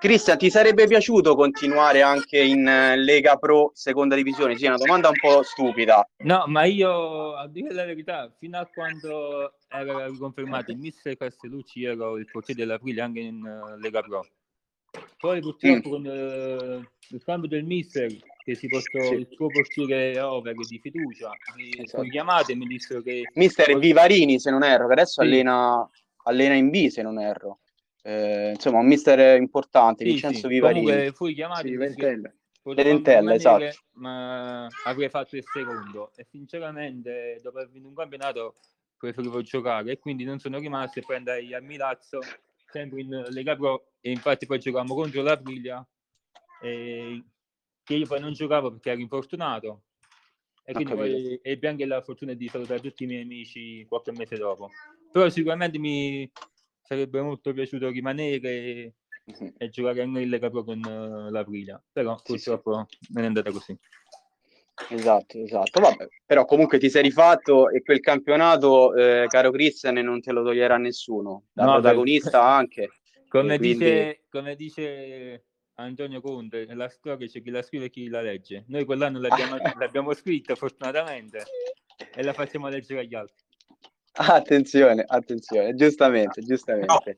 Cristian, 0.00 0.38
ti 0.38 0.50
sarebbe 0.50 0.86
piaciuto 0.86 1.36
continuare 1.36 2.02
anche 2.02 2.40
in 2.42 2.66
eh, 2.66 2.96
Lega 2.96 3.36
Pro 3.36 3.70
seconda 3.74 4.16
divisione? 4.16 4.56
Sì, 4.56 4.64
è 4.64 4.68
una 4.68 4.78
domanda 4.78 5.08
un 5.10 5.14
po' 5.20 5.42
stupida. 5.42 6.08
No, 6.24 6.44
ma 6.46 6.64
io, 6.64 7.36
a 7.36 7.46
dire 7.46 7.72
la 7.72 7.84
verità, 7.84 8.32
fino 8.38 8.58
a 8.58 8.66
quando 8.66 9.52
era 9.68 10.06
riconfermato 10.06 10.72
il 10.72 10.78
mister 10.78 11.16
Castellucci, 11.16 11.84
ero 11.84 12.16
il 12.16 12.28
portiere 12.28 12.60
dell'Aprilia 12.62 13.04
anche 13.04 13.20
in 13.20 13.42
uh, 13.42 13.78
Lega 13.78 14.02
Pro. 14.02 14.26
Poi 15.18 15.40
purtroppo 15.40 15.88
Mm. 15.88 15.92
con 15.92 16.04
uh, 16.04 17.14
il 17.14 17.22
cambio 17.24 17.48
del 17.48 17.62
mister, 17.64 18.10
che 18.44 18.54
si 18.54 18.66
portò 18.68 19.02
Sì. 19.02 19.14
il 19.14 19.28
suo 19.30 19.48
portiere 19.48 20.18
over 20.20 20.54
di 20.54 20.78
fiducia, 20.80 21.32
mi 21.56 21.70
Esatto. 21.70 21.86
sono 21.86 22.08
chiamato 22.08 22.52
e 22.52 22.56
mi 22.56 22.66
dissero 22.66 23.00
che 23.00 23.28
Mister 23.34 23.78
Vivarini, 23.78 24.38
se 24.40 24.50
non 24.50 24.64
erro, 24.64 24.86
che 24.86 24.92
adesso 24.92 25.20
Sì. 25.22 25.28
allena, 25.28 25.88
allena 26.24 26.54
in 26.54 26.70
B, 26.70 26.88
se 26.88 27.02
non 27.02 27.20
erro. 27.20 27.60
Eh, 28.02 28.50
insomma, 28.54 28.80
un 28.80 28.86
mister 28.86 29.40
importante, 29.40 30.04
sì, 30.04 30.10
Vincenzo 30.10 30.40
sì, 30.40 30.46
Vivarini. 30.48 30.84
comunque 30.86 31.12
fui 31.12 31.34
chiamato 31.34 31.66
Sì, 31.66 31.76
Ventella. 31.76 32.32
rimanere, 32.64 33.34
esatto. 33.34 33.84
ma 33.94 34.66
avrei 34.84 35.08
fatto 35.08 35.36
il 35.36 35.44
secondo 35.44 36.12
e 36.16 36.26
sinceramente 36.30 37.38
dopo 37.42 37.58
aver 37.58 37.70
vinto 37.70 37.88
un 37.88 37.94
campionato 37.94 38.56
preferivo 38.96 39.42
giocare 39.42 39.92
e 39.92 39.98
quindi 39.98 40.24
non 40.24 40.38
sono 40.38 40.58
rimasto 40.58 41.00
e 41.00 41.02
poi 41.02 41.16
andai 41.16 41.54
a 41.54 41.60
Milazzo 41.60 42.20
sempre 42.70 43.00
in 43.00 43.26
Lega 43.30 43.56
Pro 43.56 43.92
e 44.00 44.10
infatti 44.10 44.46
poi 44.46 44.60
giocavamo 44.60 44.94
contro 44.94 45.22
la 45.22 45.36
Priglia 45.36 45.84
e 46.60 47.22
che 47.84 47.94
io 47.94 48.06
poi 48.06 48.20
non 48.20 48.32
giocavo 48.32 48.70
perché 48.70 48.90
ero 48.90 49.00
infortunato 49.00 49.82
e 50.64 50.72
quindi 50.74 50.94
poi 50.94 51.40
ebbi 51.42 51.66
anche 51.66 51.84
la 51.86 52.00
fortuna 52.02 52.32
di 52.34 52.48
salutare 52.48 52.80
tutti 52.80 53.04
i 53.04 53.06
miei 53.06 53.22
amici 53.22 53.84
qualche 53.88 54.12
mese 54.12 54.36
dopo 54.36 54.70
però 55.10 55.28
sicuramente 55.28 55.78
mi 55.78 56.30
sarebbe 56.82 57.20
molto 57.20 57.52
piaciuto 57.52 57.88
rimanere 57.90 58.94
Mhm. 59.24 59.54
e 59.56 59.68
giocare 59.68 60.02
anche 60.02 60.20
in 60.20 60.28
Lega 60.30 60.50
Pro 60.50 60.64
con 60.64 60.80
eh, 60.84 61.30
la 61.30 61.44
Priglia 61.44 61.80
però 61.92 62.16
Sì, 62.24 62.36
sì. 62.38 62.50
purtroppo 62.50 62.88
non 63.10 63.22
è 63.22 63.26
andata 63.26 63.50
così 63.52 63.78
Esatto, 64.88 65.38
esatto. 65.38 65.80
Vabbè, 65.80 66.08
però 66.26 66.44
comunque 66.44 66.78
ti 66.78 66.90
sei 66.90 67.02
rifatto 67.02 67.68
e 67.70 67.82
quel 67.82 68.00
campionato, 68.00 68.94
eh, 68.94 69.26
caro 69.28 69.50
Christian, 69.52 69.94
non 69.96 70.20
te 70.20 70.32
lo 70.32 70.42
toglierà 70.42 70.76
nessuno. 70.76 71.44
Da 71.52 71.64
No, 71.66 71.74
beh. 71.74 71.80
protagonista 71.80 72.42
anche. 72.42 72.90
come 73.28 73.58
quindi- 73.58 73.74
dice 73.84 74.24
come 74.28 74.56
dice 74.56 75.44
Antonio 75.74 76.20
Conte 76.20 76.66
nella 76.66 76.88
storia 76.88 77.26
c'è 77.26 77.42
chi 77.42 77.50
la 77.50 77.62
scrive 77.62 77.86
e 77.86 77.90
chi 77.90 78.08
la 78.08 78.20
legge 78.20 78.64
noi 78.68 78.84
quell'anno 78.84 79.18
l'abbiamo, 79.20 79.56
l'abbiamo 79.78 80.14
scritta 80.14 80.54
fortunatamente 80.54 81.44
e 82.14 82.22
la 82.22 82.32
facciamo 82.32 82.68
leggere 82.68 83.00
agli 83.00 83.14
altri 83.14 83.42
Attenzione, 84.14 85.04
attenzione, 85.06 85.74
giustamente, 85.74 86.42
giustamente. 86.42 87.16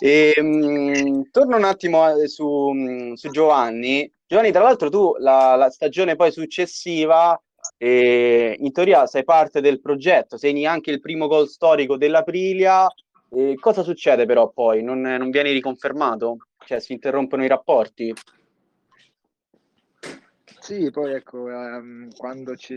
E, 0.00 0.40
mh, 0.40 1.30
torno 1.30 1.56
un 1.56 1.64
attimo 1.64 2.02
a- 2.02 2.26
su, 2.26 2.70
mh, 2.70 3.14
su 3.14 3.28
Giovanni. 3.30 4.10
Giovanni, 4.26 4.50
tra 4.50 4.62
l'altro 4.62 4.88
tu 4.88 5.14
la, 5.18 5.54
la 5.56 5.68
stagione 5.68 6.16
poi 6.16 6.32
successiva, 6.32 7.38
eh, 7.76 8.56
in 8.58 8.72
teoria 8.72 9.06
sei 9.06 9.24
parte 9.24 9.60
del 9.60 9.80
progetto, 9.82 10.38
segni 10.38 10.64
anche 10.64 10.90
il 10.90 11.00
primo 11.00 11.26
gol 11.26 11.48
storico 11.48 11.98
dell'Aprilia. 11.98 12.86
Eh, 13.30 13.56
cosa 13.60 13.82
succede 13.82 14.24
però 14.24 14.50
poi? 14.50 14.82
Non, 14.82 15.00
non 15.02 15.30
vieni 15.30 15.52
riconfermato? 15.52 16.38
Cioè 16.66 16.80
si 16.80 16.92
interrompono 16.92 17.44
i 17.44 17.48
rapporti? 17.48 18.12
Sì, 20.60 20.90
poi 20.90 21.14
ecco, 21.14 21.50
ehm, 21.50 22.10
quando 22.16 22.54
ci, 22.56 22.76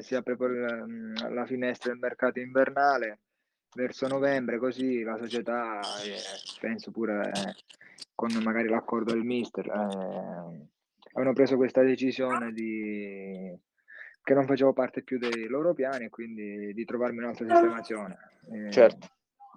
si 0.00 0.14
apre 0.14 0.36
poi 0.36 0.54
la, 0.58 1.30
la 1.30 1.46
finestra 1.46 1.90
del 1.90 1.98
mercato 1.98 2.40
invernale, 2.40 3.20
verso 3.74 4.06
novembre, 4.06 4.58
così 4.58 5.02
la 5.02 5.16
società, 5.16 5.80
eh, 6.04 6.20
penso 6.60 6.90
pure 6.90 7.30
eh, 7.34 7.54
con 8.14 8.30
magari 8.42 8.68
l'accordo 8.68 9.12
del 9.12 9.22
mister, 9.22 9.66
eh, 9.66 10.68
hanno 11.14 11.32
preso 11.32 11.56
questa 11.56 11.82
decisione 11.82 12.52
di 12.52 13.58
che 14.22 14.34
non 14.34 14.46
facevo 14.46 14.72
parte 14.72 15.02
più 15.02 15.18
dei 15.18 15.46
loro 15.46 15.74
piani 15.74 16.04
e 16.04 16.10
quindi 16.10 16.72
di 16.72 16.84
trovarmi 16.84 17.18
un'altra 17.18 17.46
sistemazione. 17.46 18.18
Eh, 18.52 18.70
Certo. 18.70 19.08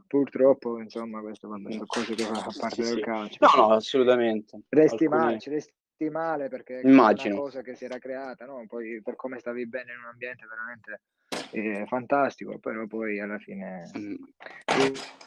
Purtroppo, 0.08 0.80
insomma, 0.80 1.20
questo 1.22 1.48
vabbè, 1.48 1.72
sono 1.72 1.86
cose 1.88 2.14
che 2.16 2.24
fanno 2.24 2.52
parte 2.60 2.84
Sì, 2.84 2.94
del 2.94 3.00
calcio. 3.04 3.38
No, 3.40 3.50
no, 3.68 3.74
assolutamente. 3.74 4.60
Resti 4.70 5.04
Alcuni- 5.06 5.22
male, 5.24 5.40
ci 5.40 5.50
resti 5.50 5.74
male 6.12 6.48
perché 6.50 6.80
è 6.82 6.88
Immagino. 6.88 7.34
una 7.36 7.44
cosa 7.44 7.62
che 7.62 7.76
si 7.76 7.86
era 7.86 7.98
creata, 7.98 8.46
no? 8.46 8.64
Poi 8.68 9.02
per 9.02 9.16
come 9.16 9.40
stavi 9.40 9.68
bene 9.68 9.94
in 9.94 10.00
un 10.00 10.06
ambiente 10.12 10.46
veramente 10.48 11.02
eh, 11.52 11.86
fantastico, 11.88 12.60
però 12.60 12.86
poi 12.86 13.20
alla 13.20 13.38
fine 13.40 13.90
Mm. 13.98 14.16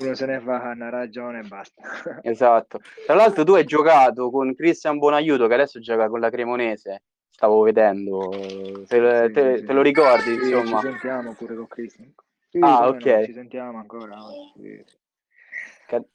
uno 0.01 0.15
se 0.15 0.27
ne 0.27 0.41
fa 0.41 0.71
una 0.75 0.89
ragione 0.91 1.41
e 1.41 1.49
basta. 1.49 1.83
Esatto. 2.23 2.81
Tra 3.07 3.15
l'altro 3.15 3.45
tu 3.45 3.55
hai 3.55 3.65
giocato 3.65 4.31
con 4.31 4.55
Cristian 4.55 4.99
Bonaiuto 4.99 5.47
che 5.49 5.55
adesso 5.55 5.81
gioca 5.81 6.09
con 6.09 6.21
la 6.21 6.31
Cremonese. 6.31 7.03
Stavo 7.29 7.63
vedendo. 7.63 8.29
Te, 8.31 8.85
Sì, 8.87 9.33
te- 9.33 9.59
sì. 9.59 9.65
te 9.65 9.73
lo 9.73 9.83
ricordi, 9.83 10.35
Sì, 10.39 10.51
insomma? 10.51 10.81
Ci 10.81 10.87
sentiamo 10.89 11.35
pure 11.35 11.55
con 11.55 11.67
Cristian. 11.69 12.13
Sì, 12.51 12.59
Ah, 12.63 12.89
ok. 12.89 13.27
ci 13.27 13.33
sentiamo 13.33 13.79
ancora. 13.79 14.25
oggi, 14.25 14.85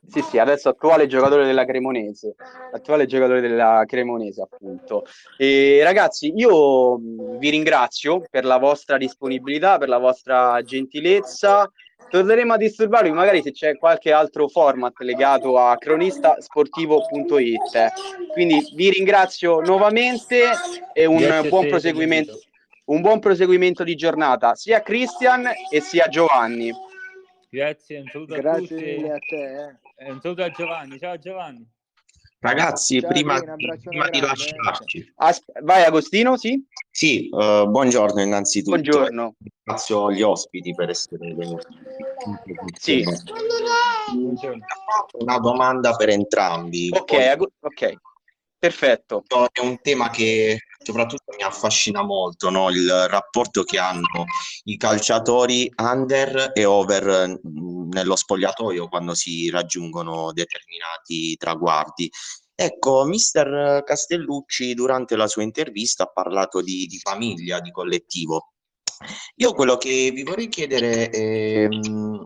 sì, 0.08 0.22
sì. 0.22 0.38
Adesso 0.38 0.70
attuale 0.70 1.08
giocatore 1.08 1.46
della 1.46 1.66
Cremonese. 1.66 2.36
Attuale 2.72 3.06
giocatore 3.06 3.42
della 3.42 3.84
Cremonese, 3.88 4.42
appunto. 4.42 5.04
E 5.38 5.82
ragazzi, 5.84 6.32
io 6.36 6.98
vi 6.98 7.50
ringrazio 7.50 8.24
per 8.30 8.46
la 8.46 8.58
vostra 8.58 8.98
disponibilità, 8.98 9.78
per 9.78 9.90
la 9.90 9.98
vostra 9.98 10.62
gentilezza. 10.64 11.70
Torneremo 12.10 12.54
a 12.54 12.58
disturbarvi 12.58 13.12
magari 13.12 13.42
se 13.42 13.52
c'è 13.52 13.78
qualche 13.78 14.12
altro 14.12 14.48
format 14.48 14.94
legato 15.00 15.58
a 15.58 15.76
cronistasportivo.it. 15.78 18.32
Quindi 18.34 18.60
vi 18.76 18.92
ringrazio 18.92 19.62
nuovamente 19.62 20.52
e 20.94 21.06
un 21.06 21.18
buon 21.50 21.68
proseguimento, 21.68 22.32
l'invito. 22.34 22.52
Un 22.86 23.02
buon 23.02 23.20
proseguimento 23.20 23.84
di 23.84 23.96
giornata 23.96 24.56
sia 24.56 24.78
a 24.78 24.82
Christian 24.82 25.48
e 25.72 25.80
sia 25.82 26.06
a 26.06 26.10
Giovanni. 26.10 26.72
grazie 27.50 28.00
un 28.00 28.08
saluto 28.12 28.34
a 28.34 28.38
Grazie 28.40 28.68
tutti 28.68 28.84
mille 28.84 29.12
a 29.14 29.20
te. 29.20 29.36
eh. 29.98 30.06
e 30.08 30.12
un 30.12 30.20
saluto 30.22 30.44
a 30.44 30.50
Giovanni 30.50 31.00
ciao 31.00 31.18
Giovanni 31.18 31.66
Ragazzi, 32.40 33.00
Ciao, 33.00 33.10
prima, 33.10 33.40
prima 33.40 34.10
di 34.10 34.18
eh. 34.18 34.22
lasciarci, 34.22 35.14
As- 35.16 35.42
vai 35.62 35.86
Agostino, 35.86 36.36
sì? 36.36 36.62
sì, 36.92 37.30
eh, 37.30 37.66
buongiorno 37.70 38.22
innanzitutto. 38.22 38.72
Buongiorno. 38.72 39.36
Ringrazio 39.64 40.12
gli 40.12 40.22
ospiti 40.24 40.74
per 40.76 40.90
essere 40.90 41.34
venuti. 41.34 41.68
Sì. 42.78 43.02
Buongiorno. 44.14 44.66
Una 45.20 45.38
domanda 45.40 45.96
per 45.96 46.10
entrambi. 46.10 46.90
Ok, 46.92 47.06
Poi, 47.06 47.28
Ago- 47.30 47.52
ok, 47.62 47.94
perfetto. 48.70 49.24
è 49.52 49.60
un 49.60 49.82
tema 49.82 50.10
che 50.10 50.60
soprattutto 50.82 51.34
mi 51.36 51.44
affascina 51.44 52.02
molto, 52.02 52.50
no? 52.50 52.70
Il 52.70 53.08
rapporto 53.10 53.64
che 53.64 53.78
hanno 53.78 54.24
i 54.64 54.78
calciatori 54.78 55.70
under 55.76 56.52
e 56.54 56.64
over 56.64 57.40
mh, 57.42 57.90
nello 57.90 58.16
spogliatoio 58.16 58.88
quando 58.88 59.16
si 59.16 59.50
raggiungono 59.50 60.32
determinati 60.32 61.36
traguardi. 61.36 62.10
Ecco, 62.56 63.04
mister 63.04 63.84
Castellucci 63.84 64.74
durante 64.74 65.18
la 65.18 65.28
sua 65.28 65.44
intervista 65.44 66.04
ha 66.04 66.12
parlato 66.12 66.62
di, 66.62 66.86
di 66.86 67.00
famiglia, 67.00 67.60
di 67.60 67.72
collettivo. 67.72 68.54
Io 69.38 69.52
quello 69.54 69.76
che 69.76 70.12
vi 70.14 70.24
vorrei 70.24 70.48
chiedere 70.48 71.10
è 71.10 71.68
mh, 71.68 72.26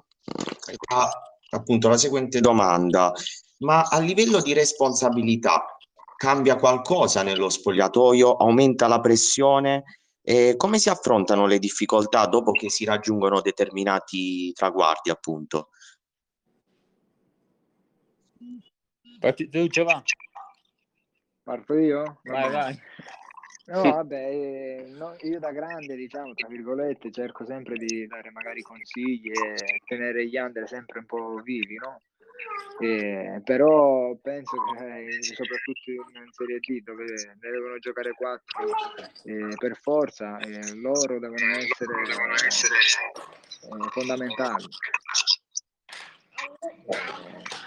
la- 0.90 1.12
appunto 1.50 1.88
la 1.90 1.98
seguente 1.98 2.42
domanda. 2.42 3.12
ma 3.60 3.82
a 3.82 3.98
livello 4.00 4.40
di 4.40 4.54
responsabilità 4.54 5.77
cambia 6.18 6.58
qualcosa 6.58 7.24
nello 7.24 7.48
spogliatoio, 7.48 8.36
aumenta 8.36 8.88
la 8.88 9.00
pressione 9.00 9.84
e 10.22 10.56
come 10.58 10.80
si 10.80 10.90
affrontano 10.90 11.46
le 11.46 11.60
difficoltà 11.60 12.26
dopo 12.26 12.52
che 12.52 12.70
si 12.70 12.84
raggiungono 12.84 13.40
determinati 13.40 14.52
traguardi, 14.52 15.10
appunto? 15.10 15.70
Parti 19.20 19.48
tu, 19.48 19.68
Giovanni. 19.68 20.04
Parto 21.44 21.74
io? 21.76 22.20
Vai, 22.24 22.52
vai. 22.52 22.82
No, 23.68 23.82
vabbè, 23.84 24.30
eh, 24.30 24.86
no, 24.96 25.16
io 25.22 25.40
da 25.40 25.52
grande, 25.52 25.96
diciamo, 25.96 26.34
tra 26.34 26.48
virgolette, 26.48 27.12
cerco 27.12 27.46
sempre 27.46 27.78
di 27.78 28.08
dare 28.08 28.32
magari 28.32 28.62
consigli 28.62 29.32
e 29.32 29.82
tenere 29.86 30.26
gli 30.26 30.38
under 30.38 30.68
sempre 30.68 31.00
un 31.00 31.06
po' 31.06 31.42
vivi, 31.42 31.76
no? 31.76 32.02
Eh, 32.80 33.42
però 33.44 34.16
penso 34.22 34.56
che 34.78 35.08
eh, 35.08 35.24
soprattutto 35.24 35.90
in 35.90 36.30
Serie 36.32 36.60
D 36.60 36.84
dove 36.84 37.06
ne 37.06 37.50
devono 37.50 37.80
giocare 37.80 38.12
quattro 38.12 38.70
eh, 39.24 39.56
per 39.58 39.76
forza 39.78 40.38
eh, 40.38 40.76
loro 40.76 41.20
devono 41.20 41.56
essere, 41.56 41.94
eh, 43.64 43.90
fondamentali. 43.90 44.66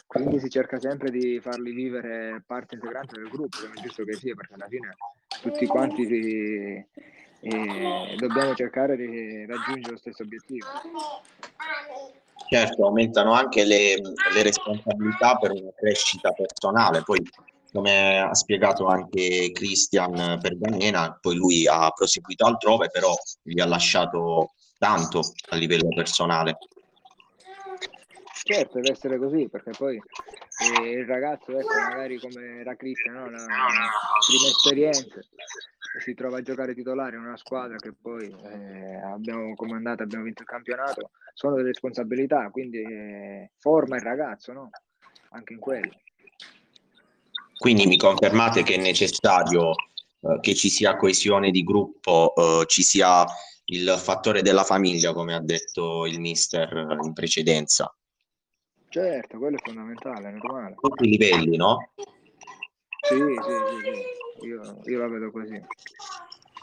Quindi 0.07 0.39
si 0.39 0.49
cerca 0.49 0.79
sempre 0.79 1.11
di 1.11 1.41
farli 1.41 1.73
vivere 1.73 2.43
parte 2.47 2.77
integrante 2.77 3.19
del 3.19 3.29
gruppo 3.29 3.59
come 3.61 3.75
è 3.75 3.81
giusto 3.81 4.05
che 4.05 4.15
sia 4.15 4.35
perché 4.35 4.55
alla 4.55 4.69
fine 4.69 4.97
tutti 5.43 5.67
quanti 5.67 6.07
si, 6.07 6.87
eh, 7.41 8.15
dobbiamo 8.17 8.55
cercare 8.55 8.97
di 8.97 9.45
raggiungere 9.47 9.93
lo 9.93 9.99
stesso 9.99 10.23
obiettivo 10.23 10.67
Certo, 12.49 12.87
aumentano 12.87 13.33
anche 13.33 13.65
le, 13.65 13.95
le 13.97 14.43
responsabilità 14.43 15.37
per 15.37 15.53
una 15.53 15.71
crescita 15.77 16.33
personale. 16.33 17.03
Poi, 17.03 17.21
come 17.73 18.19
ha 18.19 18.35
spiegato 18.35 18.87
anche 18.87 19.51
Christian 19.53 20.39
Pergamena, 20.41 21.17
poi 21.21 21.37
lui 21.37 21.67
ha 21.69 21.91
proseguito 21.91 22.45
altrove, 22.45 22.89
però 22.91 23.15
gli 23.43 23.61
ha 23.61 23.67
lasciato 23.67 24.55
tanto 24.79 25.21
a 25.51 25.57
livello 25.57 25.89
personale. 25.95 26.57
Certo, 28.43 28.81
deve 28.81 28.93
essere 28.93 29.19
così, 29.19 29.49
perché 29.49 29.71
poi 29.77 29.97
eh, 29.97 30.91
il 30.91 31.07
ragazzo, 31.07 31.59
ecco, 31.59 31.75
magari 31.91 32.19
come 32.19 32.61
era 32.61 32.75
Cristian, 32.75 33.15
no? 33.15 33.31
la, 33.31 33.39
prima 33.39 34.49
esperienza, 34.49 35.21
si 36.03 36.15
trova 36.15 36.39
a 36.39 36.43
giocare 36.43 36.75
titolare 36.75 37.17
in 37.17 37.23
una 37.23 37.37
squadra 37.37 37.77
che 37.77 37.93
poi 38.01 38.27
eh, 38.29 38.97
abbiamo 39.03 39.55
comandato, 39.55 40.03
abbiamo 40.03 40.25
vinto 40.25 40.43
il 40.43 40.49
campionato, 40.49 41.11
sono 41.35 41.57
delle 41.57 41.69
responsabilità, 41.69 42.49
quindi 42.51 42.79
eh, 42.79 43.51
forma 43.59 43.97
il 43.97 44.03
ragazzo, 44.03 44.53
no? 44.53 44.71
Anche 45.31 45.53
in 45.53 45.59
quello. 45.59 46.01
Quindi 47.59 47.87
mi 47.87 47.99
confermate 47.99 48.63
che 48.63 48.77
è 48.77 48.79
necessario 48.79 49.73
eh, 49.73 50.39
che 50.41 50.55
ci 50.55 50.71
sia 50.71 50.97
coesione 50.97 51.51
di 51.51 51.63
gruppo, 51.63 52.35
eh, 52.35 52.65
ci 52.67 52.83
sia 52.83 53.27
il 53.67 53.95
fattore 53.99 54.41
della 54.41 54.65
famiglia, 54.65 55.13
come 55.13 55.35
ha 55.35 55.41
detto 55.41 56.07
il 56.07 56.21
mister 56.21 56.97
in 57.03 57.13
precedenza. 57.13 57.95
Certo, 58.91 59.39
quello 59.39 59.57
è 59.57 59.61
fondamentale, 59.63 60.31
è 60.31 60.33
normale. 60.33 60.75
A 60.75 60.79
tutti 60.81 61.07
i 61.07 61.17
livelli, 61.17 61.57
no? 61.57 61.93
Sì, 61.95 63.15
sì, 63.15 63.21
sì, 63.21 63.93
sì. 64.41 64.47
Io, 64.47 64.81
io 64.85 64.99
la 64.99 65.07
vedo 65.07 65.31
così. 65.31 65.65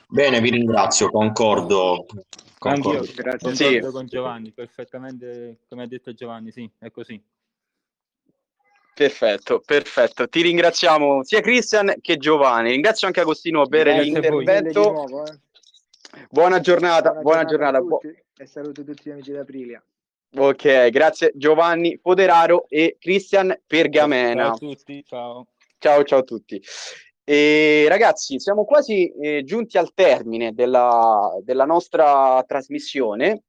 Bene, 0.09 0.41
vi 0.41 0.49
ringrazio, 0.49 1.09
concordo. 1.09 2.05
Anch'io, 2.09 2.25
concordo. 2.57 3.11
Grazie. 3.15 3.39
concordo 3.39 3.87
Sì. 3.87 3.91
con 3.93 4.05
Giovanni, 4.07 4.51
perfettamente 4.51 5.59
come 5.69 5.83
ha 5.83 5.87
detto 5.87 6.13
Giovanni, 6.13 6.51
sì, 6.51 6.69
è 6.79 6.91
così. 6.91 7.21
Perfetto, 8.93 9.61
perfetto. 9.65 10.27
Ti 10.27 10.41
ringraziamo 10.41 11.23
sia 11.23 11.39
Christian 11.39 11.93
che 12.01 12.17
Giovanni. 12.17 12.71
Ringrazio 12.71 13.07
anche 13.07 13.21
Agostino 13.21 13.65
per 13.67 13.85
Grazie 13.85 14.03
l'intervento. 14.03 14.91
nuovo, 14.91 15.25
eh. 15.25 15.39
Buona 16.29 16.59
giornata, 16.59 17.11
buona 17.13 17.45
giornata. 17.45 17.77
a 17.77 17.81
Bu- 17.81 18.01
e 18.37 18.45
saluto 18.45 18.83
tutti 18.83 19.03
gli 19.05 19.11
amici 19.11 19.31
d'Aprilia. 19.31 19.81
Ok, 20.35 20.89
grazie 20.89 21.31
Giovanni 21.35 21.97
Foderaro 22.01 22.65
e 22.67 22.97
Christian 22.99 23.57
Pergamena. 23.65 24.45
Ciao 24.45 24.53
a 24.53 24.57
tutti, 24.57 25.03
ciao. 25.05 25.47
Ciao, 25.79 26.03
ciao 26.03 26.19
a 26.19 26.23
tutti. 26.23 26.61
E, 27.23 27.85
ragazzi, 27.89 28.39
siamo 28.39 28.63
quasi 28.63 29.11
eh, 29.11 29.43
giunti 29.43 29.77
al 29.77 29.93
termine 29.93 30.53
della, 30.53 31.37
della 31.43 31.65
nostra 31.65 32.43
trasmissione 32.47 33.43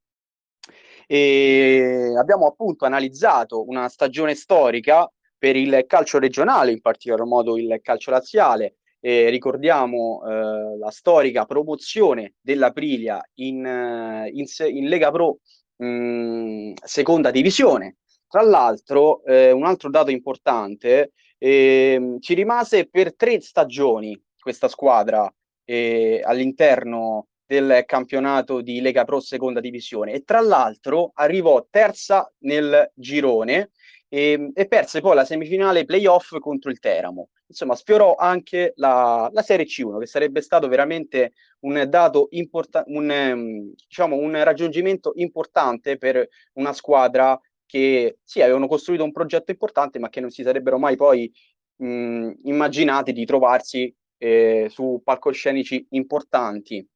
e 1.06 2.12
abbiamo 2.18 2.46
appunto 2.46 2.84
analizzato 2.84 3.66
una 3.66 3.88
stagione 3.88 4.34
storica 4.34 5.10
per 5.38 5.56
il 5.56 5.84
calcio 5.86 6.18
regionale, 6.18 6.72
in 6.72 6.80
particolar 6.80 7.24
modo 7.24 7.56
il 7.56 7.78
calcio 7.80 8.10
laziale. 8.10 8.74
E 9.00 9.30
ricordiamo 9.30 10.22
eh, 10.26 10.76
la 10.76 10.90
storica 10.90 11.44
promozione 11.44 12.34
dell'Aprilia 12.40 13.22
in, 13.34 13.64
eh, 13.64 14.28
in, 14.34 14.44
in 14.74 14.88
Lega 14.88 15.12
Pro 15.12 15.38
mh, 15.78 16.72
seconda 16.84 17.30
divisione. 17.30 17.96
Tra 18.28 18.42
l'altro, 18.42 19.24
eh, 19.24 19.52
un 19.52 19.64
altro 19.64 19.88
dato 19.88 20.10
importante 20.10 21.12
e, 21.38 22.16
ci 22.20 22.34
rimase 22.34 22.86
per 22.88 23.14
tre 23.14 23.40
stagioni 23.40 24.20
questa 24.38 24.68
squadra 24.68 25.32
eh, 25.64 26.20
all'interno 26.24 27.28
del 27.46 27.84
campionato 27.86 28.60
di 28.60 28.80
Lega 28.82 29.04
Pro 29.04 29.20
Seconda 29.20 29.60
Divisione 29.60 30.12
e 30.12 30.24
tra 30.24 30.40
l'altro 30.40 31.12
arrivò 31.14 31.66
terza 31.70 32.30
nel 32.40 32.90
girone 32.94 33.70
e, 34.08 34.50
e 34.54 34.66
perse 34.66 35.00
poi 35.00 35.14
la 35.14 35.24
semifinale 35.24 35.86
playoff 35.86 36.38
contro 36.38 36.70
il 36.70 36.78
Teramo. 36.78 37.30
Insomma, 37.48 37.74
sfiorò 37.74 38.14
anche 38.14 38.74
la, 38.76 39.28
la 39.32 39.42
Serie 39.42 39.64
C1, 39.64 39.98
che 40.00 40.06
sarebbe 40.06 40.42
stato 40.42 40.68
veramente 40.68 41.32
un 41.60 41.82
dato 41.88 42.28
importante, 42.32 42.90
un, 42.92 43.10
ehm, 43.10 43.72
diciamo, 43.86 44.16
un 44.16 44.42
raggiungimento 44.44 45.12
importante 45.14 45.96
per 45.96 46.28
una 46.54 46.74
squadra 46.74 47.40
che 47.64 48.18
sì, 48.22 48.42
avevano 48.42 48.66
costruito 48.66 49.02
un 49.02 49.12
progetto 49.12 49.50
importante, 49.50 49.98
ma 49.98 50.10
che 50.10 50.20
non 50.20 50.30
si 50.30 50.42
sarebbero 50.42 50.78
mai 50.78 50.96
poi 50.96 51.32
mh, 51.76 52.32
immaginati 52.44 53.12
di 53.12 53.24
trovarsi 53.24 53.94
eh, 54.18 54.68
su 54.70 55.00
palcoscenici 55.02 55.86
importanti. 55.90 56.86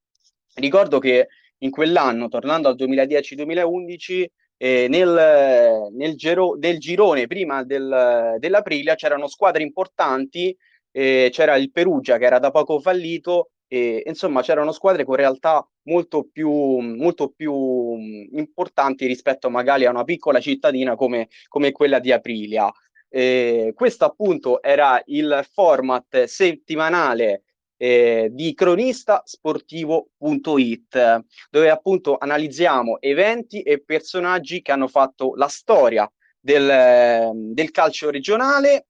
Ricordo 0.55 0.98
che 0.98 1.28
in 1.59 1.70
quell'anno, 1.70 2.28
tornando 2.28 2.68
al 2.68 2.74
2010-2011, 2.76 4.26
eh, 4.63 4.87
nel, 4.89 5.89
nel 5.91 6.15
giro, 6.15 6.55
del 6.57 6.79
girone 6.79 7.27
prima 7.27 7.65
del, 7.65 8.37
dell'Aprilia 8.39 8.95
c'erano 8.95 9.27
squadre 9.27 9.65
importanti, 9.65 10.57
eh, 10.93 11.31
c'era 11.33 11.57
il 11.57 11.73
Perugia 11.73 12.17
che 12.17 12.27
era 12.27 12.39
da 12.39 12.53
poco 12.53 12.79
fallito, 12.79 13.51
e 13.67 14.05
insomma 14.07 14.41
c'erano 14.41 14.71
squadre 14.71 15.03
con 15.03 15.17
realtà 15.17 15.69
molto 15.87 16.29
più, 16.31 16.49
molto 16.49 17.31
più 17.31 17.97
importanti 17.97 19.07
rispetto 19.07 19.51
magari 19.51 19.85
a 19.85 19.91
una 19.91 20.05
piccola 20.05 20.39
cittadina 20.39 20.95
come, 20.95 21.29
come 21.49 21.73
quella 21.73 21.99
di 21.99 22.13
Aprilia. 22.13 22.71
Eh, 23.09 23.73
questo 23.75 24.05
appunto 24.05 24.63
era 24.63 25.03
il 25.07 25.45
format 25.53 26.23
settimanale 26.23 27.43
eh, 27.83 28.28
di 28.30 28.55
cronistasportivo.it 28.55 31.24
dove 31.51 31.68
appunto 31.68 32.16
analizziamo 32.16 33.01
eventi 33.01 33.62
e 33.62 33.83
personaggi 33.83 34.62
che 34.62 34.70
hanno 34.70 34.87
fatto 34.87 35.35
la 35.35 35.49
storia 35.49 36.09
del, 36.39 37.33
del 37.35 37.72
calcio 37.72 38.11
regionale 38.11 38.87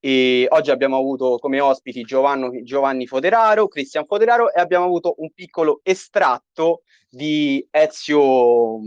e 0.00 0.48
oggi 0.50 0.72
abbiamo 0.72 0.96
avuto 0.96 1.38
come 1.38 1.60
ospiti 1.60 2.02
Giovanni, 2.02 2.64
Giovanni 2.64 3.06
Foderaro, 3.06 3.68
Cristian 3.68 4.04
Foderaro 4.04 4.52
e 4.52 4.60
abbiamo 4.60 4.86
avuto 4.86 5.14
un 5.18 5.30
piccolo 5.32 5.78
estratto 5.84 6.82
di 7.08 7.64
Ezio, 7.70 8.80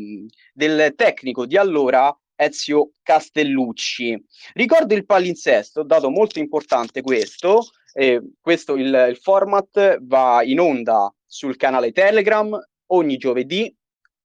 del 0.52 0.94
tecnico 0.94 1.46
di 1.46 1.56
allora 1.56 2.14
Ezio 2.36 2.92
Castellucci. 3.02 4.22
Ricordo 4.54 4.94
il 4.94 5.06
palinsesto, 5.06 5.84
dato 5.84 6.10
molto 6.10 6.40
importante 6.40 7.02
questo, 7.02 7.62
eh, 8.00 8.22
questo 8.40 8.76
il, 8.76 9.08
il 9.10 9.18
format 9.18 9.98
va 10.02 10.44
in 10.44 10.60
onda 10.60 11.12
sul 11.26 11.56
canale 11.56 11.92
Telegram 11.92 12.56
ogni 12.92 13.18
giovedì, 13.18 13.76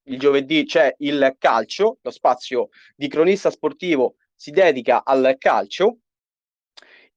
il 0.08 0.18
giovedì 0.18 0.66
c'è 0.66 0.94
il 0.98 1.36
calcio, 1.38 1.98
lo 2.02 2.10
spazio 2.10 2.68
di 2.94 3.08
cronista 3.08 3.50
sportivo 3.50 4.16
si 4.34 4.50
dedica 4.50 5.04
al 5.04 5.36
calcio. 5.38 6.00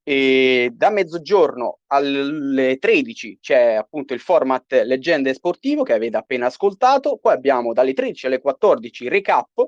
E 0.01 0.71
da 0.71 0.91
mezzogiorno 0.91 1.79
alle 1.87 2.77
13 2.77 3.39
c'è 3.41 3.73
appunto 3.73 4.13
il 4.13 4.19
format 4.19 4.71
Leggende 4.85 5.33
Sportivo 5.33 5.81
che 5.83 5.93
avete 5.93 6.15
appena 6.15 6.45
ascoltato, 6.45 7.17
poi 7.17 7.33
abbiamo 7.33 7.73
dalle 7.73 7.93
13 7.93 8.27
alle 8.27 8.39
14 8.39 9.09
recap, 9.09 9.67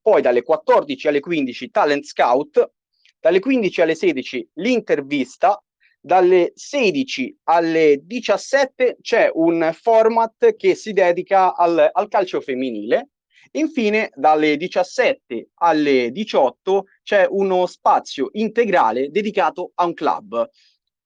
poi 0.00 0.22
dalle 0.22 0.42
14 0.42 1.08
alle 1.08 1.20
15 1.20 1.70
Talent 1.70 2.04
Scout, 2.04 2.72
dalle 3.20 3.40
15 3.40 3.80
alle 3.82 3.94
16 3.94 4.48
l'intervista, 4.54 5.62
dalle 6.04 6.52
16 6.54 7.38
alle 7.44 8.00
17 8.04 8.98
c'è 9.00 9.30
un 9.32 9.70
format 9.72 10.54
che 10.54 10.74
si 10.74 10.92
dedica 10.92 11.54
al, 11.54 11.88
al 11.90 12.08
calcio 12.08 12.42
femminile 12.42 13.08
Infine, 13.56 14.10
dalle 14.14 14.56
17 14.56 15.50
alle 15.54 16.10
18 16.10 16.86
c'è 17.04 17.26
uno 17.28 17.66
spazio 17.66 18.30
integrale 18.32 19.10
dedicato 19.10 19.70
a 19.74 19.84
un 19.84 19.94
club. 19.94 20.48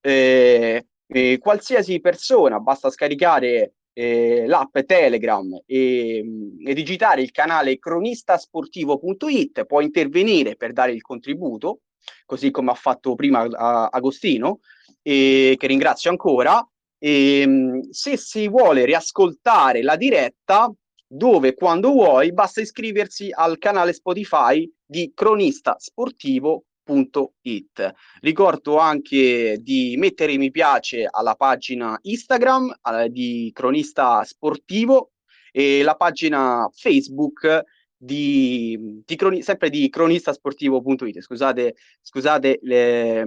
Eh, 0.00 0.86
eh, 1.06 1.38
qualsiasi 1.38 2.00
persona, 2.00 2.58
basta 2.58 2.88
scaricare 2.88 3.74
eh, 3.92 4.46
l'app 4.46 4.78
Telegram 4.86 5.60
e, 5.66 6.24
e, 6.64 6.74
digitare 6.74 7.20
il 7.20 7.32
canale 7.32 7.78
cronistasportivo.it, 7.78 9.66
può 9.66 9.82
intervenire 9.82 10.56
per 10.56 10.72
dare 10.72 10.92
il 10.92 11.02
contributo, 11.02 11.80
così 12.24 12.50
come 12.50 12.70
ha 12.70 12.74
fatto 12.74 13.14
prima 13.14 13.40
a, 13.40 13.88
Agostino, 13.88 14.60
e, 15.08 15.54
che 15.56 15.66
ringrazio 15.66 16.10
ancora. 16.10 16.62
E, 16.98 17.80
se 17.90 18.18
si 18.18 18.46
vuole 18.46 18.84
riascoltare 18.84 19.82
la 19.82 19.96
diretta, 19.96 20.70
dove 21.06 21.54
quando 21.54 21.92
vuoi 21.92 22.34
basta 22.34 22.60
iscriversi 22.60 23.30
al 23.32 23.56
canale 23.56 23.94
Spotify 23.94 24.70
di 24.84 25.12
Cronista 25.14 25.76
Sportivo 25.78 26.64
It. 27.42 27.92
Ricordo 28.20 28.78
anche 28.78 29.58
di 29.60 29.94
mettere 29.98 30.38
mi 30.38 30.50
piace 30.50 31.06
alla 31.10 31.34
pagina 31.34 31.98
Instagram 32.00 32.78
eh, 32.82 33.10
di 33.10 33.50
Cronista 33.54 34.24
Sportivo 34.24 35.12
e 35.52 35.82
la 35.82 35.96
pagina 35.96 36.66
Facebook 36.72 37.64
di, 37.98 39.02
di 39.04 39.16
croni, 39.16 39.42
sempre 39.42 39.68
di 39.68 39.88
cronistasportivo.it. 39.90 41.20
Scusate, 41.20 41.74
scusate 42.00 42.60
le, 42.62 43.24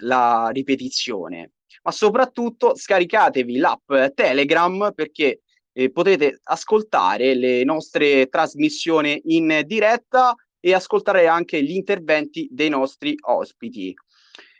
la 0.00 0.48
ripetizione, 0.50 1.52
ma 1.82 1.92
soprattutto 1.92 2.74
scaricatevi 2.74 3.58
l'app 3.58 3.92
Telegram 4.14 4.92
perché 4.94 5.42
eh, 5.72 5.90
potete 5.90 6.40
ascoltare 6.44 7.34
le 7.34 7.62
nostre 7.64 8.28
trasmissioni 8.28 9.20
in 9.26 9.62
diretta 9.66 10.34
e 10.58 10.72
ascoltare 10.72 11.26
anche 11.26 11.62
gli 11.62 11.72
interventi 11.72 12.48
dei 12.50 12.70
nostri 12.70 13.14
ospiti. 13.26 13.94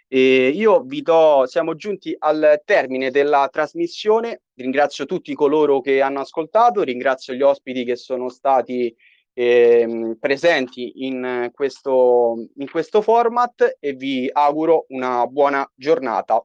E 0.07 0.49
io 0.49 0.83
vi 0.83 1.01
do, 1.01 1.45
siamo 1.47 1.75
giunti 1.75 2.15
al 2.19 2.61
termine 2.65 3.11
della 3.11 3.49
trasmissione, 3.51 4.43
ringrazio 4.55 5.07
tutti 5.07 5.35
coloro 5.35 5.81
che 5.81 6.03
hanno 6.03 6.21
ascoltato, 6.21 6.83
ringrazio 6.83 7.33
gli 7.33 7.43
ospiti 7.43 7.85
che 7.85 7.97
sono 7.97 8.29
stati 8.29 8.95
eh, 9.35 10.17
presenti 10.19 11.05
in 11.05 11.51
questo, 11.53 12.47
in 12.57 12.71
questo 12.71 13.03
format 13.03 13.77
e 13.81 13.93
vi 13.93 14.31
auguro 14.33 14.87
una 14.89 15.27
buona 15.27 15.69
giornata 15.75 16.45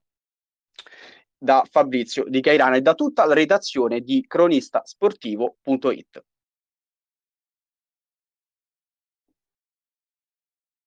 da 1.38 1.66
Fabrizio 1.70 2.26
Di 2.28 2.42
Cairana 2.42 2.76
e 2.76 2.82
da 2.82 2.96
tutta 2.96 3.26
la 3.26 3.34
redazione 3.34 4.02
di 4.02 4.26
cronistasportivo.it. 4.28 6.24